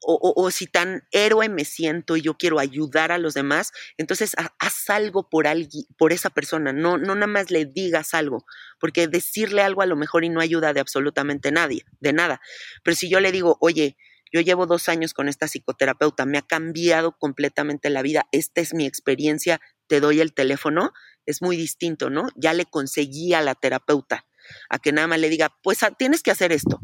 o, 0.00 0.50
si 0.50 0.66
tan 0.66 1.02
héroe 1.10 1.48
me 1.48 1.64
siento 1.64 2.16
y 2.16 2.22
yo 2.22 2.36
quiero 2.36 2.58
ayudar 2.58 3.10
a 3.12 3.18
los 3.18 3.34
demás, 3.34 3.72
entonces 3.96 4.36
haz 4.58 4.90
algo 4.90 5.28
por 5.28 5.46
alguien, 5.46 5.84
por 5.96 6.12
esa 6.12 6.30
persona, 6.30 6.72
no, 6.72 6.98
no 6.98 7.14
nada 7.14 7.26
más 7.26 7.50
le 7.50 7.64
digas 7.66 8.14
algo, 8.14 8.44
porque 8.78 9.08
decirle 9.08 9.62
algo 9.62 9.82
a 9.82 9.86
lo 9.86 9.96
mejor 9.96 10.24
y 10.24 10.28
no 10.28 10.40
ayuda 10.40 10.72
de 10.72 10.80
absolutamente 10.80 11.50
nadie, 11.50 11.84
de 12.00 12.12
nada. 12.12 12.40
Pero 12.84 12.94
si 12.94 13.08
yo 13.08 13.20
le 13.20 13.32
digo, 13.32 13.58
oye, 13.60 13.96
yo 14.32 14.40
llevo 14.40 14.66
dos 14.66 14.88
años 14.88 15.14
con 15.14 15.28
esta 15.28 15.48
psicoterapeuta, 15.48 16.26
me 16.26 16.38
ha 16.38 16.42
cambiado 16.42 17.16
completamente 17.18 17.90
la 17.90 18.02
vida, 18.02 18.28
esta 18.30 18.60
es 18.60 18.74
mi 18.74 18.86
experiencia, 18.86 19.60
te 19.88 20.00
doy 20.00 20.20
el 20.20 20.34
teléfono, 20.34 20.92
es 21.26 21.42
muy 21.42 21.56
distinto, 21.56 22.10
¿no? 22.10 22.28
Ya 22.36 22.52
le 22.52 22.66
conseguí 22.66 23.34
a 23.34 23.42
la 23.42 23.54
terapeuta 23.54 24.26
a 24.68 24.78
que 24.78 24.92
nada 24.92 25.06
más 25.06 25.18
le 25.18 25.28
diga, 25.28 25.54
pues 25.62 25.82
ah, 25.82 25.90
tienes 25.90 26.22
que 26.22 26.30
hacer 26.30 26.52
esto. 26.52 26.80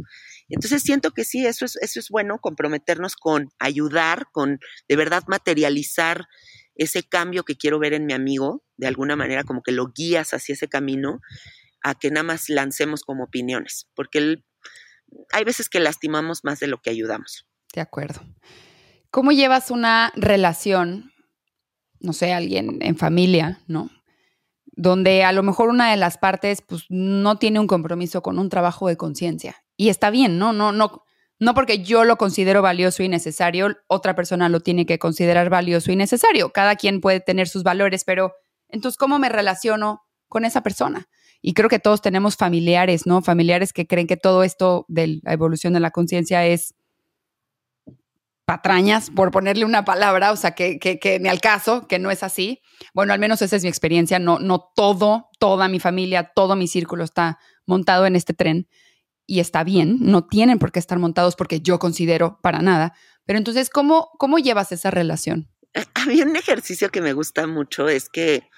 Entonces 0.48 0.82
siento 0.82 1.10
que 1.12 1.24
sí, 1.24 1.46
eso 1.46 1.64
es, 1.64 1.76
eso 1.76 2.00
es 2.00 2.08
bueno, 2.10 2.38
comprometernos 2.38 3.16
con 3.16 3.48
ayudar, 3.58 4.26
con 4.32 4.58
de 4.88 4.96
verdad 4.96 5.24
materializar 5.26 6.26
ese 6.74 7.02
cambio 7.02 7.44
que 7.44 7.56
quiero 7.56 7.78
ver 7.78 7.94
en 7.94 8.06
mi 8.06 8.12
amigo, 8.12 8.62
de 8.76 8.86
alguna 8.86 9.16
manera 9.16 9.44
como 9.44 9.62
que 9.62 9.72
lo 9.72 9.92
guías 9.94 10.34
hacia 10.34 10.54
ese 10.54 10.68
camino, 10.68 11.20
a 11.82 11.94
que 11.94 12.10
nada 12.10 12.24
más 12.24 12.48
lancemos 12.48 13.02
como 13.02 13.24
opiniones, 13.24 13.88
porque 13.94 14.42
hay 15.32 15.44
veces 15.44 15.68
que 15.68 15.80
lastimamos 15.80 16.44
más 16.44 16.60
de 16.60 16.66
lo 16.66 16.78
que 16.78 16.90
ayudamos. 16.90 17.46
De 17.74 17.80
acuerdo. 17.80 18.20
¿Cómo 19.10 19.32
llevas 19.32 19.70
una 19.70 20.12
relación, 20.16 21.12
no 22.00 22.12
sé, 22.12 22.32
alguien 22.32 22.78
en 22.82 22.96
familia, 22.96 23.60
¿no? 23.68 23.90
Donde 24.66 25.22
a 25.22 25.32
lo 25.32 25.44
mejor 25.44 25.68
una 25.68 25.90
de 25.90 25.96
las 25.96 26.18
partes 26.18 26.62
pues 26.62 26.86
no 26.88 27.38
tiene 27.38 27.60
un 27.60 27.68
compromiso 27.68 28.22
con 28.22 28.38
un 28.40 28.48
trabajo 28.48 28.88
de 28.88 28.96
conciencia. 28.96 29.63
Y 29.76 29.88
está 29.88 30.10
bien, 30.10 30.38
¿no? 30.38 30.52
No, 30.52 30.72
no, 30.72 31.04
no 31.38 31.54
porque 31.54 31.82
yo 31.82 32.04
lo 32.04 32.16
considero 32.16 32.62
valioso 32.62 33.02
y 33.02 33.08
necesario, 33.08 33.76
otra 33.86 34.14
persona 34.14 34.48
lo 34.48 34.60
tiene 34.60 34.86
que 34.86 34.98
considerar 34.98 35.50
valioso 35.50 35.90
y 35.92 35.96
necesario. 35.96 36.52
Cada 36.52 36.76
quien 36.76 37.00
puede 37.00 37.20
tener 37.20 37.48
sus 37.48 37.62
valores, 37.62 38.04
pero 38.04 38.34
entonces, 38.68 38.96
¿cómo 38.96 39.18
me 39.18 39.28
relaciono 39.28 40.02
con 40.28 40.44
esa 40.44 40.62
persona? 40.62 41.08
Y 41.42 41.54
creo 41.54 41.68
que 41.68 41.78
todos 41.78 42.00
tenemos 42.00 42.36
familiares, 42.36 43.06
¿no? 43.06 43.20
Familiares 43.20 43.72
que 43.72 43.86
creen 43.86 44.06
que 44.06 44.16
todo 44.16 44.42
esto 44.42 44.86
de 44.88 45.20
la 45.22 45.32
evolución 45.32 45.72
de 45.74 45.80
la 45.80 45.90
conciencia 45.90 46.46
es 46.46 46.74
patrañas, 48.46 49.10
por 49.10 49.30
ponerle 49.30 49.64
una 49.64 49.84
palabra, 49.84 50.32
o 50.32 50.36
sea, 50.36 50.52
que, 50.52 50.78
que, 50.78 50.98
que, 50.98 51.18
ni 51.18 51.28
al 51.28 51.40
caso, 51.40 51.86
que 51.86 51.98
no 51.98 52.10
es 52.10 52.22
así. 52.22 52.60
Bueno, 52.92 53.12
al 53.12 53.18
menos 53.18 53.42
esa 53.42 53.56
es 53.56 53.62
mi 53.62 53.68
experiencia. 53.68 54.18
No, 54.18 54.38
no 54.38 54.70
todo, 54.74 55.30
toda 55.38 55.68
mi 55.68 55.80
familia, 55.80 56.32
todo 56.34 56.56
mi 56.56 56.68
círculo 56.68 57.04
está 57.04 57.38
montado 57.66 58.06
en 58.06 58.16
este 58.16 58.34
tren 58.34 58.68
y 59.26 59.40
está 59.40 59.64
bien, 59.64 59.98
no 60.00 60.26
tienen 60.26 60.58
por 60.58 60.72
qué 60.72 60.78
estar 60.78 60.98
montados 60.98 61.36
porque 61.36 61.60
yo 61.60 61.78
considero 61.78 62.38
para 62.42 62.60
nada. 62.60 62.94
Pero 63.26 63.38
entonces, 63.38 63.70
¿cómo, 63.70 64.10
cómo 64.18 64.38
llevas 64.38 64.72
esa 64.72 64.90
relación? 64.90 65.48
A 65.94 66.06
mí 66.06 66.20
un 66.22 66.36
ejercicio 66.36 66.90
que 66.90 67.00
me 67.00 67.12
gusta 67.12 67.46
mucho 67.46 67.88
es 67.88 68.08
que, 68.08 68.48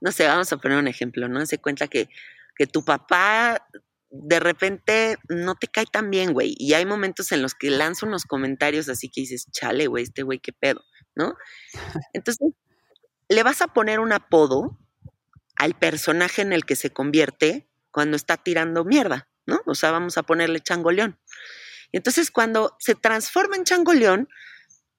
no 0.00 0.12
sé, 0.12 0.26
vamos 0.26 0.52
a 0.52 0.58
poner 0.58 0.78
un 0.78 0.88
ejemplo, 0.88 1.28
¿no? 1.28 1.44
Se 1.46 1.58
cuenta 1.58 1.88
que, 1.88 2.08
que 2.56 2.66
tu 2.66 2.84
papá 2.84 3.66
de 4.10 4.40
repente 4.40 5.16
no 5.28 5.54
te 5.54 5.68
cae 5.68 5.86
tan 5.86 6.10
bien, 6.10 6.32
güey. 6.34 6.54
Y 6.58 6.74
hay 6.74 6.84
momentos 6.84 7.32
en 7.32 7.42
los 7.42 7.54
que 7.54 7.70
lanza 7.70 8.06
unos 8.06 8.24
comentarios 8.24 8.88
así 8.88 9.08
que 9.08 9.22
dices, 9.22 9.50
chale, 9.50 9.86
güey, 9.86 10.04
este 10.04 10.22
güey, 10.22 10.38
qué 10.38 10.52
pedo, 10.52 10.82
¿no? 11.14 11.34
Entonces, 12.12 12.52
le 13.28 13.42
vas 13.42 13.62
a 13.62 13.68
poner 13.68 14.00
un 14.00 14.12
apodo 14.12 14.78
al 15.56 15.74
personaje 15.74 16.42
en 16.42 16.52
el 16.52 16.64
que 16.64 16.76
se 16.76 16.90
convierte 16.90 17.70
cuando 17.90 18.16
está 18.16 18.36
tirando 18.36 18.84
mierda, 18.84 19.28
¿no? 19.46 19.60
O 19.66 19.74
sea, 19.74 19.90
vamos 19.90 20.18
a 20.18 20.22
ponerle 20.22 20.60
changoleón. 20.60 21.18
Y 21.92 21.98
entonces, 21.98 22.30
cuando 22.30 22.76
se 22.78 22.94
transforma 22.94 23.56
en 23.56 23.64
changoleón, 23.64 24.28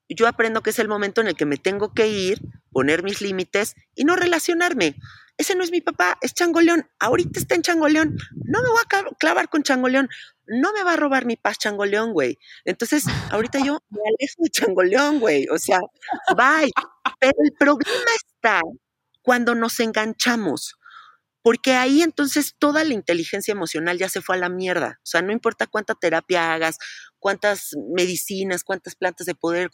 yo 0.08 0.28
aprendo 0.28 0.62
que 0.62 0.70
es 0.70 0.78
el 0.78 0.88
momento 0.88 1.20
en 1.20 1.28
el 1.28 1.34
que 1.34 1.46
me 1.46 1.56
tengo 1.56 1.94
que 1.94 2.08
ir, 2.08 2.40
poner 2.70 3.02
mis 3.02 3.20
límites 3.20 3.74
y 3.94 4.04
no 4.04 4.16
relacionarme 4.16 4.96
ese 5.36 5.56
no 5.56 5.64
es 5.64 5.70
mi 5.70 5.80
papá, 5.80 6.16
es 6.20 6.32
Changoleón, 6.34 6.88
ahorita 7.00 7.40
está 7.40 7.54
en 7.54 7.62
Changoleón, 7.62 8.16
no 8.34 8.62
me 8.62 8.68
voy 8.68 8.78
a 8.84 9.14
clavar 9.18 9.48
con 9.48 9.62
Changoleón, 9.62 10.08
no 10.46 10.72
me 10.72 10.84
va 10.84 10.92
a 10.92 10.96
robar 10.96 11.26
mi 11.26 11.36
paz 11.36 11.58
Changoleón, 11.58 12.12
güey. 12.12 12.38
Entonces, 12.64 13.04
ahorita 13.30 13.58
yo 13.58 13.80
me 13.90 14.00
alejo 14.00 14.34
de 14.38 14.50
Changoleón, 14.50 15.18
güey, 15.18 15.48
o 15.48 15.58
sea, 15.58 15.80
bye. 16.36 16.70
Pero 17.18 17.32
el 17.42 17.52
problema 17.58 18.10
está 18.26 18.60
cuando 19.22 19.54
nos 19.54 19.80
enganchamos, 19.80 20.76
porque 21.44 21.74
ahí 21.74 22.00
entonces 22.00 22.54
toda 22.58 22.84
la 22.84 22.94
inteligencia 22.94 23.52
emocional 23.52 23.98
ya 23.98 24.08
se 24.08 24.22
fue 24.22 24.36
a 24.36 24.38
la 24.38 24.48
mierda. 24.48 24.98
O 25.02 25.06
sea, 25.06 25.20
no 25.20 25.30
importa 25.30 25.66
cuánta 25.66 25.94
terapia 25.94 26.54
hagas, 26.54 26.78
cuántas 27.18 27.72
medicinas, 27.94 28.64
cuántas 28.64 28.96
plantas 28.96 29.26
de 29.26 29.34
poder, 29.34 29.70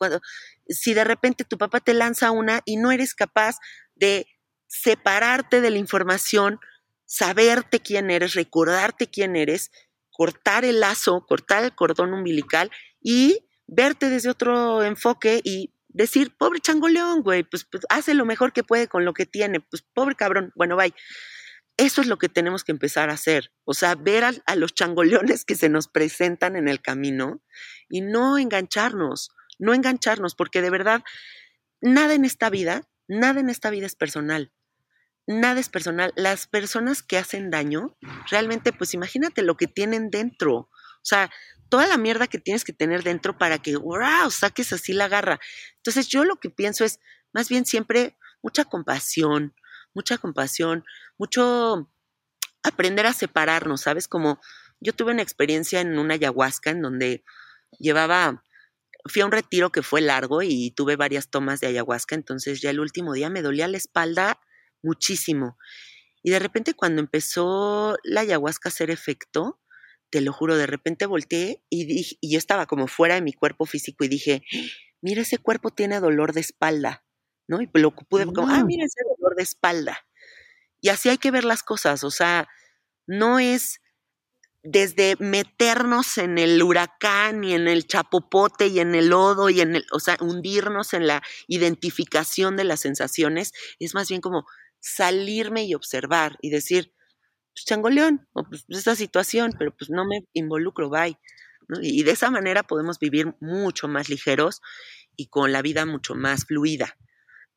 si 0.66 0.94
de 0.94 1.04
repente 1.04 1.44
tu 1.44 1.58
papá 1.58 1.78
te 1.78 1.94
lanza 1.94 2.32
una 2.32 2.60
y 2.64 2.76
no 2.76 2.90
eres 2.90 3.14
capaz 3.14 3.54
de 3.94 4.26
separarte 4.66 5.60
de 5.60 5.70
la 5.70 5.78
información, 5.78 6.58
saberte 7.06 7.78
quién 7.78 8.10
eres, 8.10 8.34
recordarte 8.34 9.06
quién 9.06 9.36
eres, 9.36 9.70
cortar 10.10 10.64
el 10.64 10.80
lazo, 10.80 11.24
cortar 11.24 11.62
el 11.62 11.76
cordón 11.76 12.14
umbilical 12.14 12.72
y 13.00 13.46
verte 13.68 14.10
desde 14.10 14.28
otro 14.28 14.82
enfoque 14.82 15.40
y 15.44 15.72
decir, 15.86 16.36
pobre 16.36 16.58
changoleón, 16.58 17.22
güey, 17.22 17.44
pues, 17.44 17.64
pues, 17.64 17.84
hace 17.90 18.14
lo 18.14 18.24
mejor 18.24 18.52
que 18.52 18.64
puede 18.64 18.88
con 18.88 19.04
lo 19.04 19.14
que 19.14 19.24
tiene, 19.24 19.60
pues 19.60 19.84
pobre 19.94 20.16
cabrón, 20.16 20.50
bueno, 20.56 20.76
bye. 20.76 20.92
Eso 21.80 22.02
es 22.02 22.06
lo 22.06 22.18
que 22.18 22.28
tenemos 22.28 22.62
que 22.62 22.72
empezar 22.72 23.08
a 23.08 23.14
hacer, 23.14 23.52
o 23.64 23.72
sea, 23.72 23.94
ver 23.94 24.24
a, 24.24 24.56
los 24.56 24.74
changoleones 24.74 25.46
que 25.46 25.54
se 25.54 25.70
nos 25.70 25.88
presentan 25.88 26.56
en 26.56 26.68
el 26.68 26.82
camino 26.82 27.42
y 27.88 28.02
no 28.02 28.36
engancharnos, 28.36 29.30
no 29.58 29.72
engancharnos, 29.72 30.34
porque 30.34 30.60
de 30.60 30.68
verdad, 30.68 31.02
nada 31.80 32.12
en 32.12 32.26
esta 32.26 32.50
vida, 32.50 32.82
nada 33.08 33.40
en 33.40 33.48
esta 33.48 33.70
vida 33.70 33.86
es 33.86 33.94
personal 33.94 34.52
nada 35.26 35.60
es 35.60 35.68
personal. 35.68 36.12
Las 36.16 36.46
personas 36.46 37.02
que 37.02 37.16
hacen 37.16 37.50
daño, 37.50 37.96
realmente, 38.30 38.72
pues 38.72 38.94
imagínate 38.94 39.42
lo 39.42 39.56
que 39.56 39.66
tienen 39.66 40.10
dentro. 40.10 40.54
O 40.56 41.04
sea, 41.04 41.30
toda 41.68 41.86
la 41.86 41.96
mierda 41.96 42.26
que 42.26 42.38
tienes 42.38 42.64
que 42.64 42.72
tener 42.72 43.02
dentro 43.02 43.38
para 43.38 43.58
que, 43.58 43.76
wow, 43.76 44.30
saques 44.30 44.72
así 44.72 44.92
la 44.92 45.08
garra. 45.08 45.40
Entonces 45.76 46.08
yo 46.08 46.24
lo 46.24 46.36
que 46.36 46.50
pienso 46.50 46.84
es, 46.84 46.98
más 47.32 47.48
bien 47.48 47.64
siempre, 47.64 48.18
mucha 48.42 48.64
compasión, 48.64 49.54
mucha 49.94 50.18
compasión, 50.18 50.84
mucho 51.18 51.90
aprender 52.62 53.06
a 53.06 53.12
separarnos, 53.12 53.82
¿sabes? 53.82 54.08
Como 54.08 54.40
yo 54.80 54.92
tuve 54.92 55.12
una 55.12 55.22
experiencia 55.22 55.80
en 55.80 55.98
una 55.98 56.14
ayahuasca 56.14 56.70
en 56.70 56.82
donde 56.82 57.24
llevaba, 57.78 58.42
fui 59.06 59.22
a 59.22 59.26
un 59.26 59.32
retiro 59.32 59.70
que 59.70 59.82
fue 59.82 60.00
largo 60.00 60.42
y 60.42 60.72
tuve 60.72 60.96
varias 60.96 61.30
tomas 61.30 61.60
de 61.60 61.68
ayahuasca, 61.68 62.14
entonces 62.14 62.60
ya 62.60 62.70
el 62.70 62.80
último 62.80 63.12
día 63.12 63.30
me 63.30 63.42
dolía 63.42 63.68
la 63.68 63.76
espalda 63.76 64.40
muchísimo. 64.82 65.58
Y 66.22 66.30
de 66.30 66.38
repente 66.38 66.74
cuando 66.74 67.00
empezó 67.00 67.96
la 68.02 68.22
ayahuasca 68.22 68.68
a 68.68 68.72
hacer 68.72 68.90
efecto, 68.90 69.60
te 70.10 70.20
lo 70.20 70.32
juro, 70.32 70.56
de 70.56 70.66
repente 70.66 71.06
volteé 71.06 71.62
y, 71.70 71.84
dije, 71.84 72.16
y 72.20 72.32
yo 72.32 72.38
estaba 72.38 72.66
como 72.66 72.88
fuera 72.88 73.14
de 73.14 73.22
mi 73.22 73.32
cuerpo 73.32 73.64
físico 73.64 74.04
y 74.04 74.08
dije, 74.08 74.42
mira, 75.00 75.22
ese 75.22 75.38
cuerpo 75.38 75.70
tiene 75.70 76.00
dolor 76.00 76.32
de 76.32 76.40
espalda, 76.40 77.04
¿no? 77.50 77.60
Y 77.60 77.68
lo 77.74 77.90
pude, 77.90 78.26
como, 78.26 78.48
ah, 78.48 78.62
mira 78.64 78.84
ese 78.84 79.00
dolor 79.18 79.36
de 79.36 79.42
espalda. 79.42 79.98
Y 80.80 80.88
así 80.88 81.08
hay 81.08 81.18
que 81.18 81.32
ver 81.32 81.44
las 81.44 81.64
cosas, 81.64 82.04
o 82.04 82.10
sea, 82.10 82.48
no 83.06 83.40
es 83.40 83.80
desde 84.62 85.16
meternos 85.18 86.16
en 86.18 86.38
el 86.38 86.62
huracán 86.62 87.42
y 87.42 87.54
en 87.54 87.66
el 87.66 87.86
chapopote 87.86 88.68
y 88.68 88.78
en 88.78 88.94
el 88.94 89.08
lodo 89.08 89.50
y 89.50 89.60
en 89.60 89.74
el, 89.74 89.86
o 89.90 89.98
sea, 89.98 90.16
hundirnos 90.20 90.94
en 90.94 91.08
la 91.08 91.22
identificación 91.48 92.56
de 92.56 92.64
las 92.64 92.80
sensaciones, 92.80 93.52
es 93.80 93.94
más 93.94 94.08
bien 94.08 94.20
como 94.20 94.46
salirme 94.78 95.64
y 95.64 95.74
observar 95.74 96.38
y 96.42 96.50
decir, 96.50 96.94
pues 97.52 97.64
changoleón, 97.64 98.28
o 98.32 98.44
pues 98.44 98.64
esta 98.68 98.94
situación, 98.94 99.54
pero 99.58 99.74
pues 99.76 99.90
no 99.90 100.04
me 100.04 100.24
involucro, 100.34 100.88
bye. 100.88 101.18
Y 101.82 102.04
de 102.04 102.12
esa 102.12 102.30
manera 102.30 102.62
podemos 102.62 103.00
vivir 103.00 103.34
mucho 103.40 103.88
más 103.88 104.08
ligeros 104.08 104.60
y 105.16 105.26
con 105.26 105.52
la 105.52 105.62
vida 105.62 105.84
mucho 105.84 106.14
más 106.14 106.44
fluida 106.44 106.96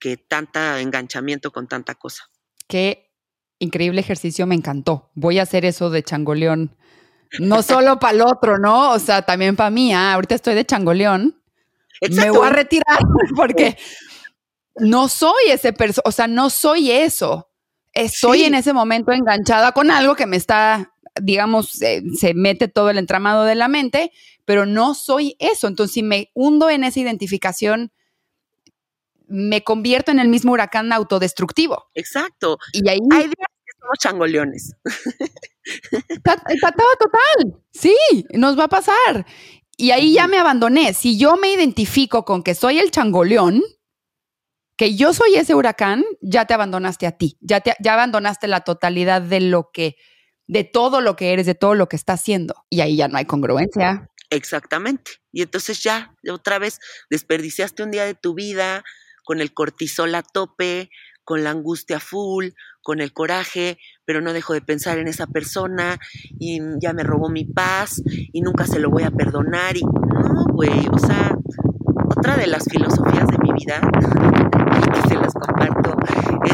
que 0.03 0.17
tanta 0.17 0.81
enganchamiento 0.81 1.49
con 1.51 1.65
tanta 1.65 1.95
cosa. 1.95 2.25
Qué 2.67 3.09
increíble 3.59 4.01
ejercicio, 4.01 4.45
me 4.45 4.53
encantó. 4.53 5.11
Voy 5.15 5.39
a 5.39 5.43
hacer 5.43 5.63
eso 5.63 5.89
de 5.89 6.03
changoleón. 6.03 6.75
No 7.39 7.63
solo 7.63 7.99
para 7.99 8.13
el 8.13 8.21
otro, 8.21 8.57
¿no? 8.57 8.91
O 8.91 8.99
sea, 8.99 9.21
también 9.21 9.55
para 9.55 9.69
mí. 9.69 9.93
¿ah? 9.93 10.13
Ahorita 10.13 10.35
estoy 10.35 10.55
de 10.55 10.65
changoleón. 10.65 11.41
Me 12.11 12.31
voy 12.31 12.45
a 12.45 12.49
retirar 12.49 12.99
porque 13.37 13.77
no 14.75 15.07
soy 15.07 15.51
ese 15.51 15.71
persona, 15.71 16.03
o 16.03 16.11
sea, 16.11 16.27
no 16.27 16.49
soy 16.49 16.91
eso. 16.91 17.49
Estoy 17.93 18.43
en 18.43 18.55
ese 18.55 18.73
momento 18.73 19.13
enganchada 19.13 19.71
con 19.71 19.89
algo 19.89 20.15
que 20.15 20.25
me 20.25 20.35
está, 20.35 20.95
digamos, 21.21 21.69
se 21.71 22.33
mete 22.33 22.67
todo 22.67 22.89
el 22.89 22.97
entramado 22.97 23.45
de 23.45 23.55
la 23.55 23.69
mente, 23.69 24.11
pero 24.43 24.65
no 24.65 24.95
soy 24.95 25.37
eso. 25.39 25.69
Entonces, 25.69 25.93
si 25.93 26.03
me 26.03 26.29
hundo 26.33 26.69
en 26.69 26.83
esa 26.83 26.99
identificación, 26.99 27.93
me 29.33 29.63
convierto 29.63 30.11
en 30.11 30.19
el 30.19 30.27
mismo 30.27 30.51
huracán 30.51 30.93
autodestructivo. 30.93 31.89
Exacto. 31.95 32.59
Y 32.71 32.87
ahí... 32.87 32.99
Hay 33.11 33.23
días 33.23 33.33
que 33.65 33.71
somos 33.79 33.97
changoleones. 33.99 34.75
Estaba 35.63 36.73
total. 36.99 37.59
Sí, 37.71 37.97
nos 38.33 38.57
va 38.57 38.65
a 38.65 38.69
pasar. 38.69 39.25
Y 39.75 39.89
ahí 39.89 40.13
ya 40.13 40.27
me 40.27 40.37
abandoné. 40.37 40.93
Si 40.93 41.17
yo 41.17 41.35
me 41.35 41.51
identifico 41.51 42.25
con 42.25 42.43
que 42.43 42.53
soy 42.53 42.77
el 42.77 42.91
changoleón, 42.91 43.63
que 44.77 44.95
yo 44.95 45.13
soy 45.13 45.33
ese 45.35 45.55
huracán, 45.55 46.05
ya 46.21 46.45
te 46.45 46.53
abandonaste 46.53 47.07
a 47.07 47.13
ti, 47.13 47.39
ya, 47.41 47.59
te, 47.61 47.75
ya 47.79 47.93
abandonaste 47.93 48.47
la 48.47 48.61
totalidad 48.61 49.23
de 49.23 49.41
lo 49.41 49.71
que, 49.73 49.95
de 50.45 50.63
todo 50.63 51.01
lo 51.01 51.15
que 51.15 51.33
eres, 51.33 51.47
de 51.47 51.55
todo 51.55 51.73
lo 51.73 51.89
que 51.89 51.95
estás 51.95 52.21
haciendo. 52.21 52.53
Y 52.69 52.81
ahí 52.81 52.97
ya 52.97 53.07
no 53.07 53.17
hay 53.17 53.25
congruencia. 53.25 54.11
Exactamente. 54.29 55.13
Y 55.31 55.41
entonces 55.41 55.81
ya, 55.81 56.15
otra 56.31 56.59
vez, 56.59 56.79
desperdiciaste 57.09 57.81
un 57.81 57.89
día 57.89 58.05
de 58.05 58.13
tu 58.13 58.35
vida 58.35 58.83
con 59.23 59.41
el 59.41 59.53
cortisol 59.53 60.13
a 60.15 60.23
tope, 60.23 60.89
con 61.23 61.43
la 61.43 61.51
angustia 61.51 61.99
full, 61.99 62.49
con 62.81 62.99
el 62.99 63.13
coraje, 63.13 63.77
pero 64.05 64.21
no 64.21 64.33
dejo 64.33 64.53
de 64.53 64.61
pensar 64.61 64.97
en 64.99 65.07
esa 65.07 65.25
persona 65.27 65.99
y 66.39 66.59
ya 66.81 66.93
me 66.93 67.03
robó 67.03 67.29
mi 67.29 67.45
paz 67.45 68.01
y 68.05 68.41
nunca 68.41 68.67
se 68.67 68.79
lo 68.79 68.89
voy 68.89 69.03
a 69.03 69.11
perdonar. 69.11 69.77
Y 69.77 69.83
no, 69.83 70.45
güey, 70.51 70.87
o 70.91 70.99
sea, 70.99 71.35
otra 72.05 72.37
de 72.37 72.47
las 72.47 72.65
filosofías 72.69 73.27
de 73.27 73.37
mi 73.39 73.51
vida, 73.53 73.79
que 74.93 75.09
se 75.09 75.15
las 75.15 75.33
comparto, 75.33 75.95
es, 76.45 76.53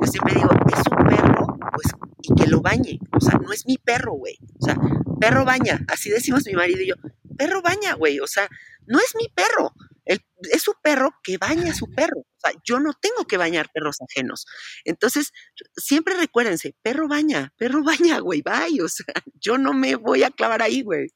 yo 0.00 0.06
siempre 0.10 0.34
digo, 0.34 0.50
es 0.72 0.82
un 0.90 1.06
perro, 1.06 1.46
pues, 1.74 1.94
y 2.22 2.34
que 2.34 2.46
lo 2.48 2.60
bañe. 2.62 2.98
O 3.12 3.20
sea, 3.20 3.38
no 3.38 3.52
es 3.52 3.66
mi 3.66 3.76
perro, 3.76 4.12
güey. 4.12 4.38
O 4.60 4.64
sea, 4.64 4.76
perro 5.20 5.44
baña, 5.44 5.84
así 5.88 6.10
decimos 6.10 6.44
mi 6.46 6.54
marido 6.54 6.80
y 6.80 6.88
yo, 6.88 6.94
perro 7.36 7.60
baña, 7.62 7.94
güey, 7.94 8.20
o 8.20 8.26
sea, 8.26 8.48
no 8.86 8.98
es 8.98 9.14
mi 9.16 9.28
perro, 9.28 9.72
es 10.08 10.62
su 10.62 10.72
perro 10.82 11.10
que 11.22 11.38
baña 11.38 11.72
a 11.72 11.74
su 11.74 11.86
perro. 11.94 12.20
O 12.20 12.40
sea, 12.40 12.52
yo 12.64 12.80
no 12.80 12.92
tengo 12.94 13.26
que 13.26 13.36
bañar 13.36 13.68
perros 13.72 13.98
ajenos. 14.00 14.46
Entonces, 14.84 15.32
siempre 15.76 16.16
recuérdense, 16.16 16.74
perro 16.82 17.08
baña, 17.08 17.52
perro 17.56 17.82
baña, 17.84 18.18
güey, 18.20 18.42
bye. 18.42 18.82
O 18.82 18.88
sea, 18.88 19.06
yo 19.40 19.58
no 19.58 19.72
me 19.74 19.96
voy 19.96 20.22
a 20.22 20.30
clavar 20.30 20.62
ahí, 20.62 20.82
güey. 20.82 21.08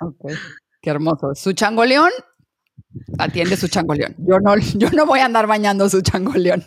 Ok, 0.00 0.32
qué 0.82 0.90
hermoso. 0.90 1.34
Su 1.34 1.52
changoleón 1.52 2.10
atiende 3.18 3.56
su 3.56 3.68
changoleón. 3.68 4.14
Yo 4.18 4.38
no, 4.40 4.56
yo 4.76 4.90
no 4.90 5.06
voy 5.06 5.20
a 5.20 5.26
andar 5.26 5.46
bañando 5.46 5.88
su 5.88 6.00
changoleón. 6.02 6.64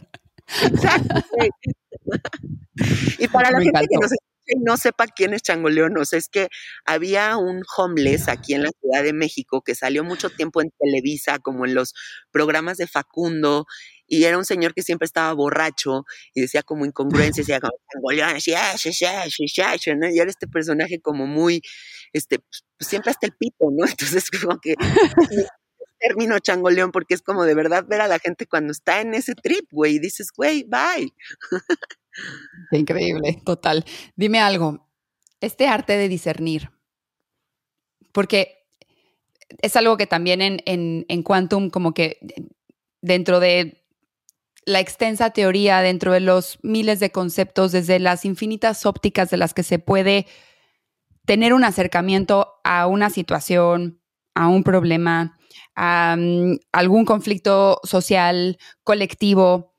Exacto. 0.63 1.23
y 3.19 3.27
para 3.27 3.51
la 3.51 3.61
gente 3.61 3.87
que 3.89 3.97
nos 3.99 4.11
no 4.57 4.77
sepa 4.77 5.07
quién 5.07 5.33
es 5.33 5.41
Changoleón, 5.41 5.97
o 5.97 6.05
sea, 6.05 6.19
es 6.19 6.29
que 6.29 6.49
había 6.85 7.37
un 7.37 7.63
homeless 7.77 8.27
aquí 8.27 8.53
en 8.53 8.63
la 8.63 8.71
Ciudad 8.79 9.03
de 9.03 9.13
México 9.13 9.61
que 9.61 9.75
salió 9.75 10.03
mucho 10.03 10.29
tiempo 10.29 10.61
en 10.61 10.71
Televisa, 10.79 11.39
como 11.39 11.65
en 11.65 11.75
los 11.75 11.93
programas 12.31 12.77
de 12.77 12.87
Facundo, 12.87 13.65
y 14.07 14.25
era 14.25 14.37
un 14.37 14.45
señor 14.45 14.73
que 14.73 14.83
siempre 14.83 15.05
estaba 15.05 15.33
borracho 15.33 16.05
y 16.33 16.41
decía 16.41 16.61
como 16.63 16.85
incongruencias, 16.85 17.47
decía 17.47 17.59
como 17.59 17.73
Changoleón, 17.91 18.35
así, 18.35 18.53
ah, 18.53 18.75
¿no? 19.97 20.09
y 20.09 20.19
era 20.19 20.29
este 20.29 20.47
personaje 20.47 20.99
como 20.99 21.25
muy, 21.27 21.61
este, 22.13 22.39
pues, 22.39 22.63
siempre 22.79 23.11
hasta 23.11 23.27
el 23.27 23.33
pito, 23.33 23.69
¿no? 23.71 23.85
Entonces, 23.87 24.29
como 24.29 24.59
que 24.59 24.75
término 26.03 26.37
changoleón 26.39 26.91
porque 26.91 27.13
es 27.13 27.21
como 27.21 27.45
de 27.45 27.55
verdad 27.55 27.85
ver 27.87 28.01
a 28.01 28.07
la 28.07 28.19
gente 28.19 28.45
cuando 28.45 28.71
está 28.71 29.01
en 29.01 29.13
ese 29.13 29.35
trip, 29.35 29.65
güey, 29.71 29.95
y 29.95 29.99
dices, 29.99 30.31
güey, 30.35 30.63
bye. 30.63 31.13
Increíble, 32.71 33.39
total. 33.45 33.85
Dime 34.15 34.39
algo, 34.39 34.89
este 35.41 35.67
arte 35.67 35.97
de 35.97 36.09
discernir, 36.09 36.71
porque 38.11 38.67
es 39.61 39.75
algo 39.75 39.97
que 39.97 40.07
también 40.07 40.41
en, 40.41 40.61
en, 40.65 41.05
en 41.09 41.23
Quantum, 41.23 41.69
como 41.69 41.93
que 41.93 42.17
dentro 43.01 43.39
de 43.39 43.83
la 44.65 44.79
extensa 44.79 45.31
teoría, 45.31 45.81
dentro 45.81 46.13
de 46.13 46.21
los 46.21 46.59
miles 46.63 46.99
de 46.99 47.11
conceptos, 47.11 47.71
desde 47.71 47.99
las 47.99 48.25
infinitas 48.25 48.85
ópticas 48.85 49.29
de 49.29 49.37
las 49.37 49.53
que 49.53 49.63
se 49.63 49.79
puede 49.79 50.25
tener 51.25 51.53
un 51.53 51.63
acercamiento 51.63 52.53
a 52.63 52.87
una 52.87 53.09
situación, 53.09 54.01
a 54.35 54.47
un 54.47 54.63
problema, 54.63 55.37
a 55.75 56.15
mm, 56.17 56.59
algún 56.71 57.05
conflicto 57.05 57.79
social, 57.83 58.57
colectivo, 58.83 59.72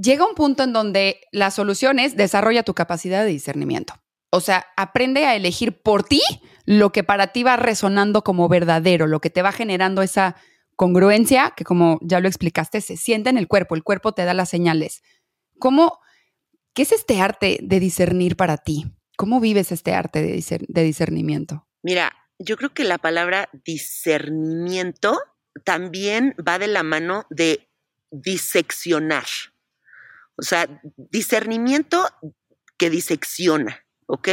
llega 0.00 0.26
un 0.26 0.34
punto 0.34 0.62
en 0.62 0.72
donde 0.72 1.20
la 1.32 1.50
solución 1.50 1.98
es 1.98 2.16
desarrolla 2.16 2.62
tu 2.62 2.74
capacidad 2.74 3.24
de 3.24 3.30
discernimiento. 3.30 3.94
O 4.30 4.40
sea, 4.40 4.66
aprende 4.76 5.24
a 5.24 5.34
elegir 5.34 5.80
por 5.80 6.02
ti 6.04 6.20
lo 6.66 6.92
que 6.92 7.02
para 7.02 7.28
ti 7.28 7.42
va 7.42 7.56
resonando 7.56 8.22
como 8.22 8.48
verdadero, 8.48 9.06
lo 9.06 9.20
que 9.20 9.30
te 9.30 9.42
va 9.42 9.52
generando 9.52 10.02
esa 10.02 10.36
congruencia 10.76 11.54
que 11.56 11.64
como 11.64 11.98
ya 12.02 12.20
lo 12.20 12.28
explicaste, 12.28 12.80
se 12.80 12.96
siente 12.96 13.30
en 13.30 13.38
el 13.38 13.48
cuerpo, 13.48 13.74
el 13.74 13.82
cuerpo 13.82 14.12
te 14.12 14.24
da 14.24 14.34
las 14.34 14.50
señales. 14.50 15.02
¿Cómo, 15.58 15.98
qué 16.74 16.82
es 16.82 16.92
este 16.92 17.20
arte 17.20 17.58
de 17.62 17.80
discernir 17.80 18.36
para 18.36 18.58
ti? 18.58 18.84
¿Cómo 19.16 19.40
vives 19.40 19.72
este 19.72 19.94
arte 19.94 20.22
de, 20.22 20.66
de 20.68 20.82
discernimiento? 20.82 21.66
Mira, 21.82 22.12
yo 22.38 22.56
creo 22.56 22.72
que 22.72 22.84
la 22.84 22.98
palabra 22.98 23.48
discernimiento 23.64 25.18
también 25.64 26.36
va 26.46 26.58
de 26.58 26.68
la 26.68 26.82
mano 26.82 27.26
de 27.30 27.68
diseccionar. 28.10 29.24
O 30.38 30.42
sea, 30.42 30.80
discernimiento 30.96 32.06
que 32.78 32.90
disecciona, 32.90 33.84
¿ok? 34.06 34.28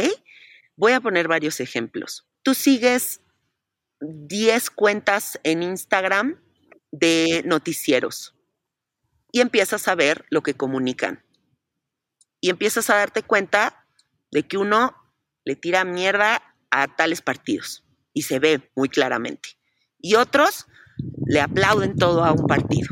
Voy 0.76 0.92
a 0.92 1.00
poner 1.00 1.26
varios 1.26 1.60
ejemplos. 1.60 2.28
Tú 2.42 2.54
sigues 2.54 3.20
10 4.00 4.70
cuentas 4.70 5.40
en 5.42 5.62
Instagram 5.62 6.40
de 6.92 7.42
noticieros 7.44 8.34
y 9.32 9.40
empiezas 9.40 9.88
a 9.88 9.94
ver 9.94 10.24
lo 10.30 10.42
que 10.42 10.54
comunican. 10.54 11.24
Y 12.40 12.50
empiezas 12.50 12.88
a 12.90 12.96
darte 12.96 13.22
cuenta 13.22 13.86
de 14.30 14.44
que 14.44 14.58
uno 14.58 14.94
le 15.44 15.56
tira 15.56 15.84
mierda 15.84 16.54
a 16.70 16.94
tales 16.94 17.22
partidos 17.22 17.84
y 18.12 18.22
se 18.22 18.38
ve 18.38 18.70
muy 18.76 18.88
claramente. 18.88 19.50
Y 19.98 20.14
otros 20.14 20.66
le 21.26 21.40
aplauden 21.40 21.96
todo 21.96 22.24
a 22.24 22.32
un 22.32 22.46
partido. 22.46 22.88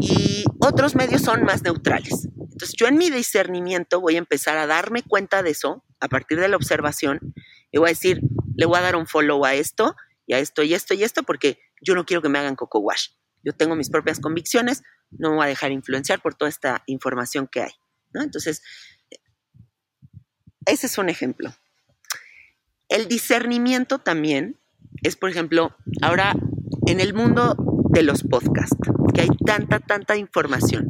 Y 0.00 0.44
otros 0.60 0.94
medios 0.94 1.22
son 1.22 1.44
más 1.44 1.62
neutrales. 1.62 2.28
Entonces 2.36 2.74
yo 2.76 2.86
en 2.86 2.96
mi 2.96 3.10
discernimiento 3.10 4.00
voy 4.00 4.16
a 4.16 4.18
empezar 4.18 4.58
a 4.58 4.66
darme 4.66 5.02
cuenta 5.02 5.42
de 5.42 5.50
eso 5.50 5.84
a 6.00 6.08
partir 6.08 6.38
de 6.38 6.48
la 6.48 6.56
observación 6.56 7.34
y 7.72 7.78
voy 7.78 7.88
a 7.88 7.92
decir, 7.92 8.20
le 8.56 8.66
voy 8.66 8.78
a 8.78 8.82
dar 8.82 8.96
un 8.96 9.06
follow 9.06 9.44
a 9.44 9.54
esto 9.54 9.96
y 10.26 10.34
a 10.34 10.38
esto 10.38 10.62
y 10.62 10.74
esto 10.74 10.94
y 10.94 11.02
esto 11.02 11.22
porque 11.22 11.58
yo 11.80 11.94
no 11.94 12.04
quiero 12.04 12.22
que 12.22 12.28
me 12.28 12.38
hagan 12.38 12.56
coco 12.56 12.80
wash. 12.80 13.08
Yo 13.42 13.54
tengo 13.54 13.74
mis 13.74 13.88
propias 13.88 14.20
convicciones, 14.20 14.82
no 15.10 15.30
me 15.30 15.36
voy 15.36 15.44
a 15.46 15.48
dejar 15.48 15.72
influenciar 15.72 16.20
por 16.20 16.34
toda 16.34 16.48
esta 16.48 16.82
información 16.86 17.48
que 17.50 17.62
hay. 17.62 17.72
Entonces, 18.12 18.62
ese 20.66 20.86
es 20.86 20.98
un 20.98 21.08
ejemplo. 21.08 21.54
El 22.88 23.08
discernimiento 23.08 24.00
también 24.00 24.60
es, 25.02 25.16
por 25.16 25.30
ejemplo, 25.30 25.76
ahora 26.02 26.34
en 26.86 27.00
el 27.00 27.14
mundo 27.14 27.54
de 27.90 28.02
los 28.02 28.22
podcasts, 28.22 28.76
que 29.12 29.22
hay 29.22 29.28
tanta, 29.44 29.80
tanta 29.80 30.16
información 30.16 30.86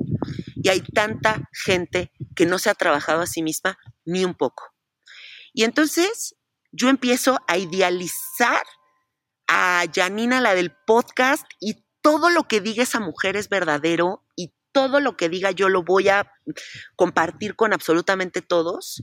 y 0.56 0.68
hay 0.68 0.80
tanta 0.80 1.48
gente 1.52 2.12
que 2.36 2.46
no 2.46 2.58
se 2.58 2.70
ha 2.70 2.74
trabajado 2.74 3.22
a 3.22 3.26
sí 3.26 3.42
misma 3.42 3.78
ni 4.04 4.24
un 4.24 4.34
poco. 4.34 4.64
Y 5.52 5.64
entonces 5.64 6.36
yo 6.72 6.88
empiezo 6.88 7.38
a 7.48 7.56
idealizar 7.56 8.62
a 9.48 9.84
Janina, 9.92 10.40
la 10.40 10.54
del 10.54 10.72
podcast, 10.86 11.44
y 11.58 11.84
todo 12.02 12.30
lo 12.30 12.46
que 12.46 12.60
diga 12.60 12.82
esa 12.82 13.00
mujer 13.00 13.36
es 13.36 13.48
verdadero 13.48 14.24
y 14.36 14.54
todo 14.72 15.00
lo 15.00 15.16
que 15.16 15.28
diga 15.28 15.50
yo 15.50 15.68
lo 15.68 15.82
voy 15.82 16.08
a 16.08 16.32
compartir 16.96 17.56
con 17.56 17.72
absolutamente 17.72 18.42
todos. 18.42 19.02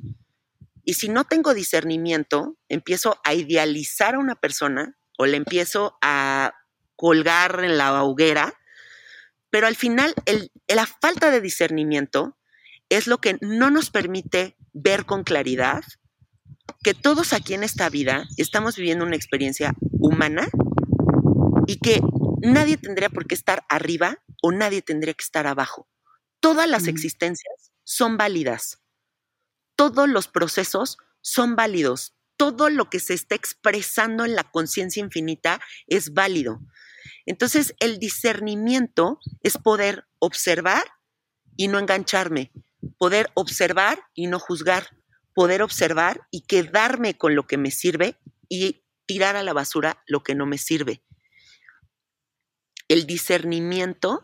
Y 0.84 0.93
si 0.93 1.10
no 1.10 1.26
tengo 1.26 1.54
discernimiento, 1.54 2.58
empiezo 2.70 3.20
a 3.26 3.34
idealizar 3.34 4.16
a 4.16 4.20
una 4.20 4.36
persona 4.36 4.98
o 5.18 5.26
le 5.26 5.36
empiezo 5.36 5.98
a 6.02 6.54
colgar 6.98 7.64
en 7.64 7.78
la 7.78 8.04
hoguera, 8.04 8.54
pero 9.50 9.68
al 9.68 9.78
final 9.78 10.14
la 10.68 10.86
falta 10.86 11.32
de 11.32 11.39
discernimiento 11.39 12.38
es 12.89 13.08
lo 13.08 13.20
que 13.20 13.38
no 13.39 13.72
nos 13.72 13.89
permite 13.89 14.58
ver 14.74 15.06
con 15.06 15.24
claridad 15.24 15.82
que 16.84 16.93
todos 16.93 17.32
aquí 17.32 17.54
en 17.54 17.64
esta 17.64 17.89
vida 17.89 18.26
estamos 18.36 18.76
viviendo 18.76 19.06
una 19.06 19.16
experiencia 19.16 19.74
humana 19.93 20.50
y 21.68 21.80
que 21.80 22.02
nadie 22.41 22.76
tendría 22.76 23.10
por 23.10 23.26
qué 23.26 23.36
estar 23.36 23.64
arriba 23.70 24.18
o 24.41 24.52
nadie 24.52 24.82
tendría 24.82 25.14
que 25.14 25.24
estar 25.24 25.48
abajo. 25.48 25.88
Todas 26.41 26.70
las 26.70 26.88
existencias 26.88 27.72
son 27.86 28.18
válidas 28.18 28.82
todos 29.78 30.10
los 30.10 30.28
procesos 30.28 30.98
son 31.22 31.56
válidos. 31.56 32.16
Todo 32.36 32.70
lo 32.70 32.89
que 32.89 33.00
se 33.00 33.14
está 33.14 33.36
expresando 33.36 34.26
en 34.26 34.36
la 34.36 34.43
conciencia 34.43 35.02
infinita 35.02 35.62
es 35.86 36.14
válido. 36.14 36.60
Entonces, 37.28 37.75
el 37.80 37.99
discernimiento 37.99 39.19
es 39.43 39.57
poder 39.57 40.07
observar 40.19 40.84
y 41.57 41.67
no 41.67 41.78
engancharme, 41.78 42.51
poder 42.97 43.30
observar 43.34 44.01
y 44.15 44.28
no 44.28 44.39
juzgar, 44.39 44.97
poder 45.36 45.61
observar 45.61 46.21
y 46.32 46.41
quedarme 46.43 47.17
con 47.17 47.36
lo 47.36 47.45
que 47.45 47.57
me 47.57 47.69
sirve 47.69 48.17
y 48.47 48.82
tirar 49.05 49.36
a 49.36 49.43
la 49.43 49.53
basura 49.53 50.01
lo 50.07 50.23
que 50.23 50.36
no 50.36 50.45
me 50.45 50.57
sirve. 50.57 51.03
El 52.88 53.05
discernimiento 53.05 54.23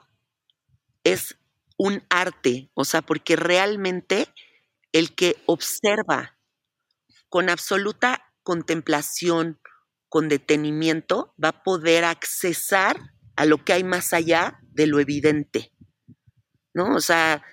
es 1.03 1.37
un 1.77 2.03
arte, 2.09 2.71
o 2.73 2.85
sea, 2.85 3.01
porque 3.01 3.35
realmente 3.35 4.29
el 4.93 5.13
que 5.13 5.35
observa 5.45 6.37
con 7.27 7.49
absoluta 7.49 8.31
contemplación, 8.43 9.59
con 10.13 10.29
detenimiento, 10.29 11.33
va 11.43 11.47
a 11.47 11.63
poder 11.63 12.05
accesar 12.05 12.99
a 13.35 13.45
lo 13.45 13.65
que 13.65 13.73
hay 13.73 13.83
más 13.83 14.13
allá 14.13 14.59
de 14.61 14.85
lo 14.85 14.99
evidente. 14.99 15.71
¿No? 16.71 16.93
O 16.93 17.01
sea, 17.01 17.43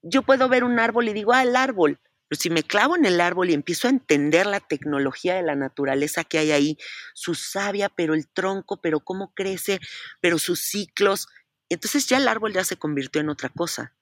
yo 0.00 0.22
puedo 0.22 0.48
ver 0.48 0.62
un 0.62 0.78
árbol 0.78 1.08
y 1.08 1.12
digo, 1.12 1.32
ah, 1.32 1.42
el 1.42 1.56
árbol. 1.56 1.98
Pero 2.28 2.40
si 2.40 2.50
me 2.50 2.62
clavo 2.62 2.94
en 2.94 3.04
el 3.04 3.20
árbol 3.20 3.50
y 3.50 3.54
empiezo 3.54 3.88
a 3.88 3.90
entender 3.90 4.46
la 4.46 4.60
tecnología 4.60 5.34
de 5.34 5.42
la 5.42 5.56
naturaleza 5.56 6.22
que 6.22 6.38
hay 6.38 6.52
ahí, 6.52 6.78
su 7.14 7.34
savia, 7.34 7.88
pero 7.88 8.14
el 8.14 8.28
tronco, 8.28 8.80
pero 8.80 9.00
cómo 9.00 9.34
crece, 9.34 9.80
pero 10.20 10.38
sus 10.38 10.60
ciclos, 10.60 11.26
entonces 11.68 12.06
ya 12.06 12.18
el 12.18 12.28
árbol 12.28 12.52
ya 12.52 12.62
se 12.62 12.76
convirtió 12.76 13.20
en 13.20 13.28
otra 13.28 13.48
cosa. 13.48 13.92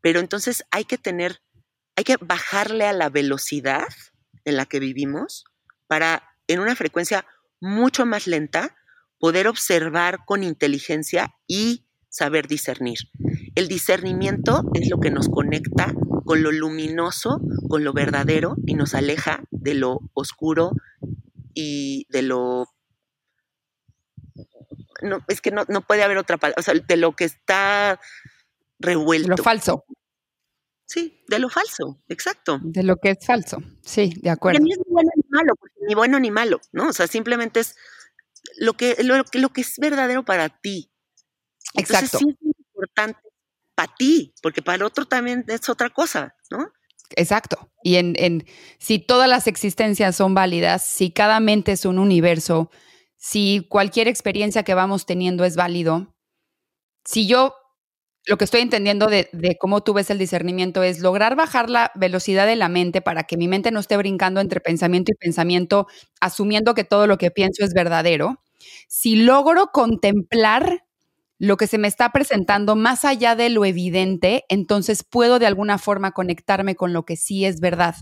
Pero 0.00 0.18
entonces 0.18 0.64
hay 0.72 0.84
que 0.84 0.98
tener 0.98 1.40
hay 1.94 2.02
que 2.02 2.16
bajarle 2.20 2.86
a 2.86 2.92
la 2.92 3.08
velocidad 3.08 3.86
en 4.44 4.56
la 4.56 4.66
que 4.66 4.80
vivimos 4.80 5.44
para, 5.86 6.33
en 6.46 6.60
una 6.60 6.76
frecuencia 6.76 7.26
mucho 7.60 8.06
más 8.06 8.26
lenta, 8.26 8.76
poder 9.18 9.48
observar 9.48 10.24
con 10.26 10.42
inteligencia 10.42 11.34
y 11.46 11.86
saber 12.08 12.46
discernir. 12.46 12.98
El 13.54 13.68
discernimiento 13.68 14.62
es 14.74 14.88
lo 14.90 15.00
que 15.00 15.10
nos 15.10 15.28
conecta 15.28 15.92
con 16.24 16.42
lo 16.42 16.52
luminoso, 16.52 17.40
con 17.68 17.84
lo 17.84 17.92
verdadero 17.92 18.56
y 18.66 18.74
nos 18.74 18.94
aleja 18.94 19.42
de 19.50 19.74
lo 19.74 20.00
oscuro 20.12 20.72
y 21.54 22.06
de 22.10 22.22
lo... 22.22 22.66
No, 25.02 25.18
es 25.28 25.40
que 25.40 25.50
no, 25.50 25.64
puede 25.86 26.02
haber 26.02 26.18
otra 26.18 26.36
palabra, 26.36 26.60
o 26.60 26.62
sea, 26.62 26.74
de 26.74 26.96
lo 26.96 27.12
que 27.12 27.24
está 27.24 28.00
revuelto. 28.78 29.28
Lo 29.28 29.36
falso. 29.36 29.84
Sí, 30.86 31.24
de 31.28 31.38
lo 31.38 31.48
falso, 31.48 32.02
exacto. 32.08 32.60
De 32.62 32.82
lo 32.82 32.96
que 32.96 33.10
es 33.10 33.24
falso, 33.24 33.58
sí, 33.82 34.12
de 34.20 34.30
acuerdo. 34.30 34.60
ni 34.60 34.72
es 34.72 34.78
ni 34.78 34.92
bueno 34.92 35.10
ni 35.16 35.22
malo, 35.30 35.54
ni 35.88 35.94
bueno 35.94 36.20
ni 36.20 36.30
malo, 36.30 36.60
¿no? 36.72 36.88
O 36.88 36.92
sea, 36.92 37.06
simplemente 37.06 37.60
es 37.60 37.76
lo 38.58 38.74
que, 38.74 38.96
lo, 39.02 39.22
lo 39.32 39.48
que 39.48 39.62
es 39.62 39.78
verdadero 39.78 40.24
para 40.24 40.48
ti. 40.48 40.90
Exacto. 41.74 42.18
sí 42.18 42.26
es 42.28 42.56
importante 42.74 43.20
para 43.74 43.94
ti, 43.94 44.34
porque 44.42 44.62
para 44.62 44.76
el 44.76 44.82
otro 44.82 45.06
también 45.06 45.44
es 45.48 45.68
otra 45.68 45.90
cosa, 45.90 46.36
¿no? 46.50 46.70
Exacto. 47.16 47.70
Y 47.82 47.96
en, 47.96 48.14
en, 48.18 48.46
si 48.78 48.98
todas 48.98 49.28
las 49.28 49.46
existencias 49.46 50.16
son 50.16 50.34
válidas, 50.34 50.86
si 50.86 51.10
cada 51.10 51.40
mente 51.40 51.72
es 51.72 51.84
un 51.84 51.98
universo, 51.98 52.70
si 53.16 53.66
cualquier 53.68 54.08
experiencia 54.08 54.64
que 54.64 54.74
vamos 54.74 55.06
teniendo 55.06 55.44
es 55.44 55.56
válido, 55.56 56.14
si 57.04 57.26
yo 57.26 57.54
lo 58.26 58.38
que 58.38 58.44
estoy 58.44 58.60
entendiendo 58.60 59.06
de, 59.06 59.28
de, 59.32 59.56
cómo 59.58 59.82
tú 59.82 59.92
ves 59.92 60.10
el 60.10 60.18
discernimiento 60.18 60.82
es 60.82 61.00
lograr 61.00 61.36
bajar 61.36 61.68
la 61.68 61.92
velocidad 61.94 62.46
de 62.46 62.56
la 62.56 62.68
mente 62.68 63.02
para 63.02 63.24
que 63.24 63.36
mi 63.36 63.48
mente 63.48 63.70
no 63.70 63.80
esté 63.80 63.96
brincando 63.96 64.40
entre 64.40 64.60
pensamiento 64.60 65.12
y 65.12 65.16
pensamiento, 65.16 65.86
asumiendo 66.20 66.74
que 66.74 66.84
todo 66.84 67.06
lo 67.06 67.18
que 67.18 67.30
pienso 67.30 67.64
es 67.64 67.74
verdadero. 67.74 68.40
Si 68.88 69.16
logro 69.16 69.68
contemplar 69.72 70.84
lo 71.38 71.56
que 71.56 71.66
se 71.66 71.78
me 71.78 71.88
está 71.88 72.10
presentando 72.10 72.76
más 72.76 73.04
allá 73.04 73.36
de 73.36 73.50
lo 73.50 73.64
evidente, 73.64 74.44
entonces 74.48 75.02
puedo 75.02 75.38
de 75.38 75.46
alguna 75.46 75.78
forma 75.78 76.12
conectarme 76.12 76.76
con 76.76 76.92
lo 76.92 77.04
que 77.04 77.16
sí 77.16 77.44
es 77.44 77.60
verdad. 77.60 77.96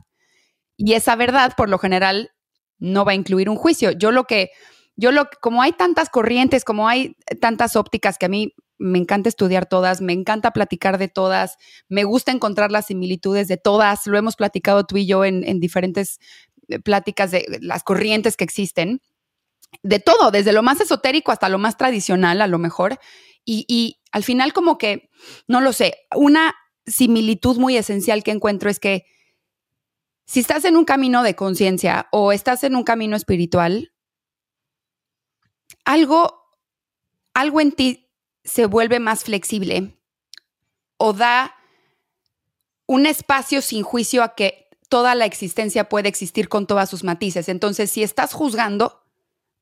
Y 0.77 0.93
esa 0.95 1.16
verdad, 1.16 1.55
por 1.57 1.68
lo 1.68 1.79
general, 1.79 2.31
no 2.79 3.05
va 3.05 3.12
a 3.12 3.16
incluir 3.16 3.49
un 3.49 3.57
juicio. 3.57 3.93
Yo 3.93 4.12
lo 4.12 4.25
que, 4.25 4.51
yo 4.97 5.12
lo, 5.12 5.29
como 5.41 5.62
hay 5.62 5.73
tantas 5.73 6.11
corrientes, 6.11 6.64
como 6.64 6.89
hay 6.89 7.16
tantas 7.41 7.77
ópticas 7.77 8.18
que 8.18 8.27
a 8.27 8.29
mí 8.29 8.55
me 8.83 8.99
encanta 8.99 9.28
estudiar 9.28 9.66
todas, 9.66 10.01
me 10.01 10.12
encanta 10.12 10.51
platicar 10.51 10.99
de 10.99 11.09
todas, 11.09 11.57
me 11.89 12.05
gusta 12.05 12.33
encontrar 12.33 12.72
las 12.72 12.87
similitudes 12.87 13.49
de 13.49 13.57
todas, 13.57 14.07
lo 14.07 14.18
hemos 14.18 14.37
platicado 14.37 14.85
tú 14.85 14.97
y 14.97 15.07
yo 15.07 15.24
en, 15.24 15.61
diferentes 15.61 16.18
eh, 16.68 16.80
pláticas 16.80 17.30
de 17.30 17.59
las 17.61 17.85
corrientes 17.85 18.37
que 18.37 18.45
existen, 18.45 19.01
de 19.83 20.01
todo, 20.01 20.30
desde 20.30 20.53
lo 20.53 20.62
más 20.62 20.80
esotérico 20.80 21.33
hasta 21.33 21.49
lo 21.49 21.59
más 21.59 21.76
tradicional 21.76 22.43
a 22.43 22.47
lo 22.47 22.59
mejor, 22.59 22.99
y, 23.45 23.64
y 23.68 24.01
al 24.11 24.24
final 24.24 24.53
como 24.53 24.78
que, 24.78 25.11
no 25.47 25.61
lo 25.61 25.72
sé, 25.72 25.95
una 26.14 26.55
similitud 26.85 27.57
muy 27.59 27.76
esencial 27.76 28.22
que 28.24 28.33
encuentro 28.33 28.68
es 28.68 28.80
que 28.80 29.07
si 30.26 30.41
estás 30.41 30.64
en 30.64 30.76
un 30.76 30.85
camino 30.85 31.22
de 31.22 31.37
conciencia 31.37 32.09
o 32.11 32.33
estás 32.33 32.64
en 32.64 32.74
un 32.74 32.85
camino 32.85 33.16
espiritual, 33.16 33.93
algo, 35.85 36.43
algo 37.35 37.61
en 37.61 37.72
ti 37.72 38.01
se 38.45 38.66
vuelve 38.66 39.01
más 39.01 39.24
flexible 39.24 39.97
o 40.97 41.12
da 41.12 41.55
un 42.86 43.07
espacio 43.07 43.62
sin 43.62 43.82
juicio 43.82 44.22
a 44.22 44.34
que 44.34 44.68
toda 44.88 45.14
la 45.14 45.24
existencia 45.24 45.88
puede 45.88 46.09
existir 46.09 46.49
con 46.49 46.66
todas 46.66 46.90
sus 46.90 47.05
matices. 47.05 47.49
Entonces, 47.49 47.90
si 47.90 48.03
estás 48.03 48.32
juzgando 48.32 49.03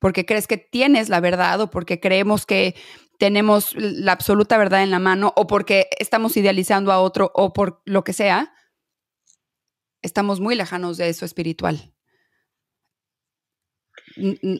porque 0.00 0.26
crees 0.26 0.46
que 0.46 0.56
tienes 0.56 1.08
la 1.08 1.20
verdad 1.20 1.60
o 1.60 1.70
porque 1.70 2.00
creemos 2.00 2.46
que 2.46 2.74
tenemos 3.18 3.74
la 3.76 4.12
absoluta 4.12 4.56
verdad 4.56 4.82
en 4.82 4.90
la 4.90 4.98
mano 4.98 5.32
o 5.36 5.46
porque 5.46 5.88
estamos 5.98 6.36
idealizando 6.36 6.90
a 6.90 7.00
otro 7.00 7.30
o 7.34 7.52
por 7.52 7.82
lo 7.84 8.02
que 8.02 8.14
sea, 8.14 8.54
estamos 10.02 10.40
muy 10.40 10.54
lejanos 10.54 10.96
de 10.96 11.10
eso 11.10 11.24
espiritual. 11.26 11.94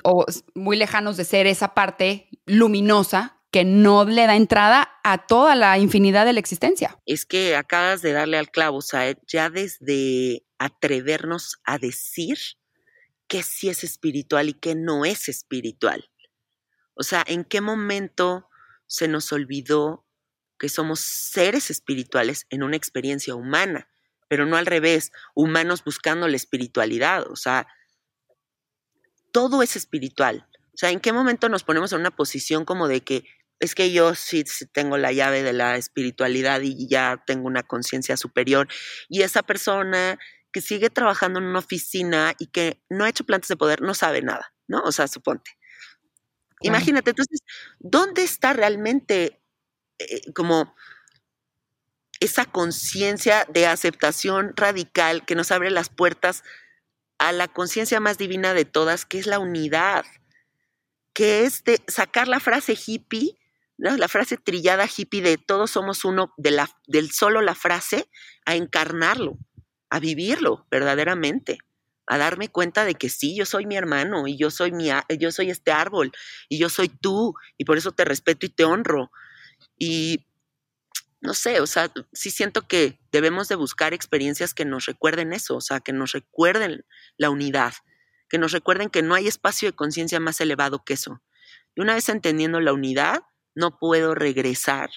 O 0.05 0.27
muy 0.55 0.77
lejanos 0.77 1.17
de 1.17 1.25
ser 1.25 1.47
esa 1.47 1.75
parte 1.75 2.29
luminosa 2.45 3.40
que 3.51 3.65
no 3.65 4.05
le 4.05 4.27
da 4.27 4.37
entrada 4.37 4.89
a 5.03 5.27
toda 5.27 5.57
la 5.57 5.79
infinidad 5.79 6.25
de 6.25 6.33
la 6.33 6.41
existencia. 6.41 6.99
Es 7.07 7.27
que 7.27 7.57
acabas 7.57 8.01
de 8.03 8.13
darle 8.13 8.39
al 8.39 8.51
clavo, 8.51 8.79
o 8.79 8.83
sea, 8.83 9.15
ya 9.27 9.51
desde 9.51 10.45
atrevernos 10.59 11.61
a 11.65 11.79
decir 11.79 12.39
que 13.27 13.43
sí 13.43 13.69
es 13.69 13.83
espiritual 13.83 14.49
y 14.49 14.55
que 14.55 14.75
no 14.75 15.05
es 15.05 15.29
espiritual. 15.29 16.11
O 16.95 17.03
sea, 17.03 17.25
¿en 17.27 17.45
qué 17.45 17.61
momento 17.61 18.49
se 18.87 19.09
nos 19.09 19.33
olvidó 19.33 20.07
que 20.59 20.69
somos 20.69 21.01
seres 21.01 21.71
espirituales 21.71 22.47
en 22.51 22.63
una 22.63 22.77
experiencia 22.77 23.35
humana, 23.35 23.89
pero 24.29 24.47
no 24.47 24.57
al 24.57 24.67
revés, 24.67 25.11
humanos 25.35 25.83
buscando 25.83 26.29
la 26.29 26.37
espiritualidad? 26.37 27.29
O 27.31 27.37
sea, 27.37 27.67
todo 29.33 29.63
es 29.63 29.77
espiritual. 29.77 30.47
O 30.75 30.77
sea, 30.77 30.91
¿en 30.91 31.01
qué 31.01 31.13
momento 31.13 31.49
nos 31.49 31.65
ponemos 31.65 31.93
en 31.93 32.01
una 32.01 32.11
posición 32.11 32.65
como 32.65 32.89
de 32.89 33.03
que 33.03 33.25
es 33.61 33.75
que 33.75 33.93
yo 33.93 34.15
sí, 34.15 34.43
tengo 34.73 34.97
la 34.97 35.13
llave 35.13 35.43
de 35.43 35.53
la 35.53 35.77
espiritualidad 35.77 36.63
y 36.63 36.89
ya 36.89 37.23
tengo 37.27 37.47
una 37.47 37.63
conciencia 37.63 38.17
superior. 38.17 38.69
Y 39.09 39.23
esa 39.23 39.43
persona 39.43 40.19
que 40.51 40.63
sigue 40.63 40.91
trabajando 40.91 41.39
en 41.39 41.47
una 41.47 41.61
oficina 41.61 42.35
y 42.39 42.47
que 42.47 42.83
no 42.89 43.05
ha 43.05 43.11
hecho 43.11 43.25
plantas 43.25 43.49
de 43.49 43.57
poder 43.57 43.83
no 43.83 43.95
sabe 43.95 44.23
nada, 44.23 44.55
¿no? 44.67 44.81
O 44.83 44.93
sea, 44.93 45.07
suponte. 45.07 45.53
Imagínate, 46.63 47.11
entonces, 47.11 47.41
¿dónde 47.79 48.23
está 48.23 48.53
realmente 48.53 49.41
eh, 49.99 50.33
como 50.35 50.75
esa 52.19 52.45
conciencia 52.45 53.47
de 53.49 53.67
aceptación 53.67 54.53
radical 54.57 55.25
que 55.25 55.35
nos 55.35 55.51
abre 55.53 55.71
las 55.71 55.89
puertas 55.89 56.45
a 57.19 57.33
la 57.33 57.49
conciencia 57.49 58.01
más 58.01 58.19
divina 58.19 58.53
de 58.53 58.65
todas, 58.65 59.07
que 59.07 59.19
es 59.19 59.27
la 59.27 59.39
unidad, 59.39 60.05
que 61.15 61.45
es 61.45 61.65
de 61.65 61.81
sacar 61.87 62.29
la 62.29 62.41
frase 62.41 62.75
hippie 62.75 63.40
la 63.81 64.09
frase 64.09 64.37
trillada 64.37 64.87
hippie 64.87 65.23
de 65.23 65.39
todos 65.39 65.71
somos 65.71 66.05
uno, 66.05 66.35
de 66.37 66.51
la, 66.51 66.71
del 66.87 67.11
solo 67.11 67.41
la 67.41 67.55
frase, 67.55 68.11
a 68.45 68.55
encarnarlo, 68.55 69.39
a 69.89 69.99
vivirlo 70.01 70.67
verdaderamente, 70.71 71.59
a 72.07 72.19
darme 72.19 72.49
cuenta 72.49 72.85
de 72.85 72.95
que 72.95 73.09
sí, 73.09 73.35
yo 73.37 73.47
soy 73.47 73.67
mi 73.67 73.77
hermano 73.77 74.27
y 74.27 74.37
yo 74.37 74.51
soy, 74.51 74.73
mi, 74.73 74.91
yo 75.19 75.33
soy 75.33 75.51
este 75.51 75.73
árbol 75.73 76.13
y 76.49 76.59
yo 76.59 76.69
soy 76.69 76.89
tú 76.89 77.35
y 77.57 77.65
por 77.65 77.79
eso 77.79 77.93
te 77.93 78.05
respeto 78.05 78.45
y 78.45 78.51
te 78.51 78.65
honro. 78.65 79.11
Y 79.79 80.27
no 81.23 81.35
sé, 81.35 81.61
o 81.61 81.67
sea, 81.67 81.91
sí 82.13 82.31
siento 82.31 82.67
que 82.67 83.01
debemos 83.13 83.49
de 83.49 83.55
buscar 83.55 83.95
experiencias 83.95 84.55
que 84.55 84.65
nos 84.65 84.87
recuerden 84.87 85.33
eso, 85.33 85.57
o 85.57 85.61
sea, 85.61 85.81
que 85.81 85.93
nos 85.93 86.13
recuerden 86.13 86.85
la 87.17 87.31
unidad, 87.31 87.75
que 88.29 88.39
nos 88.39 88.53
recuerden 88.53 88.91
que 88.91 89.03
no 89.03 89.15
hay 89.15 89.27
espacio 89.27 89.69
de 89.69 89.77
conciencia 89.77 90.21
más 90.21 90.41
elevado 90.41 90.85
que 90.85 90.95
eso. 90.95 91.23
Y 91.75 91.81
una 91.81 91.95
vez 91.95 92.09
entendiendo 92.09 92.61
la 92.61 92.73
unidad, 92.73 93.23
no 93.55 93.79
puedo 93.79 94.15
regresar 94.15 94.91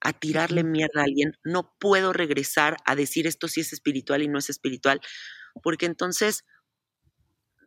a 0.00 0.12
tirarle 0.12 0.64
mierda 0.64 1.00
a 1.00 1.04
alguien, 1.04 1.32
no 1.44 1.74
puedo 1.80 2.12
regresar 2.12 2.76
a 2.84 2.94
decir 2.94 3.26
esto 3.26 3.48
sí 3.48 3.60
es 3.60 3.72
espiritual 3.72 4.22
y 4.22 4.28
no 4.28 4.38
es 4.38 4.50
espiritual, 4.50 5.00
porque 5.62 5.86
entonces 5.86 6.44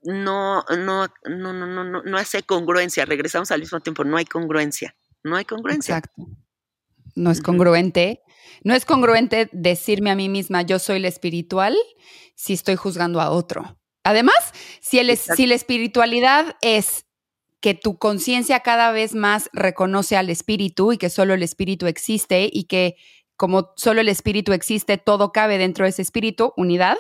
no, 0.03 0.63
no, 0.70 1.07
no, 1.26 1.53
no, 1.53 1.53
no, 1.53 1.84
no, 1.84 2.03
no 2.03 2.18
hace 2.18 2.43
congruencia, 2.43 3.05
regresamos 3.05 3.51
al 3.51 3.61
mismo 3.61 3.80
tiempo, 3.80 4.03
no 4.03 4.18
hay 4.18 4.26
congruencia, 4.26 4.95
no 5.24 5.36
hay 5.36 5.45
congruencia. 5.45 5.97
Exacto. 5.97 6.28
No 7.15 7.32
es 7.32 7.41
congruente. 7.41 8.22
No 8.63 8.76
es 8.76 8.86
congruente 8.86 9.49
decirme 9.51 10.11
a 10.11 10.15
mí 10.15 10.30
misma, 10.30 10.61
yo 10.61 10.78
soy 10.78 10.99
la 10.99 11.07
espiritual, 11.07 11.76
si 12.36 12.53
estoy 12.53 12.76
juzgando 12.76 13.20
a 13.20 13.32
otro. 13.32 13.80
Además, 14.03 14.53
si, 14.82 14.99
el, 14.99 15.18
si 15.18 15.47
la 15.47 15.55
espiritualidad 15.55 16.55
es 16.61 17.06
que 17.68 17.74
tu 17.74 17.97
conciencia 17.97 18.61
cada 18.61 18.93
vez 18.93 19.13
más 19.13 19.49
reconoce 19.51 20.15
al 20.15 20.30
espíritu 20.30 20.93
y 20.93 20.97
que 20.97 21.09
solo 21.09 21.34
el 21.34 21.43
espíritu 21.43 21.86
existe 21.86 22.49
y 22.49 22.63
que 22.63 22.95
como 23.36 23.74
solo 23.76 23.99
el 23.99 24.07
espíritu 24.07 24.53
existe, 24.53 24.97
todo 24.97 25.34
cabe 25.34 25.57
dentro 25.57 25.84
de 25.84 25.89
ese 25.89 26.01
espíritu, 26.01 26.53
unidad, 26.55 26.97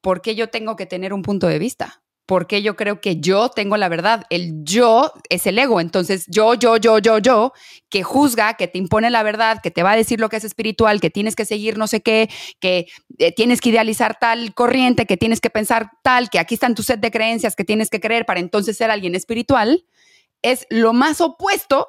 ¿por 0.00 0.22
qué 0.22 0.34
yo 0.34 0.48
tengo 0.48 0.76
que 0.76 0.86
tener 0.86 1.12
un 1.12 1.20
punto 1.20 1.46
de 1.46 1.58
vista? 1.58 2.02
Porque 2.28 2.60
yo 2.60 2.76
creo 2.76 3.00
que 3.00 3.20
yo 3.20 3.48
tengo 3.48 3.78
la 3.78 3.88
verdad. 3.88 4.26
El 4.28 4.62
yo 4.62 5.14
es 5.30 5.46
el 5.46 5.58
ego. 5.58 5.80
Entonces, 5.80 6.26
yo, 6.28 6.52
yo, 6.52 6.76
yo, 6.76 6.98
yo, 6.98 7.16
yo, 7.16 7.54
que 7.88 8.02
juzga, 8.02 8.52
que 8.52 8.68
te 8.68 8.76
impone 8.76 9.08
la 9.08 9.22
verdad, 9.22 9.62
que 9.62 9.70
te 9.70 9.82
va 9.82 9.92
a 9.92 9.96
decir 9.96 10.20
lo 10.20 10.28
que 10.28 10.36
es 10.36 10.44
espiritual, 10.44 11.00
que 11.00 11.08
tienes 11.08 11.34
que 11.34 11.46
seguir 11.46 11.78
no 11.78 11.86
sé 11.86 12.02
qué, 12.02 12.28
que 12.60 12.86
eh, 13.16 13.32
tienes 13.34 13.62
que 13.62 13.70
idealizar 13.70 14.18
tal 14.18 14.52
corriente, 14.52 15.06
que 15.06 15.16
tienes 15.16 15.40
que 15.40 15.48
pensar 15.48 15.90
tal, 16.02 16.28
que 16.28 16.38
aquí 16.38 16.52
están 16.52 16.74
tu 16.74 16.82
set 16.82 17.00
de 17.00 17.10
creencias 17.10 17.56
que 17.56 17.64
tienes 17.64 17.88
que 17.88 17.98
creer 17.98 18.26
para 18.26 18.40
entonces 18.40 18.76
ser 18.76 18.90
alguien 18.90 19.14
espiritual, 19.14 19.86
es 20.42 20.66
lo 20.68 20.92
más 20.92 21.22
opuesto 21.22 21.88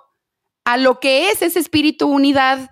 a 0.63 0.77
lo 0.77 1.01
que 1.01 1.31
es 1.31 1.41
ese 1.41 1.59
espíritu 1.59 2.07
unidad, 2.07 2.69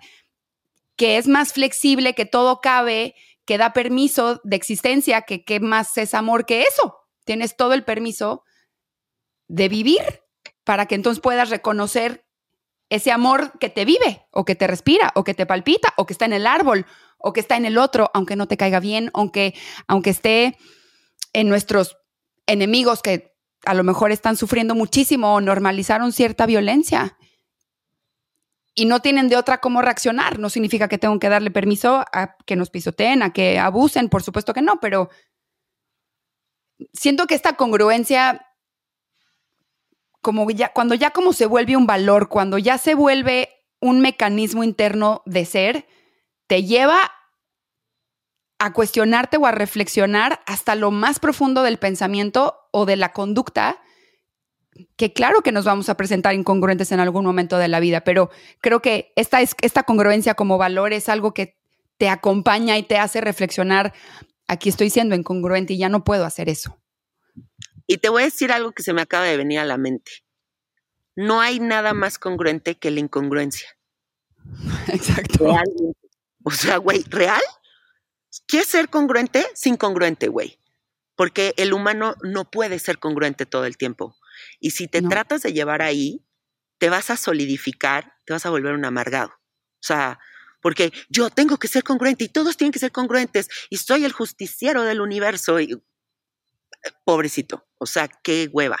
que 0.96 1.18
es 1.18 1.28
más 1.28 1.52
flexible, 1.52 2.14
que 2.14 2.24
todo 2.24 2.62
cabe, 2.62 3.14
que 3.44 3.58
da 3.58 3.74
permiso 3.74 4.40
de 4.42 4.56
existencia, 4.56 5.20
que 5.20 5.44
qué 5.44 5.60
más 5.60 5.98
es 5.98 6.14
amor 6.14 6.46
que 6.46 6.62
eso 6.62 6.94
tienes 7.28 7.58
todo 7.58 7.74
el 7.74 7.84
permiso 7.84 8.42
de 9.48 9.68
vivir 9.68 10.00
para 10.64 10.86
que 10.86 10.94
entonces 10.94 11.20
puedas 11.20 11.50
reconocer 11.50 12.24
ese 12.88 13.12
amor 13.12 13.58
que 13.58 13.68
te 13.68 13.84
vive 13.84 14.26
o 14.30 14.46
que 14.46 14.54
te 14.54 14.66
respira 14.66 15.12
o 15.14 15.24
que 15.24 15.34
te 15.34 15.44
palpita 15.44 15.92
o 15.98 16.06
que 16.06 16.14
está 16.14 16.24
en 16.24 16.32
el 16.32 16.46
árbol 16.46 16.86
o 17.18 17.34
que 17.34 17.40
está 17.40 17.58
en 17.58 17.66
el 17.66 17.76
otro, 17.76 18.10
aunque 18.14 18.34
no 18.34 18.48
te 18.48 18.56
caiga 18.56 18.80
bien, 18.80 19.10
aunque, 19.12 19.52
aunque 19.86 20.08
esté 20.08 20.56
en 21.34 21.50
nuestros 21.50 21.98
enemigos 22.46 23.02
que 23.02 23.36
a 23.66 23.74
lo 23.74 23.84
mejor 23.84 24.10
están 24.10 24.38
sufriendo 24.38 24.74
muchísimo 24.74 25.34
o 25.34 25.42
normalizaron 25.42 26.12
cierta 26.12 26.46
violencia 26.46 27.18
y 28.74 28.86
no 28.86 29.00
tienen 29.00 29.28
de 29.28 29.36
otra 29.36 29.60
cómo 29.60 29.82
reaccionar. 29.82 30.38
No 30.38 30.48
significa 30.48 30.88
que 30.88 30.96
tengo 30.96 31.18
que 31.18 31.28
darle 31.28 31.50
permiso 31.50 32.06
a 32.10 32.38
que 32.46 32.56
nos 32.56 32.70
pisoteen, 32.70 33.22
a 33.22 33.34
que 33.34 33.58
abusen, 33.58 34.08
por 34.08 34.22
supuesto 34.22 34.54
que 34.54 34.62
no, 34.62 34.80
pero 34.80 35.10
siento 36.92 37.26
que 37.26 37.34
esta 37.34 37.54
congruencia, 37.54 38.46
como 40.20 40.50
ya, 40.50 40.72
cuando 40.72 40.94
ya 40.94 41.10
como 41.10 41.32
se 41.32 41.46
vuelve 41.46 41.76
un 41.76 41.86
valor, 41.86 42.28
cuando 42.28 42.58
ya 42.58 42.78
se 42.78 42.94
vuelve 42.94 43.48
un 43.80 44.00
mecanismo 44.00 44.64
interno 44.64 45.22
de 45.26 45.44
ser, 45.44 45.86
te 46.46 46.64
lleva 46.64 47.12
a 48.58 48.72
cuestionarte 48.72 49.36
o 49.36 49.46
a 49.46 49.52
reflexionar 49.52 50.40
hasta 50.46 50.74
lo 50.74 50.90
más 50.90 51.20
profundo 51.20 51.62
del 51.62 51.78
pensamiento 51.78 52.56
o 52.72 52.86
de 52.86 52.96
la 52.96 53.12
conducta 53.12 53.80
que 54.96 55.12
claro 55.12 55.42
que 55.42 55.52
nos 55.52 55.64
vamos 55.64 55.88
a 55.88 55.96
presentar 55.96 56.34
incongruentes 56.34 56.92
en 56.92 57.00
algún 57.00 57.24
momento 57.24 57.58
de 57.58 57.68
la 57.68 57.80
vida, 57.80 58.02
pero 58.02 58.30
creo 58.60 58.80
que 58.80 59.12
esta, 59.16 59.40
esta 59.40 59.82
congruencia 59.82 60.34
como 60.34 60.58
valor 60.58 60.92
es 60.92 61.08
algo 61.08 61.34
que 61.34 61.58
te 61.96 62.08
acompaña 62.08 62.78
y 62.78 62.84
te 62.84 62.96
hace 62.96 63.20
reflexionar, 63.20 63.92
aquí 64.48 64.68
estoy 64.68 64.90
siendo 64.90 65.14
incongruente 65.14 65.74
y 65.74 65.78
ya 65.78 65.88
no 65.88 66.02
puedo 66.02 66.24
hacer 66.24 66.48
eso. 66.48 66.80
Y 67.86 67.98
te 67.98 68.08
voy 68.08 68.22
a 68.22 68.26
decir 68.26 68.50
algo 68.50 68.72
que 68.72 68.82
se 68.82 68.92
me 68.92 69.02
acaba 69.02 69.24
de 69.24 69.36
venir 69.36 69.60
a 69.60 69.64
la 69.64 69.78
mente. 69.78 70.24
No 71.14 71.40
hay 71.40 71.60
nada 71.60 71.94
más 71.94 72.18
congruente 72.18 72.76
que 72.76 72.90
la 72.90 73.00
incongruencia. 73.00 73.68
Exacto. 74.88 75.54
O 76.44 76.50
sea, 76.50 76.78
güey, 76.78 77.04
¿real? 77.08 77.42
¿Quieres 78.46 78.68
ser 78.68 78.88
congruente? 78.88 79.46
Sin 79.54 79.76
congruente, 79.76 80.28
güey. 80.28 80.58
Porque 81.16 81.54
el 81.56 81.72
humano 81.72 82.14
no 82.22 82.50
puede 82.50 82.78
ser 82.78 82.98
congruente 82.98 83.46
todo 83.46 83.64
el 83.64 83.76
tiempo. 83.76 84.16
Y 84.60 84.70
si 84.70 84.86
te 84.86 85.02
tratas 85.02 85.42
de 85.42 85.52
llevar 85.52 85.82
ahí, 85.82 86.24
te 86.78 86.90
vas 86.90 87.10
a 87.10 87.16
solidificar, 87.16 88.14
te 88.24 88.32
vas 88.32 88.46
a 88.46 88.50
volver 88.50 88.74
un 88.74 88.84
amargado. 88.84 89.30
O 89.30 89.82
sea, 89.82 90.20
porque 90.60 90.92
yo 91.08 91.30
tengo 91.30 91.58
que 91.58 91.68
ser 91.68 91.84
congruente 91.84 92.24
y 92.24 92.28
todos 92.28 92.56
tienen 92.56 92.72
que 92.72 92.78
ser 92.78 92.92
congruentes 92.92 93.48
y 93.70 93.78
soy 93.78 94.04
el 94.04 94.12
justiciero 94.12 94.82
del 94.82 95.00
universo. 95.00 95.60
Y, 95.60 95.82
pobrecito, 97.04 97.66
o 97.78 97.86
sea, 97.86 98.08
qué 98.08 98.48
hueva. 98.52 98.78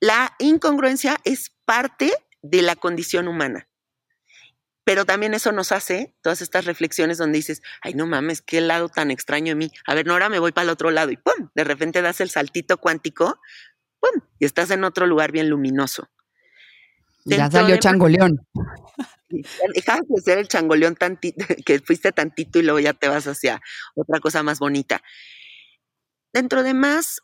La 0.00 0.34
incongruencia 0.38 1.18
es 1.24 1.50
parte 1.64 2.12
de 2.42 2.62
la 2.62 2.76
condición 2.76 3.28
humana. 3.28 3.68
Pero 4.86 5.06
también 5.06 5.32
eso 5.32 5.50
nos 5.50 5.72
hace 5.72 6.14
todas 6.20 6.42
estas 6.42 6.66
reflexiones 6.66 7.16
donde 7.16 7.38
dices, 7.38 7.62
ay, 7.80 7.94
no 7.94 8.06
mames, 8.06 8.42
qué 8.42 8.60
lado 8.60 8.90
tan 8.90 9.10
extraño 9.10 9.52
en 9.52 9.58
mí. 9.58 9.70
A 9.86 9.94
ver, 9.94 10.06
no, 10.06 10.12
ahora 10.12 10.28
me 10.28 10.38
voy 10.38 10.52
para 10.52 10.64
el 10.64 10.70
otro 10.70 10.90
lado 10.90 11.10
y 11.10 11.16
¡pum! 11.16 11.48
De 11.54 11.64
repente 11.64 12.02
das 12.02 12.20
el 12.20 12.28
saltito 12.28 12.76
cuántico 12.76 13.40
y 14.38 14.44
estás 14.44 14.70
en 14.70 14.84
otro 14.84 15.06
lugar 15.06 15.32
bien 15.32 15.48
luminoso. 15.48 16.08
ya 17.24 17.50
salió 17.50 17.76
changoleón. 17.78 18.46
Dejas 19.74 20.00
de 20.08 20.22
ser 20.22 20.38
el 20.38 20.48
changoleón 20.48 20.96
tantito, 20.96 21.44
que 21.66 21.80
fuiste 21.80 22.12
tantito 22.12 22.58
y 22.58 22.62
luego 22.62 22.80
ya 22.80 22.92
te 22.92 23.08
vas 23.08 23.26
hacia 23.26 23.60
otra 23.94 24.20
cosa 24.20 24.42
más 24.42 24.58
bonita. 24.58 25.02
Dentro 26.32 26.62
de 26.62 26.74
más 26.74 27.20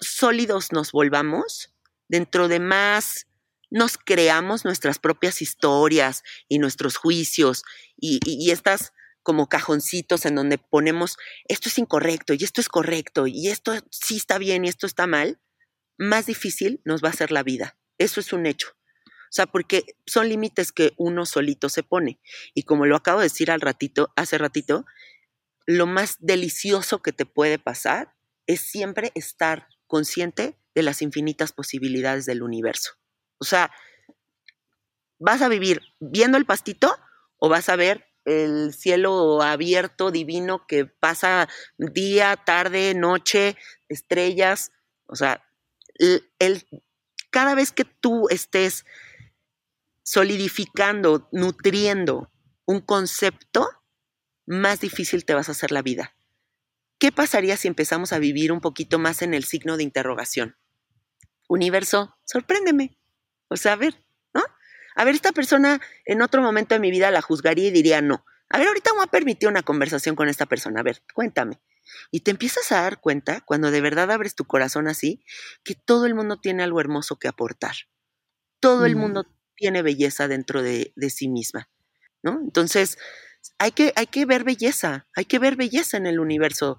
sólidos 0.00 0.72
nos 0.72 0.92
volvamos, 0.92 1.72
dentro 2.08 2.48
de 2.48 2.60
más 2.60 3.26
nos 3.70 3.96
creamos 3.96 4.64
nuestras 4.64 4.98
propias 4.98 5.40
historias 5.40 6.22
y 6.48 6.58
nuestros 6.58 6.96
juicios 6.96 7.62
y, 7.96 8.20
y, 8.26 8.50
estas 8.50 8.92
como 9.22 9.48
cajoncitos 9.48 10.26
en 10.26 10.34
donde 10.34 10.58
ponemos 10.58 11.16
esto 11.48 11.68
es 11.68 11.78
incorrecto 11.78 12.34
y 12.34 12.44
esto 12.44 12.60
es 12.60 12.68
correcto 12.68 13.26
y 13.26 13.48
esto 13.48 13.72
sí 13.90 14.16
está 14.16 14.36
bien 14.36 14.64
y 14.64 14.68
esto 14.68 14.86
está 14.86 15.06
mal, 15.06 15.40
más 15.96 16.26
difícil 16.26 16.82
nos 16.84 17.02
va 17.02 17.08
a 17.08 17.14
ser 17.14 17.30
la 17.32 17.42
vida. 17.42 17.78
Eso 17.96 18.20
es 18.20 18.32
un 18.32 18.46
hecho. 18.46 18.68
O 19.32 19.34
sea, 19.34 19.46
porque 19.46 19.96
son 20.04 20.28
límites 20.28 20.72
que 20.72 20.92
uno 20.98 21.24
solito 21.24 21.70
se 21.70 21.82
pone. 21.82 22.20
Y 22.52 22.64
como 22.64 22.84
lo 22.84 22.96
acabo 22.96 23.20
de 23.20 23.30
decir 23.30 23.50
al 23.50 23.62
ratito, 23.62 24.12
hace 24.14 24.36
ratito, 24.36 24.84
lo 25.64 25.86
más 25.86 26.18
delicioso 26.20 27.00
que 27.00 27.14
te 27.14 27.24
puede 27.24 27.58
pasar 27.58 28.14
es 28.46 28.60
siempre 28.60 29.10
estar 29.14 29.68
consciente 29.86 30.58
de 30.74 30.82
las 30.82 31.00
infinitas 31.00 31.52
posibilidades 31.52 32.26
del 32.26 32.42
universo. 32.42 32.92
O 33.38 33.46
sea, 33.46 33.70
¿vas 35.18 35.40
a 35.40 35.48
vivir 35.48 35.80
viendo 35.98 36.36
el 36.36 36.44
pastito 36.44 36.94
o 37.38 37.48
vas 37.48 37.70
a 37.70 37.76
ver 37.76 38.04
el 38.26 38.74
cielo 38.74 39.40
abierto, 39.40 40.10
divino, 40.10 40.66
que 40.66 40.84
pasa 40.84 41.48
día, 41.78 42.36
tarde, 42.36 42.92
noche, 42.94 43.56
estrellas? 43.88 44.72
O 45.06 45.16
sea, 45.16 45.42
el, 45.96 46.66
cada 47.30 47.54
vez 47.54 47.72
que 47.72 47.86
tú 47.86 48.28
estés 48.28 48.84
solidificando, 50.02 51.28
nutriendo 51.32 52.30
un 52.64 52.80
concepto, 52.80 53.68
más 54.46 54.80
difícil 54.80 55.24
te 55.24 55.34
vas 55.34 55.48
a 55.48 55.52
hacer 55.52 55.72
la 55.72 55.82
vida. 55.82 56.14
¿Qué 56.98 57.12
pasaría 57.12 57.56
si 57.56 57.68
empezamos 57.68 58.12
a 58.12 58.18
vivir 58.18 58.52
un 58.52 58.60
poquito 58.60 58.98
más 58.98 59.22
en 59.22 59.34
el 59.34 59.44
signo 59.44 59.76
de 59.76 59.82
interrogación? 59.82 60.56
Universo, 61.48 62.16
sorpréndeme. 62.24 62.98
O 63.48 63.56
sea, 63.56 63.72
a 63.72 63.76
ver, 63.76 64.04
¿no? 64.32 64.42
A 64.94 65.04
ver, 65.04 65.14
esta 65.14 65.32
persona 65.32 65.80
en 66.04 66.22
otro 66.22 66.42
momento 66.42 66.74
de 66.74 66.80
mi 66.80 66.90
vida 66.90 67.10
la 67.10 67.22
juzgaría 67.22 67.68
y 67.68 67.70
diría 67.70 68.00
no. 68.00 68.24
A 68.48 68.58
ver, 68.58 68.68
ahorita 68.68 68.92
voy 68.92 69.02
a 69.04 69.10
permitir 69.10 69.48
una 69.48 69.62
conversación 69.62 70.14
con 70.14 70.28
esta 70.28 70.46
persona. 70.46 70.80
A 70.80 70.84
ver, 70.84 71.02
cuéntame. 71.14 71.60
Y 72.10 72.20
te 72.20 72.30
empiezas 72.30 72.70
a 72.72 72.82
dar 72.82 73.00
cuenta, 73.00 73.40
cuando 73.40 73.70
de 73.70 73.80
verdad 73.80 74.10
abres 74.10 74.34
tu 74.34 74.44
corazón 74.44 74.88
así, 74.88 75.24
que 75.64 75.74
todo 75.74 76.06
el 76.06 76.14
mundo 76.14 76.38
tiene 76.38 76.62
algo 76.62 76.80
hermoso 76.80 77.18
que 77.18 77.28
aportar. 77.28 77.74
Todo 78.60 78.86
el 78.86 78.94
mundo 78.94 79.26
tiene 79.56 79.82
belleza 79.82 80.28
dentro 80.28 80.62
de, 80.62 80.92
sí 81.10 81.28
misma, 81.28 81.68
¿no? 82.22 82.40
Entonces, 82.42 82.98
hay 83.58 83.72
que, 83.72 83.92
hay 83.96 84.06
que 84.06 84.26
ver 84.26 84.44
belleza, 84.44 85.06
hay 85.14 85.24
que 85.24 85.38
ver 85.38 85.56
belleza 85.56 85.96
en 85.96 86.06
el 86.06 86.20
universo. 86.20 86.78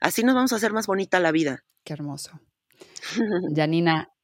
Así 0.00 0.22
nos 0.22 0.34
vamos 0.34 0.52
a 0.52 0.56
hacer 0.56 0.72
más 0.72 0.86
bonita 0.86 1.20
la 1.20 1.32
vida. 1.32 1.64
Qué 1.84 1.92
hermoso. 1.92 2.40
Janina, 3.54 4.14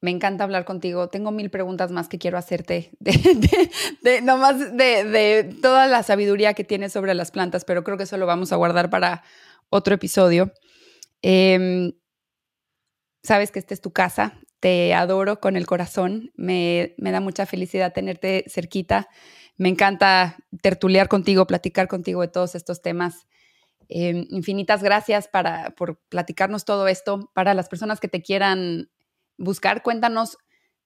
me 0.00 0.10
encanta 0.10 0.44
hablar 0.44 0.64
contigo. 0.64 1.08
Tengo 1.08 1.30
mil 1.30 1.50
preguntas 1.50 1.90
más 1.90 2.08
que 2.08 2.18
quiero 2.18 2.38
hacerte, 2.38 2.90
de, 3.00 3.12
de, 3.12 3.70
de 4.02 4.22
nomás 4.22 4.76
de, 4.76 5.56
toda 5.60 5.86
la 5.86 6.02
sabiduría 6.02 6.54
que 6.54 6.64
tienes 6.64 6.92
sobre 6.92 7.14
las 7.14 7.30
plantas, 7.30 7.64
pero 7.64 7.84
creo 7.84 7.96
que 7.96 8.04
eso 8.04 8.16
lo 8.16 8.26
vamos 8.26 8.52
a 8.52 8.56
guardar 8.56 8.90
para 8.90 9.22
otro 9.68 9.94
episodio. 9.94 10.52
Em, 11.22 11.92
sabes 13.22 13.50
que 13.50 13.58
esta 13.58 13.74
es 13.74 13.80
tu 13.80 13.92
casa, 13.92 14.40
te 14.60 14.92
adoro 14.94 15.40
con 15.40 15.56
el 15.56 15.66
corazón, 15.66 16.32
me, 16.36 16.94
da 16.98 17.20
mucha 17.20 17.46
felicidad 17.46 17.92
tenerte 17.92 18.44
cerquita, 18.46 19.08
me 19.56 19.70
encanta 19.70 20.36
tertulear 20.62 21.08
contigo, 21.08 21.46
platicar 21.46 21.88
contigo 21.88 22.20
de 22.20 22.28
todos 22.28 22.54
estos 22.54 22.82
temas. 22.82 23.26
Em, 23.88 24.26
infinitas 24.30 24.82
gracias 24.82 25.28
para, 25.28 25.70
por 25.70 25.98
platicarnos 26.08 26.64
todo 26.64 26.88
esto. 26.88 27.30
Para 27.34 27.54
las 27.54 27.68
personas 27.68 28.00
que 28.00 28.08
te 28.08 28.22
quieran 28.22 28.90
buscar, 29.36 29.82
cuéntanos 29.82 30.38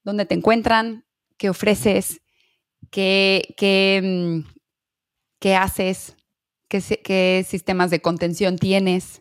dónde 0.05 0.25
te 0.27 0.35
encuentran, 0.35 1.05
qué 1.37 1.51
ofreces, 1.51 2.21
qué, 2.91 3.55
qué, 3.57 4.01
mm, 4.03 4.51
qué 5.41 5.57
haces, 5.57 6.17
qué, 6.69 6.81
qué, 7.03 7.45
sistemas 7.47 7.91
de 7.91 8.01
contención 8.01 8.57
tienes. 8.57 9.19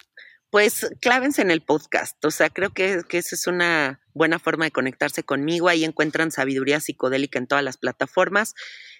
Pues 0.53 0.87
clávense 1.01 1.41
en 1.41 1.49
el 1.49 1.61
podcast, 1.63 2.23
o 2.23 2.29
sea, 2.29 2.51
creo 2.51 2.69
que, 2.69 3.01
que 3.09 3.17
esa 3.17 3.35
es 3.35 3.47
una 3.47 4.01
buena 4.13 4.37
forma 4.37 4.65
de 4.65 4.71
conectarse 4.71 5.23
conmigo. 5.23 5.67
Ahí 5.67 5.83
encuentran 5.83 6.29
sabiduría 6.29 6.79
psicodélica 6.79 7.39
en 7.39 7.47
todas 7.47 7.63
las 7.63 7.77
plataformas 7.77 8.53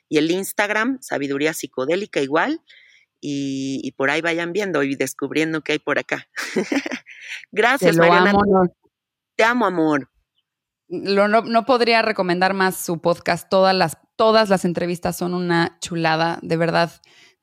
y 0.09 0.17
el 0.17 0.31
Instagram, 0.31 0.97
sabiduría 0.99 1.53
psicodélica 1.53 2.21
igual. 2.21 2.63
Y, 3.21 3.93
por 3.97 4.09
ahí 4.09 4.21
vayan 4.21 4.51
viendo 4.51 4.81
y 4.81 4.95
descubriendo 4.95 5.61
qué 5.61 5.73
hay 5.73 5.79
por 5.79 5.99
acá. 5.99 6.27
Gracias, 7.51 7.97
Mariana. 7.97 8.33
Te 9.35 9.43
amo, 9.43 9.67
amor 9.67 10.09
no, 10.93 11.65
podría 11.65 12.01
recomendar 12.01 12.53
más 12.53 12.77
su 12.77 13.01
podcast. 13.01 13.49
Todas 13.49 13.75
las, 13.75 13.97
todas 14.15 14.49
las 14.49 14.65
entrevistas 14.65 15.17
son 15.17 15.33
una 15.33 15.77
chulada, 15.79 16.39
de 16.41 16.57
verdad. 16.57 16.91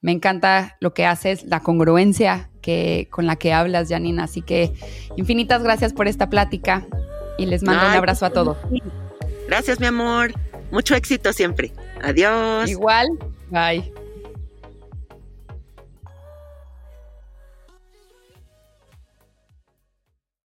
Me 0.02 0.12
encanta 0.12 0.76
lo 0.80 0.94
que 0.94 1.04
haces, 1.04 1.44
la 1.44 1.60
congruencia 1.60 2.50
que, 2.62 3.08
con 3.10 3.26
la 3.26 3.36
que 3.36 3.52
hablas, 3.52 3.88
Janina. 3.88 4.24
Así 4.24 4.42
que 4.42 4.72
infinitas 5.16 5.62
gracias 5.62 5.92
por 5.92 6.08
esta 6.08 6.30
plática 6.30 6.86
y 7.38 7.46
les 7.46 7.62
mando 7.62 7.86
un 7.86 7.92
abrazo 7.92 8.26
a 8.26 8.30
todos. 8.30 8.56
Gracias, 9.46 9.80
mi 9.80 9.86
amor. 9.86 10.32
Mucho 10.70 10.94
éxito 10.94 11.32
siempre. 11.32 11.72
Adiós. 12.02 12.70
Igual. 12.70 13.08
Bye. 13.50 13.92